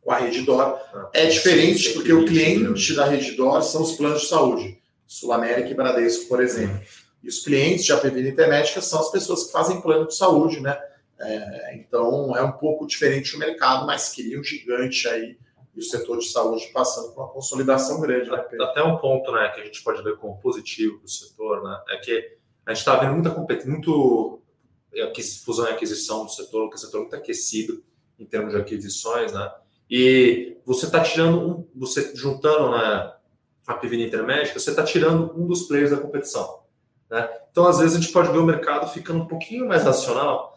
com 0.00 0.10
a 0.10 0.18
Redditor. 0.18 0.60
Ah, 0.60 1.10
é 1.12 1.26
diferente 1.26 1.90
porque 1.90 2.12
o 2.12 2.24
cliente 2.24 2.94
da 2.94 3.04
Redditor 3.04 3.62
são 3.62 3.82
os 3.82 3.92
planos 3.92 4.22
de 4.22 4.28
saúde, 4.28 4.82
Sul 5.06 5.32
América 5.32 5.68
e 5.68 5.74
Bradesco, 5.74 6.28
por 6.28 6.42
exemplo. 6.42 6.80
E 7.22 7.28
os 7.28 7.38
clientes 7.38 7.84
de 7.84 7.92
Apivida 7.92 8.28
Intermédica 8.28 8.80
são 8.80 9.00
as 9.00 9.10
pessoas 9.12 9.44
que 9.44 9.52
fazem 9.52 9.80
plano 9.80 10.08
de 10.08 10.16
saúde, 10.16 10.60
né? 10.60 10.76
É, 11.20 11.76
então 11.76 12.36
é 12.36 12.42
um 12.42 12.52
pouco 12.52 12.84
diferente 12.84 13.36
o 13.36 13.38
mercado, 13.38 13.86
mas 13.86 14.08
queria 14.08 14.40
um 14.40 14.42
gigante 14.42 15.06
aí 15.06 15.36
e 15.74 15.78
o 15.78 15.82
setor 15.82 16.18
de 16.18 16.26
saúde 16.26 16.68
passando 16.72 17.12
por 17.12 17.22
uma 17.22 17.32
consolidação 17.32 18.00
grande. 18.00 18.28
Né, 18.28 18.44
Até 18.60 18.82
um 18.82 18.98
ponto 18.98 19.30
né, 19.32 19.48
que 19.54 19.60
a 19.60 19.64
gente 19.64 19.82
pode 19.82 20.02
ver 20.02 20.16
como 20.16 20.38
positivo 20.40 20.98
do 20.98 21.08
setor 21.08 21.62
né, 21.62 21.80
é 21.90 21.96
que 21.98 22.36
a 22.66 22.70
gente 22.72 22.80
está 22.80 22.96
vendo 22.96 23.14
muita 23.14 23.30
competência, 23.30 23.70
muito 23.70 24.40
fusão 25.44 25.66
e 25.66 25.70
aquisição 25.70 26.24
do 26.24 26.30
setor, 26.30 26.68
que 26.68 26.76
o 26.76 26.78
setor 26.78 27.00
muito 27.00 27.16
aquecido 27.16 27.82
em 28.18 28.24
termos 28.24 28.52
de 28.52 28.60
aquisições, 28.60 29.32
né? 29.32 29.50
E 29.90 30.56
você 30.64 30.86
está 30.86 31.02
tirando, 31.02 31.68
você 31.74 32.14
juntando, 32.14 32.70
né, 32.70 33.12
a 33.66 33.74
PV 33.74 34.06
intermédica, 34.06 34.58
você 34.58 34.70
está 34.70 34.82
tirando 34.82 35.38
um 35.38 35.46
dos 35.46 35.62
players 35.62 35.90
da 35.90 35.98
competição. 35.98 36.62
Né? 37.10 37.28
Então, 37.50 37.66
às 37.66 37.78
vezes, 37.78 37.96
a 37.96 38.00
gente 38.00 38.12
pode 38.12 38.32
ver 38.32 38.38
o 38.38 38.46
mercado 38.46 38.90
ficando 38.90 39.20
um 39.20 39.26
pouquinho 39.26 39.68
mais 39.68 39.84
racional. 39.84 40.51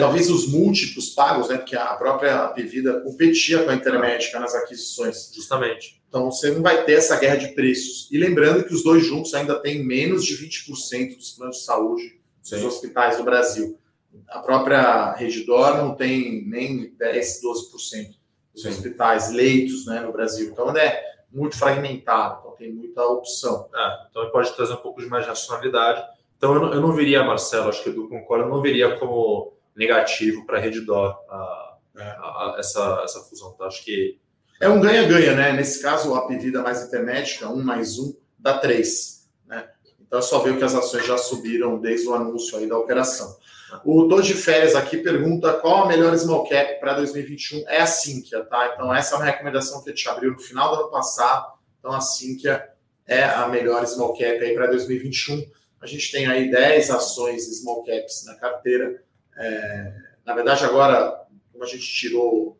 Talvez 0.00 0.30
os 0.30 0.48
múltiplos 0.48 1.10
pagos, 1.10 1.48
né? 1.48 1.58
Porque 1.58 1.76
a 1.76 1.94
própria 1.94 2.48
Pevida 2.48 3.00
competia 3.00 3.62
com 3.62 3.70
a 3.70 3.74
Intermédica 3.74 4.40
nas 4.40 4.54
aquisições. 4.54 5.30
Justamente. 5.34 6.02
Então 6.08 6.30
você 6.30 6.50
não 6.50 6.62
vai 6.62 6.84
ter 6.84 6.94
essa 6.94 7.18
guerra 7.18 7.36
de 7.36 7.48
preços. 7.48 8.08
E 8.10 8.16
lembrando 8.16 8.64
que 8.64 8.72
os 8.72 8.82
dois 8.82 9.04
juntos 9.04 9.34
ainda 9.34 9.60
têm 9.60 9.84
menos 9.84 10.24
de 10.24 10.34
20% 10.34 11.16
dos 11.16 11.32
planos 11.32 11.58
de 11.58 11.64
saúde 11.64 12.18
dos 12.50 12.64
hospitais 12.64 13.18
do 13.18 13.24
Brasil. 13.24 13.78
A 14.28 14.38
própria 14.38 15.12
Redidor 15.12 15.76
não 15.76 15.94
tem 15.94 16.46
nem 16.46 16.94
10, 16.96 17.42
12% 17.42 18.14
dos 18.54 18.62
Sim. 18.62 18.68
hospitais, 18.70 19.30
leitos 19.30 19.84
né, 19.84 20.00
no 20.00 20.12
Brasil. 20.12 20.48
Então 20.50 20.74
é 20.76 21.18
muito 21.30 21.58
fragmentado, 21.58 22.38
então 22.40 22.56
tem 22.56 22.72
muita 22.72 23.04
opção. 23.04 23.68
É, 23.74 24.06
então 24.10 24.30
pode 24.30 24.54
trazer 24.56 24.72
um 24.72 24.78
pouco 24.78 25.02
de 25.02 25.08
mais 25.08 25.26
racionalidade. 25.26 26.02
Então 26.38 26.54
eu 26.54 26.60
não, 26.60 26.72
eu 26.72 26.80
não 26.80 26.92
veria, 26.92 27.22
Marcelo, 27.22 27.68
acho 27.68 27.84
que 27.84 27.90
do 27.90 28.08
concordo, 28.08 28.44
eu 28.44 28.48
não 28.48 28.62
veria 28.62 28.96
como 28.98 29.57
negativo 29.78 30.44
para 30.44 30.58
a 30.58 30.60
Redditor 30.60 31.16
essa, 32.58 33.00
essa 33.04 33.20
fusão. 33.20 33.52
Tá? 33.52 33.66
Acho 33.66 33.84
que. 33.84 34.18
É 34.60 34.68
um 34.68 34.80
ganha-ganha, 34.80 35.34
né? 35.34 35.52
Nesse 35.52 35.80
caso, 35.80 36.14
a 36.14 36.26
pedida 36.26 36.60
mais 36.60 36.82
intermédica, 36.82 37.48
um 37.48 37.62
mais 37.62 37.98
um, 37.98 38.12
dá 38.36 38.58
três. 38.58 39.28
Né? 39.46 39.68
Então 40.00 40.18
é 40.18 40.22
só 40.22 40.40
ver 40.40 40.58
que 40.58 40.64
as 40.64 40.74
ações 40.74 41.06
já 41.06 41.16
subiram 41.16 41.78
desde 41.80 42.08
o 42.08 42.14
anúncio 42.14 42.58
aí 42.58 42.68
da 42.68 42.76
operação. 42.76 43.36
O 43.84 44.08
Tô 44.08 44.20
de 44.20 44.34
Férias 44.34 44.74
aqui 44.74 44.96
pergunta 44.96 45.52
qual 45.52 45.84
a 45.84 45.86
melhor 45.86 46.16
small 46.16 46.48
cap 46.48 46.80
para 46.80 46.94
2021. 46.94 47.68
É 47.68 47.80
a 47.80 47.86
Sinqia, 47.86 48.42
tá? 48.44 48.72
Então, 48.74 48.92
essa 48.92 49.14
é 49.14 49.18
uma 49.18 49.26
recomendação 49.26 49.82
que 49.84 49.90
a 49.90 49.94
gente 49.94 50.08
abriu 50.08 50.32
no 50.32 50.40
final 50.40 50.74
do 50.74 50.82
ano 50.82 50.90
passado. 50.90 51.52
Então, 51.78 51.92
a 51.92 52.00
Sinqia 52.00 52.68
é 53.06 53.22
a 53.24 53.46
melhor 53.46 53.86
small 53.86 54.12
cap 54.12 54.24
aí 54.24 54.54
para 54.54 54.66
2021. 54.68 55.44
A 55.80 55.86
gente 55.86 56.10
tem 56.10 56.26
aí 56.26 56.50
10 56.50 56.90
ações 56.90 57.44
small 57.60 57.84
caps 57.84 58.24
na 58.26 58.34
carteira. 58.34 59.04
É, 59.38 59.94
na 60.26 60.34
verdade, 60.34 60.64
agora, 60.64 61.24
como 61.52 61.64
a 61.64 61.66
gente 61.66 61.86
tirou, 61.86 62.58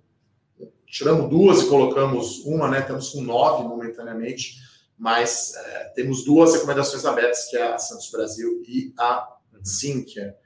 tiramos 0.86 1.28
duas 1.28 1.62
e 1.62 1.68
colocamos 1.68 2.44
uma, 2.44 2.68
né? 2.68 2.80
Estamos 2.80 3.10
com 3.10 3.20
nove 3.20 3.66
momentaneamente, 3.66 4.56
mas 4.96 5.54
é, 5.54 5.84
temos 5.94 6.24
duas 6.24 6.54
recomendações 6.54 7.04
abertas, 7.04 7.46
que 7.46 7.56
é 7.56 7.72
a 7.74 7.78
Santos 7.78 8.10
Brasil 8.10 8.62
e 8.66 8.94
a 8.98 9.36
Sinqia. 9.62 10.36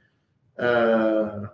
Uh, 0.56 1.48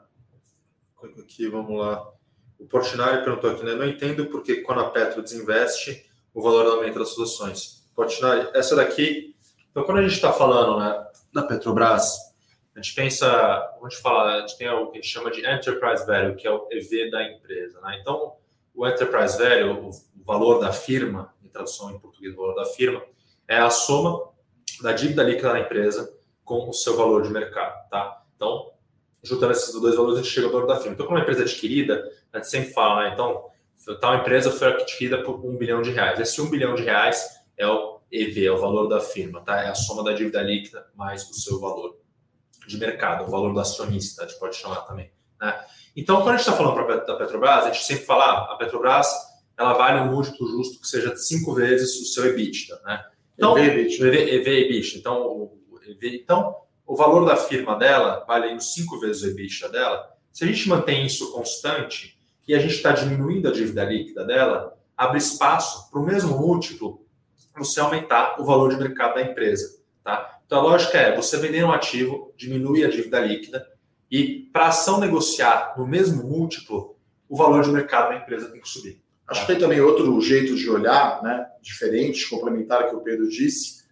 aqui, 1.21 1.49
vamos 1.49 1.79
lá. 1.79 2.11
O 2.59 2.67
Portinari 2.67 3.25
perguntou 3.25 3.51
aqui, 3.51 3.65
né? 3.65 3.75
Não 3.75 3.87
entendo 3.87 4.27
porque 4.27 4.63
quando 4.63 4.81
a 4.81 4.91
Petro 4.91 5.23
desinveste, 5.23 6.09
o 6.35 6.43
valor 6.43 6.67
aumenta 6.67 6.99
das 6.99 7.11
soluções. 7.11 7.87
Portinari, 7.95 8.49
essa 8.55 8.75
daqui. 8.75 9.37
Então, 9.71 9.85
quando 9.85 9.99
a 9.99 10.03
gente 10.03 10.15
está 10.15 10.33
falando 10.33 10.79
né, 10.79 11.07
da 11.33 11.43
Petrobras, 11.43 12.28
a 12.79 12.81
gente 12.81 12.95
pensa, 12.95 13.27
a 13.27 13.79
gente 13.83 14.01
fala, 14.01 14.37
a 14.37 14.41
gente 14.41 14.57
tem 14.57 14.69
o 14.69 14.87
que 14.87 14.99
a 14.99 15.01
gente 15.01 15.13
chama 15.13 15.33
de 15.33 15.41
enterprise 15.41 16.07
value, 16.07 16.37
que 16.37 16.47
é 16.47 16.51
o 16.51 16.69
EV 16.71 17.11
da 17.11 17.29
empresa. 17.29 17.81
Né? 17.81 17.99
Então, 18.01 18.37
o 18.73 18.87
enterprise 18.87 19.37
value, 19.37 19.91
o 19.91 20.25
valor 20.25 20.61
da 20.61 20.73
firma, 20.73 21.35
em 21.43 21.49
tradução 21.49 21.91
em 21.91 21.99
português, 21.99 22.35
o 22.35 22.37
valor 22.37 22.55
da 22.55 22.67
firma, 22.67 23.03
é 23.49 23.59
a 23.59 23.69
soma 23.69 24.31
da 24.81 24.93
dívida 24.93 25.25
líquida 25.25 25.53
da 25.53 25.59
empresa 25.59 26.17
com 26.45 26.69
o 26.69 26.73
seu 26.73 26.97
valor 26.97 27.23
de 27.23 27.31
mercado. 27.31 27.89
Tá? 27.91 28.23
Então, 28.37 28.71
juntando 29.25 29.53
esses 29.53 29.75
dois 29.81 29.97
valores, 29.97 30.21
a 30.21 30.23
gente 30.23 30.33
chega 30.33 30.47
ao 30.47 30.53
valor 30.53 30.69
da 30.69 30.77
firma. 30.77 30.95
Então, 30.95 31.07
como 31.07 31.19
uma 31.19 31.23
empresa 31.23 31.43
adquirida, 31.43 32.09
a 32.33 32.39
gente 32.39 32.49
sempre 32.49 32.73
fala, 32.73 33.03
né? 33.03 33.11
então, 33.13 33.47
tal 34.01 34.15
empresa 34.15 34.53
foi 34.53 34.69
adquirida 34.69 35.21
por 35.25 35.45
um 35.45 35.57
bilhão 35.57 35.83
de 35.83 35.91
reais. 35.91 36.21
Esse 36.21 36.41
um 36.41 36.49
bilhão 36.49 36.77
de 36.77 36.85
reais 36.85 37.41
é 37.57 37.67
o 37.67 37.99
EV, 38.13 38.47
é 38.47 38.53
o 38.53 38.59
valor 38.59 38.87
da 38.87 39.01
firma, 39.01 39.41
tá? 39.41 39.65
É 39.65 39.69
a 39.69 39.75
soma 39.75 40.05
da 40.05 40.13
dívida 40.13 40.41
líquida 40.41 40.87
mais 40.95 41.29
o 41.29 41.35
seu 41.35 41.59
valor 41.59 41.99
de 42.69 42.79
mercado, 42.79 43.25
o 43.25 43.31
valor 43.31 43.53
do 43.53 43.61
acionista, 43.61 44.23
a 44.23 44.27
gente 44.27 44.39
pode 44.39 44.57
chamar 44.57 44.83
também. 44.83 45.11
Né? 45.41 45.59
Então, 45.97 46.17
quando 46.17 46.35
a 46.35 46.37
gente 46.37 46.41
está 46.41 46.53
falando 46.53 47.07
da 47.07 47.17
Petrobras, 47.17 47.65
a 47.65 47.73
gente 47.73 47.85
sempre 47.85 48.05
fala, 48.05 48.25
ah, 48.25 48.53
a 48.53 48.57
Petrobras 48.57 49.09
ela 49.57 49.73
vale 49.73 50.01
um 50.01 50.13
múltiplo 50.13 50.47
justo 50.47 50.81
que 50.81 50.87
seja 50.87 51.11
de 51.11 51.21
cinco 51.21 51.53
vezes 51.55 52.01
o 52.01 52.05
seu 52.05 52.27
EBITDA. 52.27 52.81
Né? 52.85 53.05
Então, 53.35 53.59
EV. 53.59 53.89
EV, 54.01 54.35
EV, 54.35 54.49
EBITDA. 54.49 54.99
Então, 54.99 55.27
o, 55.27 55.59
EV, 55.85 56.17
então, 56.23 56.55
o 56.87 56.95
valor 56.95 57.25
da 57.25 57.37
firma 57.37 57.75
dela 57.77 58.25
vale 58.29 58.55
uns 58.55 58.73
cinco 58.73 59.01
vezes 59.01 59.23
o 59.23 59.27
EBITDA 59.29 59.69
dela. 59.71 60.09
Se 60.33 60.45
a 60.45 60.47
gente 60.47 60.69
mantém 60.69 61.05
isso 61.05 61.33
constante 61.33 62.17
e 62.47 62.55
a 62.55 62.61
gente 62.61 62.75
está 62.75 62.93
diminuindo 62.93 63.49
a 63.49 63.53
dívida 63.53 63.85
líquida 63.85 64.25
dela, 64.25 64.79
abre 64.97 65.19
espaço 65.19 65.91
para 65.91 66.01
o 66.01 66.05
mesmo 66.05 66.39
múltiplo 66.39 67.05
você 67.59 67.81
aumentar 67.81 68.41
o 68.41 68.45
valor 68.45 68.71
de 68.71 68.77
mercado 68.77 69.15
da 69.15 69.23
empresa. 69.23 69.83
Tá? 70.05 70.38
Então 70.49 70.61
a 70.61 70.63
lógica 70.63 70.97
é: 70.97 71.15
você 71.15 71.37
vender 71.37 71.63
um 71.63 71.71
ativo, 71.71 72.33
diminui 72.37 72.83
a 72.83 72.89
dívida 72.89 73.21
líquida, 73.21 73.65
e 74.11 74.49
para 74.51 74.65
a 74.65 74.69
ação 74.69 74.99
negociar 74.99 75.75
no 75.77 75.87
mesmo 75.87 76.25
múltiplo, 76.25 76.97
o 77.29 77.37
valor 77.37 77.63
de 77.63 77.71
mercado 77.71 78.09
da 78.09 78.17
empresa 78.17 78.51
tem 78.51 78.61
que 78.61 78.69
subir. 78.69 79.03
Acho 79.29 79.43
que 79.43 79.49
tem 79.49 79.59
também 79.59 79.79
outro 79.79 80.19
jeito 80.23 80.57
de 80.57 80.71
olhar, 80.71 81.23
né, 81.23 81.47
diferente, 81.61 82.27
complementar 82.31 82.83
ao 82.83 82.89
que 82.89 82.97
o 82.97 83.01
Pedro 83.01 83.29
disse. 83.29 83.87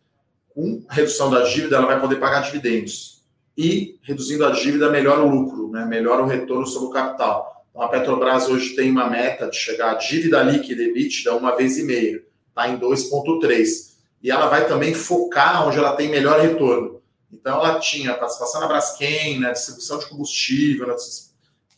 Com 0.49 0.83
redução 0.89 1.31
da 1.31 1.43
dívida, 1.43 1.77
ela 1.77 1.85
vai 1.85 2.01
poder 2.01 2.17
pagar 2.17 2.41
dividendos. 2.41 3.23
E 3.55 3.99
reduzindo 4.01 4.47
a 4.47 4.51
dívida, 4.51 4.89
melhora 4.89 5.23
o 5.23 5.29
lucro, 5.29 5.71
né, 5.71 5.85
melhora 5.85 6.23
o 6.23 6.27
retorno 6.27 6.67
sobre 6.67 6.89
o 6.89 6.91
capital. 6.91 7.67
Então, 7.69 7.83
a 7.83 7.89
Petrobras 7.89 8.49
hoje 8.49 8.75
tem 8.75 8.91
uma 8.91 9.11
meta 9.11 9.51
de 9.51 9.57
chegar 9.59 9.91
a 9.91 9.95
dívida 9.97 10.43
líquida 10.43 10.83
EBITDA 10.83 11.37
uma 11.37 11.55
vez 11.55 11.77
e 11.77 11.83
meia, 11.83 12.25
está 12.49 12.67
em 12.71 12.79
2,3 12.79 13.96
e 14.27 14.31
ela 14.33 14.49
vai 14.49 14.67
também 14.67 14.93
focar 14.93 15.69
onde 15.69 15.79
ela 15.79 15.95
tem 15.95 16.09
melhor 16.09 16.41
retorno. 16.41 17.01
Então, 17.33 17.65
ela 17.65 17.79
tinha 17.79 18.13
participação 18.13 18.61
na 18.61 18.67
Braskem, 18.67 19.39
na 19.39 19.53
distribuição 19.53 20.01
de 20.01 20.09
combustível, 20.09 20.89
no 20.89 20.97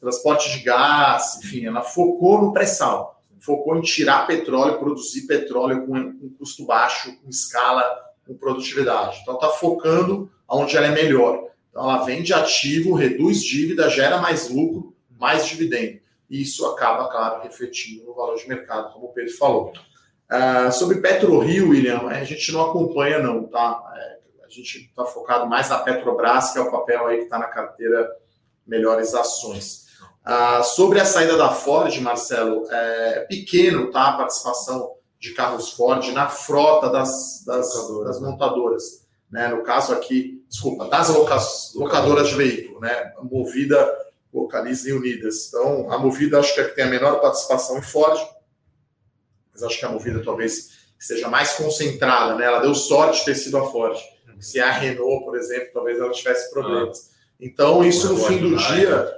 transporte 0.01 0.51
de 0.53 0.61
gás, 0.61 1.39
enfim, 1.45 1.67
ela 1.67 1.83
focou 1.83 2.41
no 2.41 2.51
pré-sal, 2.51 3.23
focou 3.39 3.77
em 3.77 3.83
tirar 3.83 4.27
petróleo, 4.27 4.79
produzir 4.79 5.27
petróleo 5.27 5.87
com, 5.87 6.19
com 6.19 6.31
custo 6.39 6.65
baixo, 6.65 7.15
com 7.19 7.29
escala, 7.29 7.85
com 8.27 8.33
produtividade. 8.33 9.19
Então, 9.21 9.35
está 9.35 9.51
focando 9.51 10.33
onde 10.49 10.75
ela 10.75 10.87
é 10.87 10.91
melhor. 10.91 11.51
Então, 11.69 11.83
ela 11.83 12.03
vende 12.03 12.33
ativo, 12.33 12.95
reduz 12.95 13.45
dívida, 13.45 13.91
gera 13.91 14.23
mais 14.23 14.49
lucro, 14.49 14.97
mais 15.21 15.47
dividendo. 15.47 16.01
E 16.31 16.41
isso 16.41 16.65
acaba, 16.65 17.11
claro, 17.11 17.43
refletindo 17.43 18.07
no 18.07 18.15
valor 18.15 18.39
de 18.39 18.49
mercado, 18.49 18.95
como 18.95 19.09
o 19.09 19.13
Pedro 19.13 19.37
falou. 19.37 19.75
Uh, 20.31 20.71
sobre 20.71 21.01
PetroRio, 21.01 21.71
William, 21.71 22.07
a 22.07 22.23
gente 22.23 22.53
não 22.53 22.67
acompanha, 22.67 23.19
não, 23.19 23.45
tá? 23.45 23.83
É, 23.97 24.19
a 24.45 24.49
gente 24.51 24.79
está 24.81 25.05
focado 25.07 25.47
mais 25.47 25.71
na 25.71 25.79
Petrobras, 25.79 26.53
que 26.53 26.59
é 26.59 26.61
o 26.61 26.71
papel 26.71 27.07
aí 27.07 27.19
que 27.19 27.25
está 27.25 27.39
na 27.39 27.47
carteira 27.47 28.11
Melhores 28.67 29.15
Ações. 29.15 29.87
Uh, 30.27 30.63
sobre 30.63 31.01
a 31.01 31.07
saída 31.07 31.39
da 31.39 31.49
Ford, 31.49 31.99
Marcelo, 32.01 32.67
é 32.71 33.21
pequeno, 33.21 33.91
tá? 33.91 34.11
A 34.11 34.17
participação 34.19 34.97
de 35.19 35.33
carros 35.33 35.73
Ford 35.73 36.07
na 36.13 36.29
frota 36.29 36.91
das, 36.91 37.43
das, 37.47 37.73
das 38.05 38.21
né? 38.21 38.29
montadoras. 38.29 39.07
Né? 39.31 39.49
No 39.49 39.63
caso 39.63 39.95
aqui, 39.95 40.45
desculpa, 40.47 40.87
das 40.89 41.09
loca 41.09 41.39
locadoras 41.75 42.29
de 42.29 42.35
veículo, 42.35 42.81
né? 42.81 43.13
Movida, 43.23 43.91
Localiza 44.33 44.91
e 44.91 44.93
Unidas. 44.93 45.49
Então, 45.49 45.91
a 45.91 45.99
Movida 45.99 46.39
acho 46.39 46.55
que 46.55 46.61
é 46.61 46.65
que 46.65 46.75
tem 46.75 46.85
a 46.85 46.89
menor 46.89 47.19
participação 47.21 47.79
em 47.79 47.83
Ford 47.83 48.19
mas 49.59 49.63
acho 49.63 49.79
que 49.79 49.85
a 49.85 49.89
Movida 49.89 50.23
talvez 50.25 50.79
seja 50.99 51.29
mais 51.29 51.53
concentrada, 51.53 52.37
né? 52.37 52.45
Ela 52.45 52.61
deu 52.61 52.75
sorte 52.75 53.21
de 53.21 53.25
ter 53.27 53.35
sido 53.35 53.59
a 53.59 53.71
Ford. 53.71 53.99
Se 54.39 54.61
é 54.61 54.63
a 54.63 54.71
Renault, 54.71 55.25
por 55.25 55.37
exemplo, 55.37 55.71
talvez 55.75 55.99
ela 55.99 56.13
tivesse 56.13 56.51
problemas. 56.51 57.11
Ah. 57.11 57.19
Então, 57.41 57.85
isso 57.85 58.09
no 58.09 58.17
fim 58.25 58.39
do 58.39 58.57
dia, 58.57 59.13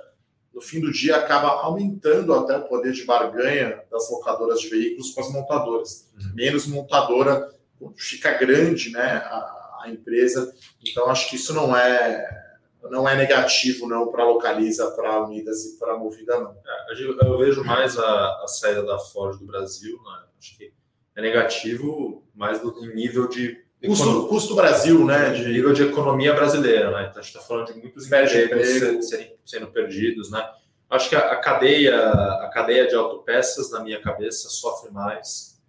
no 0.54 0.60
fim 0.62 0.80
do 0.80 0.90
dia, 0.90 1.16
acaba 1.16 1.48
aumentando 1.62 2.32
até 2.32 2.56
o 2.56 2.64
poder 2.64 2.92
de 2.92 3.04
barganha 3.04 3.82
das 3.90 4.10
locadoras 4.10 4.60
de 4.60 4.68
veículos 4.68 5.10
com 5.10 5.20
as 5.20 5.30
montadoras. 5.30 6.10
Uhum. 6.14 6.34
Menos 6.34 6.66
montadora, 6.66 7.50
fica 7.96 8.32
grande, 8.32 8.90
né? 8.90 9.22
A, 9.24 9.80
a 9.82 9.90
empresa. 9.90 10.54
Então, 10.86 11.10
acho 11.10 11.28
que 11.28 11.36
isso 11.36 11.52
não 11.52 11.76
é 11.76 12.40
não 12.88 13.06
é 13.06 13.14
negativo 13.14 13.86
não 13.86 14.10
para 14.10 14.24
Localiza, 14.24 14.90
para 14.92 15.22
Unidas 15.22 15.64
e 15.66 15.78
para 15.78 15.98
Movida 15.98 16.40
não. 16.40 16.50
É, 16.50 17.26
eu 17.26 17.38
vejo 17.38 17.62
mais 17.62 17.98
a, 17.98 18.42
a, 18.42 18.46
saída 18.48 18.82
da 18.82 18.98
Ford 18.98 19.38
do 19.38 19.44
Brasil, 19.44 19.96
né? 20.02 20.29
Acho 20.40 20.56
que 20.56 20.72
é 21.14 21.20
negativo, 21.20 22.24
mais 22.34 22.62
no 22.62 22.72
nível 22.94 23.28
de 23.28 23.62
custo, 23.86 24.26
custo 24.26 24.54
Brasil, 24.54 25.04
né? 25.04 25.30
De 25.30 25.46
nível 25.46 25.72
de 25.72 25.84
economia 25.84 26.32
brasileira, 26.32 26.90
né? 26.90 27.06
Então 27.08 27.20
a 27.20 27.22
gente 27.22 27.36
está 27.36 27.40
falando 27.40 27.72
de 27.72 27.78
muitos 27.78 28.06
empregos 28.06 29.08
sendo 29.44 29.66
perdidos, 29.68 30.30
né? 30.30 30.48
Acho 30.88 31.08
que 31.08 31.14
a, 31.14 31.20
a, 31.20 31.36
cadeia, 31.36 32.10
a 32.10 32.50
cadeia 32.52 32.88
de 32.88 32.96
autopeças 32.96 33.70
na 33.70 33.80
minha 33.80 34.00
cabeça 34.00 34.48
sofre 34.48 34.90
mais 34.90 35.60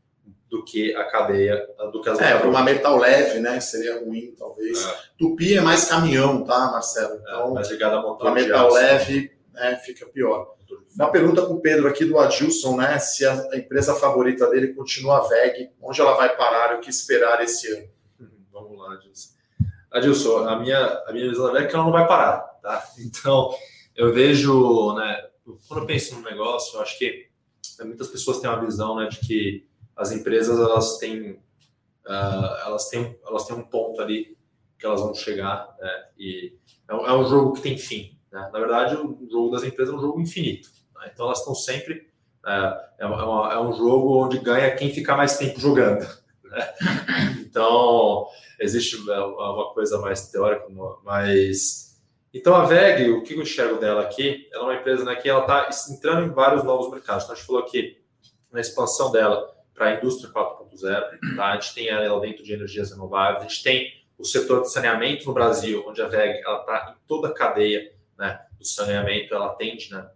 do 0.50 0.64
que 0.66 0.96
a 0.96 1.06
cadeia, 1.06 1.66
do 1.94 2.02
que 2.02 2.10
as 2.10 2.20
É, 2.20 2.38
para 2.38 2.50
uma 2.50 2.64
metal 2.64 2.98
leve, 2.98 3.40
né? 3.40 3.60
Seria 3.60 4.04
ruim, 4.04 4.34
talvez. 4.38 4.84
É. 4.84 4.96
Tupi 5.18 5.58
é 5.58 5.62
mais 5.62 5.86
caminhão, 5.86 6.44
tá, 6.44 6.72
Marcelo? 6.72 7.20
Então, 7.22 7.52
é, 7.52 7.54
mais 7.54 7.70
ligado 7.70 7.98
a 7.98 8.02
motor. 8.02 8.18
Para 8.18 8.32
metal 8.32 8.74
leve, 8.74 9.32
né, 9.54 9.76
fica 9.78 10.06
pior. 10.08 10.56
Uma 10.96 11.12
pergunta 11.12 11.42
para 11.42 11.54
o 11.54 11.62
Pedro 11.62 11.88
aqui 11.88 12.06
do 12.06 12.18
Adilson, 12.20 12.78
né? 12.78 13.00
Se 13.00 13.26
a 13.26 13.50
empresa 13.54 13.96
favorita 13.96 14.50
dele 14.50 14.74
continua 14.74 15.18
a 15.18 15.28
VEG, 15.28 15.72
onde 15.82 16.00
ela 16.02 16.16
vai 16.16 16.36
parar 16.36 16.76
o 16.76 16.82
que 16.82 16.90
esperar 16.90 17.42
esse 17.44 17.72
ano? 17.72 17.90
Uhum, 18.20 18.46
vamos 18.52 18.78
lá, 18.78 18.94
Adilson. 18.94 19.30
Adilson, 19.92 20.48
a 20.48 20.60
minha, 20.60 20.86
a 21.08 21.14
minha 21.14 21.30
visão 21.30 21.48
da 21.48 21.54
VEG 21.54 21.66
é 21.66 21.68
que 21.68 21.76
ela 21.76 21.86
não 21.86 21.92
vai 21.92 22.08
parar, 22.08 22.40
tá? 22.62 22.84
Então, 23.00 23.54
eu 23.96 24.14
vejo, 24.14 24.94
né? 24.96 25.28
Quando 25.68 25.82
eu 25.82 25.88
penso 25.88 26.16
no 26.16 26.22
negócio, 26.22 26.78
eu 26.78 26.82
acho 26.82 26.98
que 26.98 27.30
muitas 27.84 28.08
pessoas 28.08 28.40
têm 28.40 28.50
uma 28.50 28.64
visão, 28.64 28.96
né, 28.96 29.08
de 29.08 29.20
que 29.20 29.68
as 29.96 30.12
empresas 30.12 30.60
elas 30.60 30.98
têm, 30.98 31.32
uh, 31.32 32.66
elas 32.66 32.90
têm, 32.90 33.18
elas 33.26 33.46
têm 33.46 33.56
um 33.56 33.64
ponto 33.64 34.02
ali 34.02 34.38
que 34.78 34.86
elas 34.86 35.02
vão 35.02 35.14
chegar, 35.14 35.76
né? 35.80 36.06
E 36.18 36.58
é 36.88 36.96
um, 36.96 37.06
é 37.06 37.14
um 37.16 37.26
jogo 37.26 37.54
que 37.54 37.62
tem 37.62 37.78
fim. 37.78 38.18
Né? 38.32 38.50
Na 38.52 38.60
verdade, 38.60 38.96
o 38.96 39.28
jogo 39.30 39.52
das 39.52 39.64
empresas 39.64 39.94
é 39.94 39.98
um 39.98 40.02
jogo 40.02 40.22
infinito. 40.22 40.70
Né? 40.96 41.12
Então, 41.14 41.26
elas 41.26 41.40
estão 41.40 41.54
sempre. 41.54 42.10
É, 42.46 42.90
é, 43.00 43.06
uma, 43.06 43.54
é, 43.54 43.60
um 43.60 43.74
jogo 43.74 44.26
onde 44.26 44.40
ganha 44.40 44.76
quem 44.76 44.92
fica 44.92 45.16
mais 45.16 45.38
tempo 45.38 45.60
jogando. 45.60 46.08
Né? 46.46 46.74
Então, 47.52 48.28
existe 48.62 48.96
é, 49.12 49.20
uma 49.20 49.74
coisa 49.74 50.00
mais 50.00 50.30
teórica, 50.30 50.66
mas. 51.04 52.00
Então, 52.34 52.56
a 52.56 52.64
VEG, 52.64 53.10
o 53.10 53.24
que 53.24 53.34
eu 53.34 53.42
enxergo 53.42 53.78
dela 53.78 54.04
aqui, 54.04 54.48
ela 54.54 54.64
é 54.64 54.68
uma 54.68 54.76
empresa 54.76 55.04
né, 55.04 55.16
que 55.16 55.28
ela 55.28 55.42
está 55.42 55.94
entrando 55.94 56.26
em 56.26 56.34
vários 56.34 56.64
novos 56.64 56.90
mercados. 56.90 57.26
Então, 57.26 57.34
a 57.34 57.38
gente 57.38 57.46
falou 57.46 57.62
aqui 57.62 58.02
na 58.50 58.62
expansão 58.62 59.12
dela 59.12 59.54
para 59.74 59.88
a 59.88 59.96
indústria 59.96 60.32
4.0, 60.32 61.36
tá? 61.36 61.46
a 61.46 61.54
gente 61.56 61.74
tem 61.74 61.90
ela 61.90 62.22
dentro 62.22 62.42
de 62.42 62.54
energias 62.54 62.92
renováveis, 62.92 63.44
a 63.44 63.48
gente 63.50 63.64
tem 63.64 63.94
o 64.18 64.24
setor 64.24 64.62
de 64.62 64.72
saneamento 64.72 65.26
no 65.26 65.34
Brasil, 65.34 65.84
onde 65.86 66.02
a 66.02 66.08
VEG 66.08 66.40
está 66.40 66.96
em 66.96 67.08
toda 67.08 67.28
a 67.28 67.34
cadeia 67.34 67.92
né, 68.22 68.40
do 68.58 68.66
saneamento, 68.66 69.34
ela 69.34 69.48
atende, 69.48 69.92
né, 69.92 70.08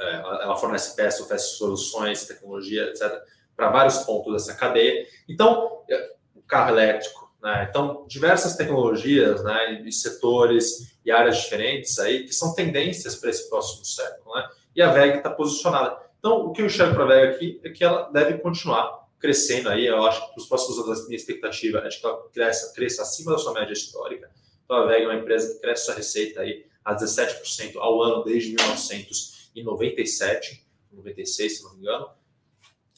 é, 0.00 0.14
ela 0.16 0.56
fornece 0.56 0.96
peças, 0.96 1.20
oferece 1.20 1.56
soluções, 1.56 2.26
tecnologia, 2.26 2.88
etc., 2.88 3.08
para 3.54 3.70
vários 3.70 3.98
pontos 3.98 4.32
dessa 4.32 4.58
cadeia. 4.58 5.06
Então, 5.28 5.84
é, 5.88 6.12
o 6.34 6.42
carro 6.42 6.70
elétrico, 6.70 7.32
né, 7.40 7.68
então, 7.70 8.04
diversas 8.08 8.56
tecnologias 8.56 9.44
né, 9.44 9.80
e 9.86 9.92
setores 9.92 10.98
e 11.04 11.10
áreas 11.12 11.38
diferentes 11.38 11.98
aí 12.00 12.24
que 12.24 12.34
são 12.34 12.52
tendências 12.52 13.14
para 13.14 13.30
esse 13.30 13.48
próximo 13.48 13.84
século. 13.84 14.34
Né, 14.34 14.48
e 14.74 14.82
a 14.82 14.90
VEG 14.90 15.18
está 15.18 15.30
posicionada. 15.30 15.96
Então, 16.18 16.46
o 16.46 16.52
que 16.52 16.62
eu 16.62 16.66
enxergo 16.66 16.94
para 16.94 17.04
a 17.04 17.06
VEG 17.06 17.34
aqui 17.34 17.60
é 17.64 17.70
que 17.70 17.84
ela 17.84 18.10
deve 18.10 18.38
continuar 18.38 19.08
crescendo 19.20 19.68
aí. 19.68 19.86
Eu 19.86 20.04
acho 20.04 20.34
que 20.34 20.40
os 20.40 20.48
próximos 20.48 20.78
anos, 20.78 21.00
a 21.02 21.04
minha 21.04 21.16
expectativa 21.16 21.78
é 21.78 21.88
de 21.88 21.98
que 21.98 22.06
ela 22.06 22.28
cresça, 22.32 22.74
cresça 22.74 23.02
acima 23.02 23.32
da 23.32 23.38
sua 23.38 23.52
média 23.52 23.72
histórica. 23.72 24.28
Então, 24.64 24.78
a 24.78 24.86
VEG 24.86 25.04
é 25.04 25.06
uma 25.06 25.16
empresa 25.16 25.54
que 25.54 25.60
cresce 25.60 25.84
sua 25.84 25.94
receita 25.94 26.40
aí 26.40 26.69
a 26.84 26.96
17% 26.96 27.76
ao 27.76 28.02
ano 28.02 28.24
desde 28.24 28.50
1997, 28.50 30.66
96, 30.92 31.56
se 31.56 31.64
não 31.64 31.74
me 31.74 31.80
engano. 31.80 32.08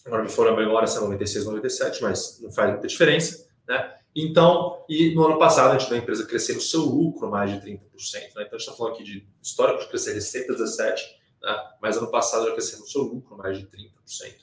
Agora 0.05 0.23
me 0.23 0.29
for 0.29 0.49
a 0.49 0.57
memória 0.57 0.89
se 0.89 0.99
é 0.99 1.01
96 1.01 1.47
ou 1.47 1.53
97, 1.53 2.03
mas 2.03 2.41
não 2.41 2.51
faz 2.51 2.71
muita 2.71 2.89
diferença, 2.89 3.47
né? 3.69 3.97
Então, 4.15 4.85
e 4.89 5.15
no 5.15 5.25
ano 5.25 5.39
passado 5.39 5.75
a 5.75 5.79
gente 5.79 5.89
viu 5.89 5.97
a 5.97 6.01
empresa 6.01 6.27
crescer 6.27 6.57
o 6.57 6.61
seu 6.61 6.83
lucro 6.83 7.31
mais 7.31 7.51
de 7.51 7.59
30%. 7.59 7.65
Né? 7.65 7.71
Então, 7.71 8.39
a 8.39 8.43
gente 8.43 8.57
está 8.57 8.73
falando 8.73 8.95
aqui 8.95 9.05
de 9.05 9.27
histórico 9.43 9.81
de 9.81 9.89
crescer 9.89 10.13
receita 10.13 10.53
17%, 10.53 10.97
né? 11.43 11.71
mas 11.81 11.97
ano 11.97 12.11
passado 12.11 12.47
já 12.47 12.53
cresceu 12.53 12.81
o 12.81 12.87
seu 12.87 13.03
lucro 13.03 13.39
mais 13.39 13.57
de 13.57 13.65
30%, 13.65 13.69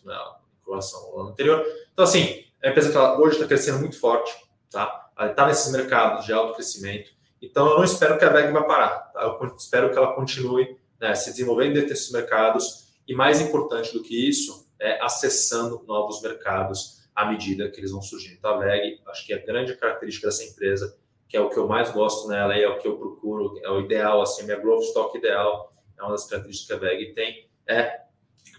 né? 0.05 0.15
em 0.15 0.69
relação 0.69 0.99
ao 0.99 1.21
ano 1.21 1.29
anterior. 1.29 1.63
Então, 1.93 2.03
assim, 2.03 2.45
uma 2.63 2.71
empresa 2.71 2.89
que 2.89 2.97
ela 2.97 3.19
hoje 3.19 3.35
está 3.35 3.47
crescendo 3.47 3.79
muito 3.79 3.99
forte, 3.99 4.35
tá? 4.71 5.11
Ela 5.17 5.31
está 5.31 5.47
nesses 5.47 5.71
mercados 5.71 6.25
de 6.25 6.33
alto 6.33 6.55
crescimento, 6.55 7.11
então, 7.41 7.67
eu 7.67 7.77
não 7.77 7.83
espero 7.83 8.17
que 8.17 8.25
a 8.25 8.29
VEG 8.29 8.51
vá 8.51 8.63
parar. 8.63 9.11
Tá? 9.13 9.21
Eu 9.21 9.55
espero 9.55 9.91
que 9.91 9.97
ela 9.97 10.13
continue 10.13 10.77
né, 10.99 11.15
se 11.15 11.31
desenvolvendo 11.31 11.73
dentro 11.73 11.89
desses 11.89 12.11
mercados 12.11 12.89
e, 13.07 13.15
mais 13.15 13.39
importante 13.39 13.93
do 13.93 14.03
que 14.03 14.27
isso, 14.27 14.67
é 14.79 15.01
acessando 15.01 15.83
novos 15.87 16.21
mercados 16.21 16.99
à 17.15 17.25
medida 17.25 17.69
que 17.69 17.79
eles 17.79 17.91
vão 17.91 18.01
surgindo. 18.01 18.35
Então, 18.37 18.55
a 18.55 18.57
VEG, 18.57 19.01
acho 19.07 19.25
que 19.25 19.33
é 19.33 19.37
a 19.37 19.45
grande 19.45 19.75
característica 19.75 20.27
dessa 20.27 20.43
empresa, 20.43 20.97
que 21.27 21.37
é 21.37 21.41
o 21.41 21.49
que 21.49 21.57
eu 21.57 21.67
mais 21.67 21.91
gosto 21.91 22.27
nela 22.27 22.57
e 22.57 22.63
é 22.63 22.67
o 22.67 22.77
que 22.77 22.87
eu 22.87 22.97
procuro, 22.97 23.59
é 23.63 23.69
o 23.69 23.81
ideal, 23.81 24.21
assim, 24.21 24.43
minha 24.43 24.57
growth 24.57 24.83
stock 24.83 25.17
ideal, 25.17 25.73
é 25.97 26.01
uma 26.01 26.11
das 26.11 26.25
características 26.25 26.79
que 26.79 26.85
a 26.85 26.89
VEG 26.89 27.13
tem, 27.13 27.49
é 27.67 28.01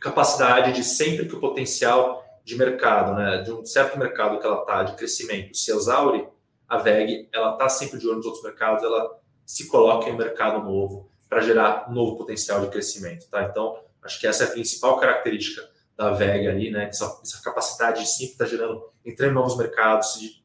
capacidade 0.00 0.72
de 0.72 0.84
sempre 0.84 1.26
que 1.26 1.34
o 1.34 1.40
potencial 1.40 2.24
de 2.44 2.56
mercado, 2.56 3.14
né, 3.14 3.38
de 3.42 3.52
um 3.52 3.64
certo 3.64 3.98
mercado 3.98 4.38
que 4.38 4.46
ela 4.46 4.60
está 4.60 4.82
de 4.82 4.94
crescimento 4.96 5.56
se 5.56 5.70
exaure, 5.70 6.26
a 6.70 6.78
VEG 6.78 7.28
ela 7.32 7.54
está 7.54 7.68
sempre 7.68 7.98
de 7.98 8.06
olho 8.06 8.18
nos 8.18 8.26
outros 8.26 8.44
mercados, 8.44 8.84
ela 8.84 9.18
se 9.44 9.66
coloca 9.66 10.08
em 10.08 10.16
mercado 10.16 10.64
novo 10.64 11.10
para 11.28 11.40
gerar 11.40 11.90
novo 11.92 12.16
potencial 12.16 12.60
de 12.60 12.68
crescimento, 12.68 13.28
tá? 13.28 13.42
Então, 13.42 13.76
acho 14.02 14.20
que 14.20 14.26
essa 14.26 14.44
é 14.44 14.46
a 14.46 14.50
principal 14.50 14.98
característica 15.00 15.68
da 15.96 16.12
VEG 16.12 16.46
ali, 16.46 16.70
né? 16.70 16.84
Essa, 16.84 17.20
essa 17.24 17.42
capacidade 17.42 18.02
de 18.02 18.08
sempre 18.08 18.32
estar 18.32 18.44
tá 18.44 18.50
gerando, 18.50 18.84
entrando 19.04 19.32
em 19.32 19.34
novos 19.34 19.56
mercados, 19.56 20.14
de, 20.20 20.40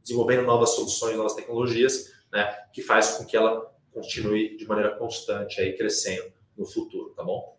desenvolvendo 0.00 0.44
novas 0.44 0.70
soluções, 0.70 1.16
novas 1.16 1.34
tecnologias, 1.34 2.12
né? 2.32 2.56
Que 2.72 2.80
faz 2.80 3.16
com 3.16 3.24
que 3.24 3.36
ela 3.36 3.68
continue 3.92 4.56
de 4.56 4.66
maneira 4.68 4.96
constante 4.96 5.60
aí 5.60 5.76
crescendo 5.76 6.32
no 6.56 6.64
futuro, 6.64 7.10
tá 7.10 7.24
bom? 7.24 7.58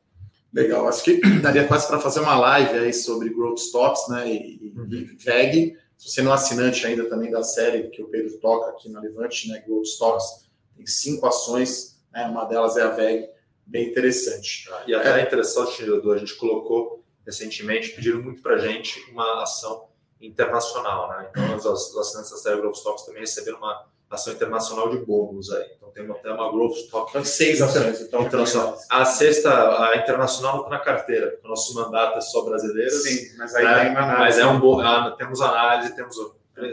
Legal, 0.54 0.88
acho 0.88 1.04
que 1.04 1.20
daria 1.44 1.68
quase 1.68 1.88
para 1.88 2.00
fazer 2.00 2.22
uma 2.22 2.38
live 2.38 2.78
aí 2.78 2.94
sobre 2.94 3.34
growth 3.34 3.60
stocks, 3.60 4.08
né? 4.08 4.32
E, 4.32 4.74
uhum. 4.74 4.88
e 4.90 5.04
VEG 5.18 5.78
se 5.98 6.10
você 6.10 6.22
não 6.22 6.32
é 6.32 6.36
assinante 6.36 6.86
ainda 6.86 7.10
também 7.10 7.32
da 7.32 7.44
série 7.44 7.90
que 7.90 8.02
o 8.02 8.08
Pedro 8.08 8.38
toca 8.40 8.72
aqui 8.72 8.90
na 8.90 9.00
Levante, 9.00 9.50
né, 9.50 9.64
Gold 9.68 9.88
Stocks, 9.88 10.46
tem 10.76 10.86
cinco 10.86 11.26
ações, 11.26 12.02
né, 12.12 12.26
uma 12.26 12.46
delas 12.46 12.78
é 12.78 12.82
a 12.82 12.90
VEG, 12.90 13.30
bem 13.66 13.90
interessante. 13.90 14.70
Ah, 14.72 14.84
e 14.88 14.94
até 14.94 15.20
é 15.20 15.24
interessante, 15.24 15.84
a 15.84 16.18
gente 16.18 16.36
colocou 16.36 17.04
recentemente, 17.26 17.90
pediram 17.90 18.22
muito 18.22 18.42
para 18.42 18.56
a 18.56 18.60
gente 18.60 19.00
uma 19.12 19.42
ação 19.42 19.88
internacional. 20.22 21.10
Né? 21.10 21.30
Então, 21.32 21.56
os, 21.56 21.98
assinantes 21.98 22.32
da 22.32 22.38
série 22.38 22.62
Growth 22.62 22.76
Stocks 22.76 23.06
também 23.06 23.22
receberam 23.22 23.58
uma 23.58 23.88
ação 24.10 24.34
internacional 24.34 24.90
de 24.90 24.98
bônus 24.98 25.52
aí. 25.52 25.66
Então 25.76 25.90
tem 25.90 26.10
até 26.10 26.32
uma 26.32 26.52
growth 26.52 26.76
stock. 26.78 27.10
Então, 27.10 27.26
seis 27.26 27.62
ações, 27.62 28.02
então. 28.02 28.22
Internacional. 28.22 28.78
A 28.90 29.06
sexta, 29.06 29.50
a 29.90 29.98
internacional 29.98 30.58
está 30.58 30.70
na 30.70 30.80
carteira, 30.80 31.32
porque 31.32 31.46
o 31.46 31.50
nosso 31.50 31.74
mandato 31.76 32.18
é 32.18 32.22
só 32.22 32.44
brasileiro. 32.44 32.92
Sim, 32.92 33.38
mas 33.38 33.56
aí 33.56 33.64
né? 33.64 33.80
tem 33.80 33.96
análise. 33.96 34.20
Mas 34.20 34.40
é 34.40 34.46
um 34.46 34.60
bom. 34.60 34.80
Ah, 34.80 35.16
temos 35.18 35.42
análise, 35.42 35.96
temos 35.96 36.16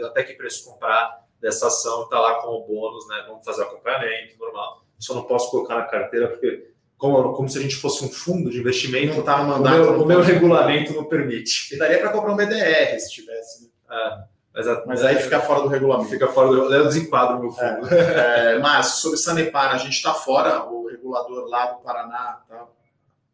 até 0.05 0.23
que 0.23 0.33
preço 0.33 0.65
comprar 0.65 1.23
dessa 1.41 1.67
ação, 1.67 2.03
está 2.03 2.19
lá 2.19 2.35
como 2.35 2.65
bônus, 2.65 3.07
né? 3.07 3.25
Vamos 3.27 3.43
fazer 3.43 3.63
o 3.63 3.65
acompanhamento 3.65 4.37
normal. 4.39 4.83
Só 4.97 5.13
não 5.13 5.23
posso 5.23 5.51
colocar 5.51 5.75
na 5.75 5.83
carteira, 5.83 6.29
porque 6.29 6.71
como, 6.97 7.33
como 7.33 7.49
se 7.49 7.57
a 7.57 7.61
gente 7.61 7.75
fosse 7.75 8.05
um 8.05 8.09
fundo 8.09 8.49
de 8.49 8.59
investimento. 8.59 9.17
Não 9.17 9.23
tá 9.23 9.43
no 9.43 9.49
mandato. 9.49 9.75
O 9.75 9.83
meu, 9.83 10.03
o 10.03 10.05
meu 10.05 10.21
regulamento 10.21 10.93
não 10.93 11.03
permite. 11.03 11.75
E 11.75 11.77
daria 11.77 11.99
para 11.99 12.09
comprar 12.09 12.31
um 12.31 12.37
BDR 12.37 12.97
se 12.97 13.11
tivesse. 13.11 13.63
Né? 13.63 13.69
É. 13.91 14.32
Mas, 14.53 14.85
mas 14.85 15.03
aí 15.03 15.15
fica 15.17 15.39
fora 15.41 15.61
do 15.61 15.67
regulamento. 15.67 16.09
Fica 16.09 16.27
fora 16.27 16.47
do 16.47 16.53
regulamento. 16.53 16.83
Eu 16.83 16.87
desenquadro 16.87 17.39
meu 17.39 17.51
fundo. 17.51 17.93
É, 17.93 18.53
é, 18.53 18.59
mas 18.59 18.87
sobre 18.97 19.17
Sanepar, 19.17 19.73
a 19.73 19.77
gente 19.77 19.93
está 19.93 20.13
fora, 20.13 20.65
o 20.65 20.87
regulador 20.87 21.47
lá 21.47 21.65
do 21.67 21.81
Paraná. 21.81 22.41
Tá? 22.47 22.67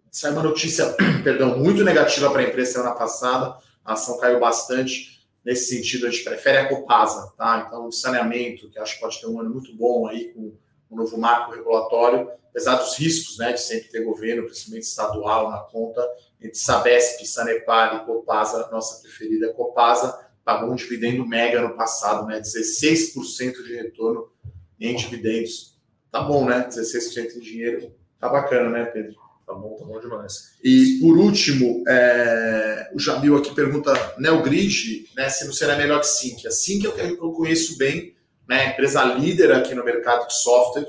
Saiu 0.09 0.33
uma 0.33 0.43
notícia, 0.43 0.95
perdão, 1.23 1.57
muito 1.57 1.83
negativa 1.83 2.31
para 2.31 2.41
a 2.41 2.45
empresa 2.45 2.73
semana 2.73 2.95
passada. 2.95 3.57
A 3.83 3.93
ação 3.93 4.17
caiu 4.17 4.39
bastante. 4.39 5.19
Nesse 5.43 5.75
sentido, 5.75 6.05
a 6.05 6.09
gente 6.09 6.23
prefere 6.23 6.57
a 6.57 6.67
Copasa, 6.67 7.33
tá? 7.37 7.63
Então, 7.65 7.87
o 7.87 7.91
saneamento, 7.91 8.69
que 8.69 8.77
acho 8.77 8.95
que 8.95 9.01
pode 9.01 9.19
ter 9.19 9.27
um 9.27 9.39
ano 9.39 9.49
muito 9.49 9.73
bom 9.73 10.05
aí 10.07 10.33
com 10.33 10.53
o 10.89 10.95
novo 10.95 11.17
marco 11.17 11.53
regulatório, 11.53 12.29
apesar 12.49 12.75
dos 12.75 12.97
riscos, 12.97 13.37
né, 13.37 13.53
de 13.53 13.61
sempre 13.61 13.89
ter 13.89 14.03
governo, 14.03 14.43
principalmente 14.43 14.83
estadual, 14.83 15.49
na 15.49 15.59
conta, 15.59 16.05
entre 16.41 16.57
Sabesp, 16.57 17.25
Sanepar 17.25 17.95
e 17.95 18.05
Copasa, 18.05 18.67
nossa 18.69 19.01
preferida 19.01 19.47
é 19.47 19.53
Copasa 19.53 20.28
pagou 20.49 20.71
um 20.71 20.75
dividendo 20.75 21.27
mega 21.27 21.61
no 21.61 21.75
passado, 21.75 22.25
né? 22.25 22.41
16% 22.41 23.63
de 23.63 23.75
retorno 23.75 24.31
em 24.79 24.95
dividendos. 24.95 25.77
Tá 26.11 26.21
bom, 26.23 26.43
né? 26.43 26.67
16% 26.67 27.35
em 27.35 27.39
dinheiro. 27.39 27.93
Tá 28.19 28.27
bacana, 28.29 28.67
né, 28.67 28.85
Pedro? 28.85 29.13
Tá 29.45 29.53
bom, 29.53 29.75
tá 29.77 29.85
bom 29.85 29.99
demais. 29.99 30.55
E 30.63 30.97
por 31.01 31.19
último, 31.19 31.83
é... 31.87 32.89
o 32.95 32.99
Jamil 32.99 33.37
aqui 33.37 33.53
pergunta 33.53 33.93
Neogrid, 34.17 35.11
né, 35.15 35.29
se 35.29 35.45
não 35.45 35.53
será 35.53 35.75
melhor 35.75 35.99
que 35.99 36.07
Sync. 36.07 36.47
A 36.47 36.51
Sync 36.51 36.83
é 36.83 36.89
o 36.89 36.95
que 36.95 37.23
eu 37.23 37.31
conheço 37.31 37.77
bem, 37.77 38.15
né? 38.47 38.71
Empresa 38.71 39.03
líder 39.03 39.51
aqui 39.51 39.75
no 39.75 39.85
mercado 39.85 40.25
de 40.25 40.33
software, 40.33 40.87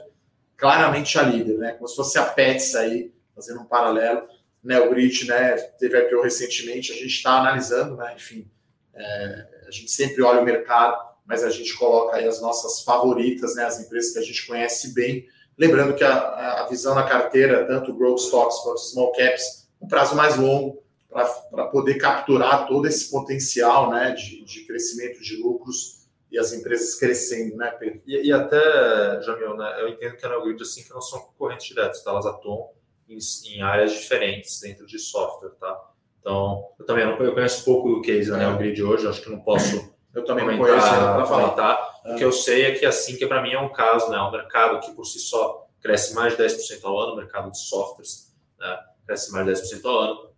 claramente 0.56 1.18
a 1.18 1.22
líder, 1.22 1.58
né? 1.58 1.72
Como 1.72 1.86
se 1.86 1.96
fosse 1.96 2.18
a 2.18 2.24
Pets 2.24 2.74
aí, 2.74 3.12
fazendo 3.34 3.60
um 3.60 3.66
paralelo. 3.66 4.26
Neogrid, 4.64 5.26
né? 5.26 5.56
Teve 5.78 5.98
IPO 5.98 6.22
recentemente, 6.22 6.92
a 6.92 6.94
gente 6.94 7.08
está 7.08 7.38
analisando, 7.38 7.96
né? 7.96 8.14
Enfim, 8.16 8.50
é, 8.94 9.46
a 9.66 9.70
gente 9.70 9.90
sempre 9.90 10.22
olha 10.22 10.40
o 10.40 10.44
mercado, 10.44 10.96
mas 11.26 11.44
a 11.44 11.50
gente 11.50 11.76
coloca 11.76 12.16
aí 12.16 12.26
as 12.26 12.40
nossas 12.40 12.82
favoritas, 12.82 13.54
né, 13.54 13.64
as 13.64 13.80
empresas 13.80 14.12
que 14.12 14.18
a 14.18 14.22
gente 14.22 14.46
conhece 14.46 14.92
bem. 14.94 15.26
Lembrando 15.56 15.94
que 15.94 16.02
a, 16.02 16.62
a 16.62 16.66
visão 16.68 16.94
na 16.94 17.04
carteira, 17.04 17.66
tanto 17.66 17.94
growth 17.94 18.18
stocks 18.18 18.58
quanto 18.58 18.80
small 18.80 19.12
caps, 19.12 19.68
um 19.80 19.86
prazo 19.86 20.14
mais 20.16 20.36
longo 20.36 20.82
para 21.08 21.66
poder 21.66 21.94
capturar 21.94 22.66
todo 22.66 22.86
esse 22.86 23.10
potencial 23.10 23.90
né, 23.90 24.12
de, 24.12 24.44
de 24.44 24.64
crescimento 24.64 25.20
de 25.20 25.36
lucros 25.36 26.00
e 26.30 26.38
as 26.38 26.52
empresas 26.52 26.94
crescendo, 26.94 27.56
né, 27.56 27.70
Pedro? 27.72 28.00
E, 28.06 28.28
e 28.28 28.32
até, 28.32 29.20
Jamil, 29.22 29.56
né, 29.56 29.80
eu 29.80 29.88
entendo 29.88 30.16
que 30.16 30.24
a 30.24 30.28
Neogrid 30.28 30.62
assim 30.62 30.84
que 30.84 30.90
não 30.90 31.00
são 31.00 31.20
concorrentes 31.20 31.66
diretos, 31.66 32.02
tá? 32.02 32.10
elas 32.10 32.26
atuam 32.26 32.70
em, 33.08 33.18
em, 33.46 33.62
áreas 33.62 33.92
diferentes 33.92 34.60
dentro 34.60 34.86
de 34.86 34.98
software, 34.98 35.50
tá? 35.58 35.89
Então, 36.20 36.64
eu 36.78 36.86
também 36.86 37.04
não, 37.04 37.16
eu 37.16 37.32
conheço 37.32 37.64
pouco 37.64 37.88
do 37.88 38.02
case 38.02 38.30
da 38.30 38.36
é. 38.36 38.40
NeoGrid 38.40 38.82
hoje, 38.82 39.08
acho 39.08 39.22
que 39.22 39.30
não 39.30 39.40
posso 39.40 39.90
eu 40.14 40.24
também 40.24 40.44
não 40.44 40.58
conheço 40.58 40.88
para 40.88 41.26
falar. 41.26 42.00
É. 42.04 42.12
O 42.12 42.16
que 42.16 42.24
eu 42.24 42.32
sei 42.32 42.64
é 42.64 42.72
que 42.72 42.84
assim 42.84 43.16
que 43.16 43.26
para 43.26 43.42
mim 43.42 43.52
é 43.52 43.60
um 43.60 43.72
caso, 43.72 44.10
né, 44.10 44.16
é 44.16 44.22
um 44.22 44.30
mercado 44.30 44.80
que 44.80 44.92
por 44.92 45.04
si 45.04 45.18
só 45.20 45.68
cresce 45.80 46.14
mais 46.14 46.36
de 46.36 46.42
10% 46.42 46.84
ao 46.84 46.98
ano, 46.98 47.12
o 47.12 47.16
mercado 47.16 47.50
de 47.50 47.58
softwares, 47.58 48.34
né, 48.58 48.78
cresce 49.06 49.32
mais 49.32 49.46
de 49.46 49.52
10% 49.52 49.84
ao 49.84 49.98
ano, 49.98 50.30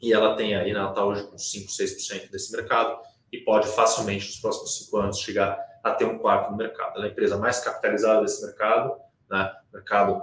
e 0.00 0.12
ela 0.12 0.34
tem 0.34 0.54
aí, 0.54 0.72
né, 0.72 0.78
ela 0.78 0.90
está 0.90 1.04
hoje 1.04 1.24
com 1.24 1.36
5, 1.36 1.70
6% 1.70 2.30
desse 2.30 2.52
mercado, 2.52 2.98
e 3.30 3.38
pode 3.38 3.68
facilmente, 3.68 4.26
nos 4.26 4.38
próximos 4.38 4.78
cinco 4.78 4.96
anos, 4.96 5.20
chegar 5.20 5.56
a 5.84 5.92
ter 5.92 6.04
um 6.04 6.18
quarto 6.18 6.50
no 6.50 6.56
mercado. 6.56 6.96
Ela 6.96 7.06
é 7.06 7.08
a 7.08 7.12
empresa 7.12 7.36
mais 7.36 7.60
capitalizada 7.60 8.22
desse 8.22 8.44
mercado, 8.44 8.96
né, 9.30 9.52
mercado, 9.72 10.22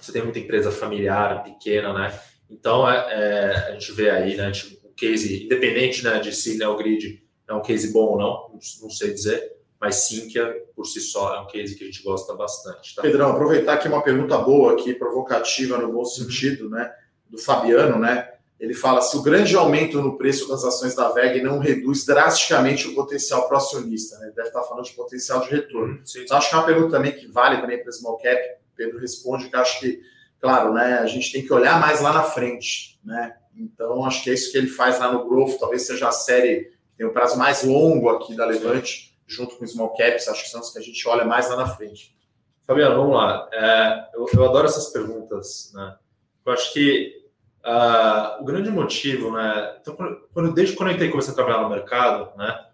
você 0.00 0.12
tem 0.12 0.22
muita 0.22 0.38
empresa 0.38 0.70
familiar, 0.70 1.42
pequena, 1.42 1.92
né, 1.92 2.20
então 2.50 2.88
é, 2.88 2.96
é 3.10 3.68
a 3.68 3.72
gente 3.72 3.92
vê 3.92 4.10
aí, 4.10 4.36
né, 4.36 4.52
o 4.84 4.92
case, 4.94 5.44
independente 5.44 6.02
né, 6.02 6.18
de 6.18 6.34
se 6.34 6.56
né, 6.58 6.66
o 6.66 6.76
grid 6.76 7.22
é 7.46 7.54
um 7.54 7.62
case 7.62 7.92
bom 7.92 8.06
ou 8.06 8.18
não, 8.18 8.50
não 8.82 8.90
sei 8.90 9.12
dizer, 9.12 9.56
mas 9.80 9.94
sim 9.96 10.28
que 10.28 10.40
por 10.74 10.84
si 10.84 11.00
só 11.00 11.34
é 11.34 11.40
um 11.40 11.46
case 11.46 11.76
que 11.76 11.84
a 11.84 11.86
gente 11.86 12.02
gosta 12.02 12.34
bastante. 12.34 12.94
Tá? 12.94 13.02
Pedrão, 13.02 13.30
aproveitar 13.30 13.74
aqui 13.74 13.88
uma 13.88 14.02
pergunta 14.02 14.36
boa 14.38 14.72
aqui, 14.72 14.94
provocativa 14.94 15.78
no 15.78 15.92
bom 15.92 16.04
sentido, 16.04 16.68
né, 16.68 16.92
do 17.28 17.38
Fabiano, 17.38 17.98
né? 17.98 18.28
Ele 18.58 18.74
fala 18.74 19.00
se 19.00 19.16
o 19.16 19.22
grande 19.22 19.54
aumento 19.54 20.02
no 20.02 20.18
preço 20.18 20.48
das 20.48 20.64
ações 20.64 20.94
da 20.94 21.10
VEG 21.10 21.40
não 21.42 21.60
reduz 21.60 22.04
drasticamente 22.04 22.88
o 22.88 22.94
potencial 22.94 23.46
para 23.46 23.54
o 23.54 23.58
acionista, 23.58 24.18
né? 24.18 24.26
Ele 24.26 24.34
deve 24.34 24.48
estar 24.48 24.62
falando 24.62 24.84
de 24.84 24.92
potencial 24.94 25.40
de 25.42 25.50
retorno. 25.50 25.98
Sim, 25.98 26.18
sim. 26.18 26.24
Então, 26.24 26.36
acho 26.36 26.48
que 26.48 26.56
é 26.56 26.58
uma 26.58 26.66
pergunta 26.66 26.90
também 26.90 27.12
que 27.12 27.28
vale 27.28 27.60
também 27.60 27.80
para 27.80 27.92
Small 27.92 28.18
Cap. 28.18 28.40
Pedro 28.74 28.98
responde 28.98 29.48
que 29.48 29.56
acho 29.56 29.78
que, 29.78 30.00
claro, 30.40 30.72
né, 30.72 30.98
a 30.98 31.06
gente 31.06 31.32
tem 31.32 31.44
que 31.44 31.52
olhar 31.52 31.80
mais 31.80 32.00
lá 32.00 32.12
na 32.12 32.22
frente, 32.22 32.98
né? 33.04 33.36
Então, 33.56 34.04
acho 34.04 34.22
que 34.22 34.30
é 34.30 34.34
isso 34.34 34.52
que 34.52 34.58
ele 34.58 34.68
faz 34.68 34.98
lá 34.98 35.10
no 35.12 35.28
Growth, 35.28 35.58
talvez 35.58 35.86
seja 35.86 36.08
a 36.08 36.12
série 36.12 36.78
tem 36.98 37.06
um 37.06 37.12
prazo 37.12 37.38
mais 37.38 37.62
longo 37.62 38.10
aqui 38.10 38.34
da 38.34 38.44
Levante, 38.44 39.16
junto 39.24 39.56
com 39.56 39.66
small 39.66 39.94
caps, 39.94 40.26
acho 40.26 40.42
que 40.42 40.50
são 40.50 40.60
os 40.60 40.72
que 40.72 40.80
a 40.80 40.82
gente 40.82 41.08
olha 41.08 41.24
mais 41.24 41.48
lá 41.48 41.56
na 41.56 41.68
frente. 41.68 42.18
Fabiano, 42.66 42.96
vamos 42.96 43.16
lá. 43.16 43.48
É, 43.52 44.08
eu, 44.14 44.26
eu, 44.34 44.44
adoro 44.44 44.66
essas 44.66 44.88
perguntas, 44.88 45.70
né? 45.72 45.96
Eu 46.44 46.52
acho 46.52 46.72
que 46.72 47.24
uh, 47.64 48.42
o 48.42 48.44
grande 48.44 48.68
motivo, 48.68 49.30
né? 49.30 49.78
Então, 49.80 49.96
quando, 50.34 50.52
desde 50.52 50.74
quando 50.74 50.88
eu 50.88 50.94
entrei 50.96 51.08
comecei 51.08 51.32
a 51.32 51.36
trabalhar 51.36 51.62
no 51.62 51.70
mercado, 51.70 52.36
né? 52.36 52.66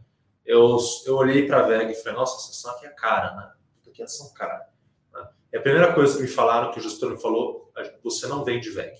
Eu, 0.45 0.79
eu 1.07 1.17
olhei 1.17 1.47
para 1.47 1.59
a 1.59 1.63
VEG 1.63 1.93
e 1.93 1.95
falei, 1.95 2.19
nossa, 2.19 2.37
essa 2.37 2.51
ação 2.51 2.71
aqui 2.79 2.87
é 2.87 2.91
cara, 2.91 3.35
né? 3.35 3.53
Isso 3.81 3.91
aqui 3.91 4.01
é 4.01 4.05
ação 4.05 4.33
cara. 4.33 4.67
E 5.55 5.57
a 5.57 5.61
primeira 5.61 5.93
coisa 5.95 6.17
que 6.17 6.23
me 6.23 6.29
falaram, 6.29 6.73
que 6.73 6.81
o 6.81 6.83
gestor 6.83 7.13
me 7.13 7.17
falou, 7.17 7.73
você 8.03 8.27
não 8.27 8.45
vende 8.45 8.71
VEG. 8.71 8.99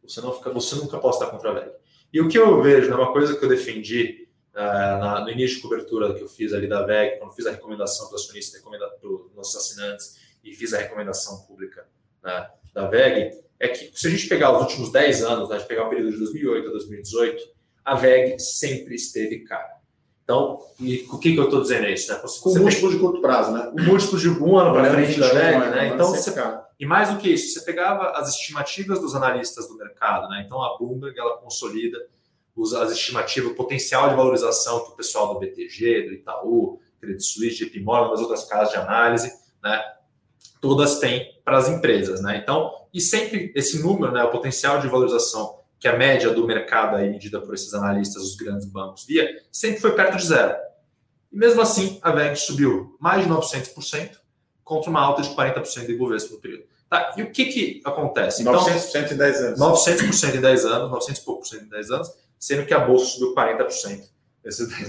Você, 0.00 0.20
não 0.20 0.32
fica, 0.32 0.48
você 0.50 0.76
nunca 0.76 0.96
pode 0.96 1.16
estar 1.16 1.26
contra 1.26 1.52
VEG. 1.52 1.72
E 2.12 2.20
o 2.20 2.28
que 2.28 2.38
eu 2.38 2.62
vejo, 2.62 2.88
né, 2.88 2.94
uma 2.94 3.12
coisa 3.12 3.36
que 3.36 3.44
eu 3.44 3.48
defendi 3.48 4.28
uh, 4.54 4.58
na, 4.58 5.22
no 5.22 5.28
início 5.28 5.56
de 5.56 5.62
cobertura 5.62 6.14
que 6.14 6.22
eu 6.22 6.28
fiz 6.28 6.52
ali 6.52 6.68
da 6.68 6.86
VEG, 6.86 7.18
quando 7.18 7.32
fiz 7.32 7.46
a 7.46 7.50
recomendação 7.50 8.06
para 8.06 8.14
acionistas, 8.14 8.62
para 8.62 9.08
os 9.10 9.34
nossos 9.34 9.56
assinantes 9.56 10.20
e 10.44 10.54
fiz 10.54 10.72
a 10.72 10.78
recomendação 10.78 11.40
pública 11.48 11.84
né, 12.22 12.48
da 12.72 12.86
VEG, 12.86 13.36
é 13.58 13.66
que 13.66 13.90
se 13.92 14.06
a 14.06 14.10
gente 14.10 14.28
pegar 14.28 14.56
os 14.56 14.62
últimos 14.62 14.92
10 14.92 15.24
anos, 15.24 15.48
né, 15.48 15.56
a 15.56 15.58
gente 15.58 15.66
pegar 15.66 15.86
o 15.86 15.90
período 15.90 16.12
de 16.12 16.18
2008 16.18 16.68
a 16.68 16.70
2018, 16.70 17.44
a 17.84 17.96
VEG 17.96 18.38
sempre 18.38 18.94
esteve 18.94 19.40
cara. 19.40 19.75
Então, 20.26 20.58
e 20.80 21.06
o 21.08 21.20
que, 21.20 21.34
que 21.34 21.38
eu 21.38 21.44
estou 21.44 21.62
dizendo 21.62 21.86
é 21.86 21.92
isso? 21.92 22.12
Né? 22.12 22.18
Você, 22.20 22.40
Com 22.40 22.50
você 22.50 22.58
múltiplo 22.58 22.90
de 22.90 22.98
curto 22.98 23.20
prazo, 23.20 23.52
né? 23.52 23.70
O 23.72 23.80
múltiplo 23.80 24.18
de 24.18 24.28
um 24.28 24.58
ano 24.58 24.72
para 24.72 24.90
frente 24.90 25.20
da 25.20 25.28
VEG, 25.28 25.58
né? 25.60 25.70
né? 25.70 25.94
Então, 25.94 26.08
você, 26.08 26.34
e 26.80 26.84
mais 26.84 27.10
do 27.10 27.18
que 27.18 27.28
isso, 27.28 27.54
você 27.54 27.64
pegava 27.64 28.10
as 28.10 28.30
estimativas 28.30 28.98
dos 28.98 29.14
analistas 29.14 29.68
do 29.68 29.76
mercado, 29.76 30.28
né? 30.28 30.42
Então, 30.44 30.60
a 30.60 30.76
Bloomberg, 30.76 31.16
ela 31.16 31.38
consolida 31.38 31.96
as 32.82 32.90
estimativas, 32.90 33.52
o 33.52 33.54
potencial 33.54 34.08
de 34.08 34.16
valorização 34.16 34.84
que 34.84 34.92
o 34.92 34.96
pessoal 34.96 35.32
do 35.32 35.38
BTG, 35.38 36.08
do 36.08 36.14
Itaú, 36.14 36.80
Credit 37.00 37.22
Suisse, 37.22 37.64
JP 37.64 37.80
Morgan, 37.80 38.10
das 38.10 38.20
outras 38.20 38.44
casas 38.44 38.70
de 38.70 38.78
análise, 38.78 39.32
né, 39.62 39.80
todas 40.60 40.98
têm 40.98 41.38
para 41.44 41.58
as 41.58 41.68
empresas. 41.68 42.20
Né? 42.20 42.40
Então, 42.42 42.72
e 42.92 43.00
sempre 43.00 43.52
esse 43.54 43.80
número, 43.80 44.10
né, 44.10 44.24
o 44.24 44.30
potencial 44.30 44.80
de 44.80 44.88
valorização 44.88 45.60
que 45.86 45.88
a 45.88 45.96
média 45.96 46.30
do 46.30 46.46
mercado 46.46 46.96
aí 46.96 47.08
medida 47.08 47.40
por 47.40 47.54
esses 47.54 47.72
analistas, 47.72 48.22
os 48.22 48.34
grandes 48.34 48.66
bancos, 48.66 49.04
via, 49.06 49.28
sempre 49.52 49.80
foi 49.80 49.92
perto 49.92 50.16
de 50.16 50.26
zero. 50.26 50.56
E 51.32 51.36
mesmo 51.36 51.60
assim, 51.60 51.98
a 52.02 52.10
VEG 52.10 52.36
subiu 52.36 52.96
mais 53.00 53.24
de 53.24 53.30
900% 53.30 54.16
contra 54.64 54.90
uma 54.90 55.00
alta 55.00 55.22
de 55.22 55.30
40% 55.30 55.86
do 55.86 55.92
Ibovespa 55.92 56.34
no 56.34 56.40
período. 56.40 56.64
Tá, 56.88 57.14
e 57.16 57.22
o 57.22 57.30
que, 57.30 57.46
que 57.46 57.82
acontece? 57.84 58.44
900% 58.44 58.88
então, 58.88 59.12
em 59.12 59.16
10 59.16 59.40
anos. 59.42 59.60
900% 59.60 60.34
em 60.36 60.40
10 60.40 60.64
anos, 60.66 60.90
900 60.90 61.20
e 61.20 61.24
pouco 61.24 61.40
por 61.40 61.48
cento 61.48 61.64
em 61.64 61.68
10 61.68 61.90
anos 61.90 62.26
sendo 62.38 62.66
que 62.66 62.74
a 62.74 62.80
bolsa 62.80 63.06
subiu 63.06 63.34
40%. 63.34 64.02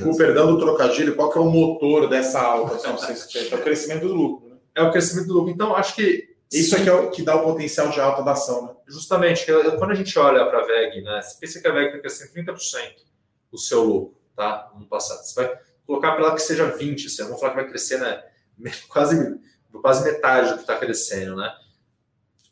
Com 0.03 0.11
o 0.11 0.17
perdão 0.17 0.53
do 0.53 0.59
trocadilho, 0.59 1.15
qual 1.15 1.31
que 1.31 1.37
é 1.39 1.41
o 1.41 1.49
motor 1.49 2.07
dessa 2.07 2.39
alta? 2.39 2.75
é 3.51 3.55
o 3.55 3.63
crescimento 3.63 4.07
do 4.07 4.13
lucro. 4.13 4.49
Né? 4.49 4.55
É 4.75 4.83
o 4.83 4.91
crescimento 4.91 5.27
do 5.27 5.33
lucro. 5.33 5.51
Então, 5.51 5.75
acho 5.75 5.95
que. 5.95 6.36
Isso 6.51 6.75
é 6.75 6.83
que, 6.83 6.89
é 6.89 6.93
o, 6.93 7.11
que 7.11 7.21
dá 7.21 7.35
o 7.35 7.43
potencial 7.43 7.89
de 7.89 7.99
alta 7.99 8.23
da 8.23 8.31
ação, 8.31 8.67
né? 8.67 8.75
Justamente. 8.87 9.45
Quando 9.77 9.91
a 9.91 9.95
gente 9.95 10.17
olha 10.17 10.45
para 10.45 10.59
a 10.59 10.65
VEG, 10.65 11.01
né, 11.01 11.21
você 11.21 11.37
pensa 11.39 11.59
que 11.59 11.67
a 11.67 11.71
VEG 11.71 11.87
está 11.87 11.99
crescendo 11.99 12.33
30% 12.33 13.07
o 13.51 13.57
seu 13.57 13.83
lucro, 13.83 14.17
tá? 14.35 14.71
No 14.77 14.87
passado. 14.87 15.23
Você 15.23 15.35
vai 15.35 15.59
colocar 15.85 16.13
para 16.13 16.25
ela 16.25 16.35
que 16.35 16.41
seja 16.41 16.77
20%, 16.77 17.09
você 17.09 17.23
não 17.23 17.37
falar 17.37 17.51
que 17.51 17.61
vai 17.61 17.69
crescer 17.69 17.97
né, 17.99 18.23
quase, 18.89 19.39
quase 19.81 20.03
metade 20.03 20.49
do 20.49 20.55
que 20.55 20.61
está 20.61 20.77
crescendo, 20.77 21.35
né? 21.35 21.53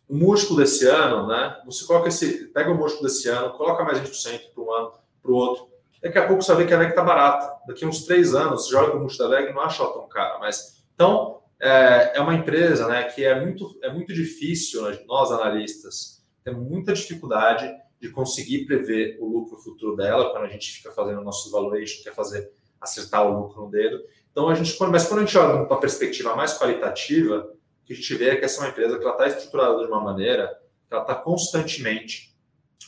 o 0.08 0.16
múltiplo 0.16 0.56
desse 0.56 0.86
ano, 0.88 1.28
né? 1.28 1.60
Você 1.66 1.86
coloca 1.86 2.10
esse, 2.10 2.48
pega 2.48 2.72
o 2.72 2.76
múltiplo 2.76 3.04
desse 3.04 3.28
ano, 3.28 3.52
coloca 3.54 3.84
mais 3.84 4.00
20% 4.00 4.54
para 4.54 4.64
um 4.64 4.72
ano, 4.72 4.94
para 5.22 5.32
o 5.32 5.36
outro. 5.36 5.68
Daqui 6.02 6.20
a 6.20 6.28
pouco 6.28 6.44
você 6.44 6.54
vai 6.54 6.64
ver 6.64 6.68
que 6.68 6.74
a 6.74 6.78
VEG 6.78 6.90
está 6.92 7.04
barata. 7.04 7.52
Daqui 7.68 7.84
a 7.84 7.88
uns 7.88 8.06
três 8.06 8.36
anos, 8.36 8.66
você 8.66 8.72
joga 8.72 8.96
o 8.96 9.00
múltiplo 9.00 9.28
da 9.28 9.36
VEG 9.36 9.50
e 9.50 9.54
não 9.54 9.62
acha 9.62 9.82
ela 9.82 9.94
tão 9.94 10.08
cara. 10.08 10.38
Mas, 10.40 10.84
então, 10.94 11.42
é, 11.60 12.18
é, 12.18 12.22
uma 12.22 12.34
empresa 12.34 12.88
né, 12.88 13.04
que 13.04 13.24
é 13.24 13.40
muito, 13.40 13.78
é 13.82 13.92
muito 13.92 14.14
difícil, 14.14 14.82
nós 15.06 15.32
analistas, 15.32 16.24
temos 16.44 16.68
muita 16.68 16.94
dificuldade 16.94 17.72
de 18.00 18.10
conseguir 18.10 18.66
prever 18.66 19.18
o 19.20 19.26
lucro 19.26 19.58
futuro 19.58 19.96
dela 19.96 20.32
quando 20.32 20.46
a 20.46 20.50
gente 20.50 20.72
fica 20.72 20.92
fazendo 20.92 21.22
nossos 21.22 21.52
valuation, 21.52 22.04
quer 22.04 22.14
fazer 22.14 22.52
acertar 22.80 23.26
o 23.26 23.42
lucro 23.42 23.64
no 23.64 23.72
dedo. 23.72 24.00
Então, 24.32 24.50
a 24.50 24.54
gente, 24.54 24.78
mas 24.80 25.08
quando 25.08 25.22
a 25.22 25.26
gente 25.26 25.38
olha 25.38 25.64
uma 25.64 25.80
perspectiva 25.80 26.36
mais 26.36 26.58
qualitativa, 26.58 27.52
que 27.86 27.94
a 27.94 27.96
gente 27.96 28.16
vê 28.16 28.32
é 28.32 28.36
que 28.36 28.46
essa 28.46 28.60
é 28.60 28.64
uma 28.66 28.70
empresa 28.70 29.00
que 29.00 29.08
está 29.08 29.28
estruturada 29.28 29.80
de 29.80 29.92
uma 29.92 30.02
maneira 30.02 30.48
que 30.88 30.94
ela 30.94 31.04
está 31.04 31.16
constantemente 31.16 32.36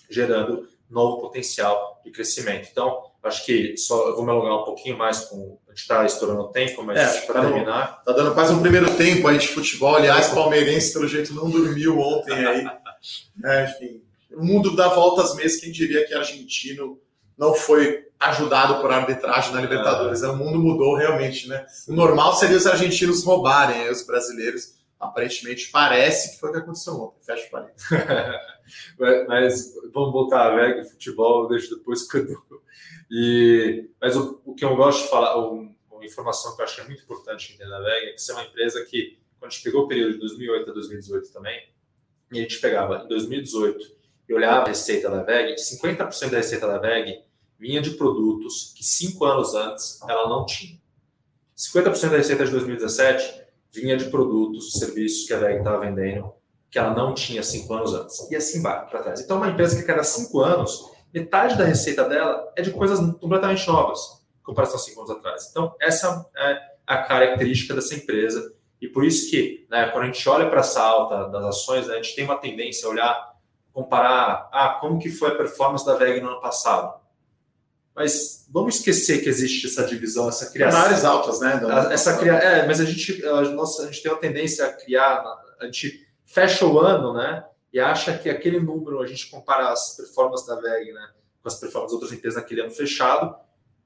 gerando 0.09 0.67
novo 0.89 1.21
potencial 1.21 2.01
de 2.03 2.11
crescimento. 2.11 2.69
Então, 2.71 3.11
acho 3.27 3.45
que 3.45 3.77
só 3.77 4.09
eu 4.09 4.15
vou 4.15 4.25
me 4.25 4.31
alongar 4.31 4.61
um 4.61 4.63
pouquinho 4.63 4.97
mais 4.97 5.21
com. 5.25 5.59
A 5.67 5.71
gente 5.71 5.81
está 5.81 6.05
estourando 6.05 6.41
o 6.41 6.47
tempo, 6.47 6.83
mas 6.83 6.97
é, 6.97 7.21
para 7.21 7.41
tá 7.41 7.41
terminar. 7.41 7.97
Está 7.99 8.11
dando 8.13 8.33
quase 8.33 8.53
um 8.53 8.61
primeiro 8.61 8.95
tempo 8.95 9.27
aí 9.27 9.37
de 9.37 9.47
futebol. 9.47 9.95
Aliás, 9.95 10.29
palmeirense, 10.29 10.93
pelo 10.93 11.07
jeito, 11.07 11.33
não 11.33 11.49
dormiu 11.49 11.99
ontem 11.99 12.33
aí. 12.33 12.65
é, 13.45 13.65
enfim, 13.65 14.01
o 14.31 14.43
mundo 14.43 14.75
dá 14.75 14.87
voltas 14.89 15.35
mesmo. 15.35 15.61
Quem 15.61 15.71
diria 15.71 16.05
que 16.07 16.13
argentino 16.13 16.99
não 17.37 17.53
foi 17.53 18.05
ajudado 18.19 18.81
por 18.81 18.91
arbitragem 18.91 19.53
na 19.53 19.61
Libertadores? 19.61 20.23
É. 20.23 20.27
O 20.27 20.35
mundo 20.35 20.59
mudou 20.59 20.95
realmente, 20.95 21.47
né? 21.47 21.65
O 21.87 21.93
normal 21.93 22.35
seria 22.35 22.57
os 22.57 22.65
argentinos 22.65 23.23
roubarem 23.23 23.89
os 23.89 24.05
brasileiros 24.05 24.77
aparentemente 24.99 25.69
parece 25.71 26.31
que 26.31 26.39
foi 26.39 26.49
o 26.49 26.53
que 26.53 26.59
aconteceu 26.59 26.93
ontem. 26.95 27.23
Fecha 27.23 27.47
o 27.47 27.51
parênteses. 27.51 27.87
mas 29.27 29.73
vamos 29.93 30.11
voltar 30.11 30.51
a 30.51 30.55
VEG, 30.55 30.89
futebol, 30.89 31.47
deixo 31.47 31.75
depois 31.75 32.09
com 32.09 32.17
E, 33.09 33.89
mas 34.01 34.15
o, 34.15 34.41
o, 34.45 34.53
que 34.53 34.65
eu 34.65 34.75
gosto 34.75 35.03
de 35.03 35.09
falar, 35.09 35.37
um, 35.39 35.73
uma 35.89 36.05
informação 36.05 36.55
que 36.55 36.61
eu 36.61 36.65
acho 36.65 36.75
que 36.75 36.81
é 36.81 36.85
muito 36.85 37.03
importante 37.03 37.53
entender 37.53 37.69
da 37.69 37.79
VEG 37.79 38.07
é 38.07 38.11
que 38.11 38.19
isso 38.19 38.31
é 38.31 38.35
uma 38.35 38.43
empresa 38.43 38.85
que, 38.85 39.17
quando 39.39 39.51
a 39.51 39.53
gente 39.53 39.63
pegou 39.63 39.85
o 39.85 39.87
período 39.87 40.13
de 40.13 40.19
2008 40.19 40.69
a 40.69 40.73
2018 40.73 41.31
também, 41.31 41.69
e 42.31 42.39
a 42.39 42.41
gente 42.41 42.59
pegava 42.59 43.03
em 43.05 43.07
2018 43.07 43.97
e 44.27 44.33
olhava 44.33 44.65
a 44.65 44.67
receita 44.67 45.09
da 45.09 45.23
VEG, 45.23 45.55
50% 45.55 46.29
da 46.29 46.37
receita 46.37 46.67
da 46.67 46.77
VEG 46.77 47.23
vinha 47.57 47.81
de 47.81 47.91
produtos 47.91 48.73
que 48.75 48.83
cinco 48.83 49.25
anos 49.25 49.55
antes 49.55 49.99
ela 50.07 50.27
não 50.27 50.45
tinha. 50.45 50.77
50% 51.55 52.09
da 52.09 52.17
receita 52.17 52.45
de 52.45 52.51
2017 52.51 53.47
vinha 53.71 53.95
de 53.95 54.09
produtos, 54.09 54.73
serviços 54.73 55.25
que 55.25 55.33
a 55.33 55.39
VEG 55.39 55.59
estava 55.59 55.79
vendendo 55.79 56.33
que 56.69 56.77
ela 56.77 56.93
não 56.93 57.13
tinha 57.13 57.41
cinco 57.43 57.73
anos 57.73 57.93
antes. 57.93 58.29
E 58.29 58.35
assim 58.35 58.61
vai 58.61 58.85
para 58.87 59.01
trás. 59.01 59.21
Então, 59.21 59.37
uma 59.37 59.49
empresa 59.49 59.75
que 59.75 59.83
cada 59.83 60.03
cinco 60.03 60.41
anos, 60.41 60.91
metade 61.13 61.57
da 61.57 61.63
receita 61.63 62.03
dela 62.03 62.51
é 62.55 62.61
de 62.61 62.71
coisas 62.71 62.99
completamente 63.19 63.67
novas, 63.67 63.99
em 64.39 64.43
comparação 64.43 64.75
a 64.75 64.79
cinco 64.79 65.01
anos 65.01 65.11
atrás. 65.11 65.47
Então, 65.49 65.75
essa 65.79 66.25
é 66.35 66.59
a 66.85 66.97
característica 66.97 67.73
dessa 67.73 67.95
empresa. 67.95 68.53
E 68.81 68.87
por 68.87 69.03
isso 69.03 69.29
que, 69.29 69.65
né, 69.69 69.89
quando 69.89 70.03
a 70.03 70.07
gente 70.07 70.29
olha 70.29 70.49
para 70.49 70.59
essa 70.59 70.81
alta 70.81 71.29
das 71.29 71.43
ações, 71.43 71.87
né, 71.87 71.95
a 71.95 71.97
gente 71.97 72.15
tem 72.15 72.25
uma 72.25 72.37
tendência 72.37 72.87
a 72.87 72.91
olhar, 72.91 73.33
comparar, 73.73 74.49
ah, 74.51 74.77
como 74.79 74.99
que 74.99 75.09
foi 75.09 75.29
a 75.29 75.35
performance 75.35 75.85
da 75.85 75.95
VEG 75.95 76.21
no 76.21 76.29
ano 76.29 76.41
passado? 76.41 76.99
Mas 77.95 78.45
vamos 78.51 78.75
esquecer 78.75 79.23
que 79.23 79.29
existe 79.29 79.65
essa 79.65 79.83
divisão, 79.83 80.29
essa 80.29 80.51
criação. 80.51 80.79
Áreas 80.79 81.03
altas, 81.03 81.39
né? 81.39 81.59
Essa 81.91 82.15
cria... 82.17 82.33
É, 82.33 82.67
mas 82.67 82.79
a 82.79 82.85
gente, 82.85 83.25
a, 83.25 83.41
nossa, 83.49 83.83
a 83.83 83.85
gente 83.87 84.03
tem 84.03 84.11
uma 84.11 84.19
tendência 84.19 84.65
a 84.65 84.73
criar, 84.73 85.23
a 85.59 85.65
gente 85.65 86.07
fecha 86.23 86.65
o 86.65 86.79
ano, 86.79 87.13
né? 87.13 87.43
E 87.77 87.79
acha 87.79 88.17
que 88.17 88.27
aquele 88.27 88.59
número, 88.59 88.99
a 89.01 89.05
gente 89.05 89.29
compara 89.29 89.69
as 89.69 89.95
performances 89.95 90.47
da 90.47 90.55
VEG 90.55 90.91
né, 90.91 91.09
com 91.43 91.47
as 91.47 91.59
performances 91.59 91.91
de 91.91 92.03
outras 92.03 92.17
empresas 92.17 92.41
naquele 92.41 92.61
ano 92.61 92.71
fechado, 92.71 93.35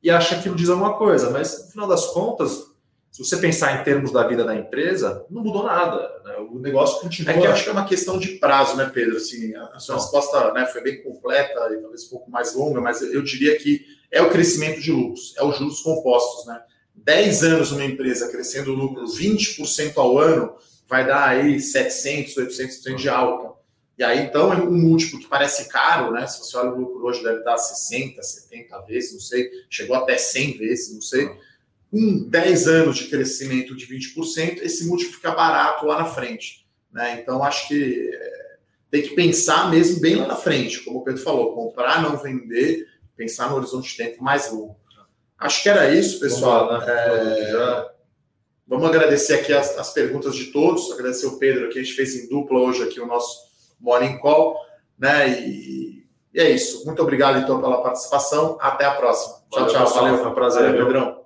e 0.01 0.09
acha 0.09 0.29
que 0.29 0.39
aquilo 0.39 0.55
diz 0.55 0.69
alguma 0.69 0.97
coisa, 0.97 1.29
mas 1.29 1.65
no 1.65 1.71
final 1.71 1.87
das 1.89 2.05
contas, 2.05 2.67
se 3.11 3.21
você 3.21 3.35
pensar 3.35 3.81
em 3.81 3.83
termos 3.83 4.13
da 4.13 4.25
vida 4.25 4.45
da 4.45 4.55
empresa, 4.55 5.25
não 5.29 5.43
mudou 5.43 5.65
nada. 5.65 6.09
Né? 6.23 6.37
O 6.37 6.57
negócio 6.57 7.01
continua. 7.01 7.33
É 7.33 7.37
que 7.37 7.45
eu 7.45 7.51
acho 7.51 7.65
que 7.65 7.69
é 7.69 7.73
uma 7.73 7.83
questão 7.83 8.17
de 8.17 8.29
prazo, 8.39 8.77
né, 8.77 8.89
Pedro? 8.93 9.17
Assim, 9.17 9.53
a 9.55 9.77
sua 9.77 9.95
resposta 9.95 10.53
né, 10.53 10.65
foi 10.67 10.81
bem 10.81 11.03
completa 11.03 11.59
e 11.73 11.81
talvez 11.81 12.05
um 12.05 12.09
pouco 12.11 12.31
mais 12.31 12.55
longa, 12.55 12.79
mas 12.79 13.01
eu 13.01 13.21
diria 13.21 13.59
que 13.59 13.85
é 14.09 14.21
o 14.21 14.29
crescimento 14.29 14.79
de 14.79 14.89
lucros, 14.89 15.33
é 15.37 15.43
os 15.43 15.57
juros 15.57 15.81
compostos. 15.81 16.45
Né? 16.45 16.61
10 16.95 17.43
anos 17.43 17.71
uma 17.73 17.83
empresa 17.83 18.31
crescendo 18.31 18.71
o 18.71 18.75
lucro 18.75 19.03
20% 19.03 19.97
ao 19.97 20.17
ano 20.17 20.55
vai 20.87 21.05
dar 21.05 21.27
aí 21.27 21.59
700, 21.59 22.35
800% 22.35 22.95
de 22.95 23.09
alta. 23.09 23.51
E 24.02 24.04
aí, 24.04 24.20
então, 24.26 24.52
é 24.52 24.58
um 24.58 24.72
múltiplo 24.72 25.20
que 25.20 25.28
parece 25.28 25.70
caro, 25.70 26.12
né? 26.12 26.26
Se 26.26 26.39
você 26.39 26.58
olha 26.58 26.72
o 26.72 26.76
lucro 26.76 27.06
hoje, 27.06 27.24
deve 27.24 27.43
dar 27.43 27.58
60, 27.58 28.22
70 28.22 28.82
vezes, 28.82 29.14
não 29.14 29.20
sei, 29.20 29.49
chegou 29.70 29.95
até 29.95 30.18
100 30.18 30.58
vezes, 30.58 30.93
não 30.93 31.02
sei 31.02 31.30
com 31.91 32.28
10 32.30 32.68
anos 32.68 32.97
de 32.97 33.10
crescimento 33.10 33.76
de 33.76 33.86
20%, 33.86 34.62
esse 34.62 34.88
múltiplo 34.88 35.14
fica 35.14 35.32
barato 35.32 35.86
lá 35.86 35.99
na 35.99 36.06
frente. 36.06 36.66
Né? 36.91 37.20
Então, 37.22 37.43
acho 37.43 37.68
que 37.68 38.10
é, 38.12 38.58
tem 38.89 39.02
que 39.04 39.14
pensar 39.14 39.70
mesmo 39.70 39.99
bem 39.99 40.16
lá 40.16 40.26
na 40.26 40.36
frente, 40.36 40.80
como 40.80 40.99
o 40.99 41.04
Pedro 41.04 41.22
falou, 41.22 41.54
comprar, 41.54 42.02
não 42.02 42.18
vender, 42.18 42.88
pensar 43.16 43.49
no 43.49 43.58
horizonte 43.58 43.91
de 43.91 43.97
tempo 43.97 44.24
mais 44.24 44.49
longo. 44.52 44.80
Acho 45.38 45.62
que 45.62 45.70
era 45.70 45.93
isso, 45.93 46.20
pessoal. 46.20 46.70
Vamos, 46.70 46.88
lá, 46.88 46.93
né? 46.95 47.52
é... 47.52 47.91
Vamos 48.66 48.88
agradecer 48.88 49.34
aqui 49.34 49.52
as, 49.52 49.78
as, 49.78 49.93
perguntas 49.93 50.34
de 50.34 50.45
todos, 50.45 50.91
agradecer 50.93 51.26
o 51.26 51.38
Pedro 51.38 51.66
aqui, 51.66 51.78
a 51.78 51.84
gente 51.84 51.93
fez 51.93 52.16
em 52.16 52.30
dupla 52.30 52.58
hoje 52.58 52.84
aqui 52.84 53.02
o 53.02 53.06
nosso 53.06 53.51
Morning 53.82 54.17
Call, 54.19 54.55
né? 54.97 55.27
E, 55.29 56.05
e 56.34 56.39
é 56.39 56.49
isso. 56.49 56.86
Muito 56.86 57.01
obrigado, 57.01 57.39
então, 57.39 57.59
pela 57.59 57.82
participação. 57.82 58.57
Até 58.61 58.86
a 58.86 58.91
próxima. 58.91 59.36
Tchau, 59.49 59.65
Valeu, 59.65 59.73
tchau. 59.73 59.93
Valeu, 59.93 60.17
foi 60.17 60.27
um 60.27 60.34
prazer, 60.34 60.63
Valeu, 60.63 60.86
Pedrão. 60.86 61.20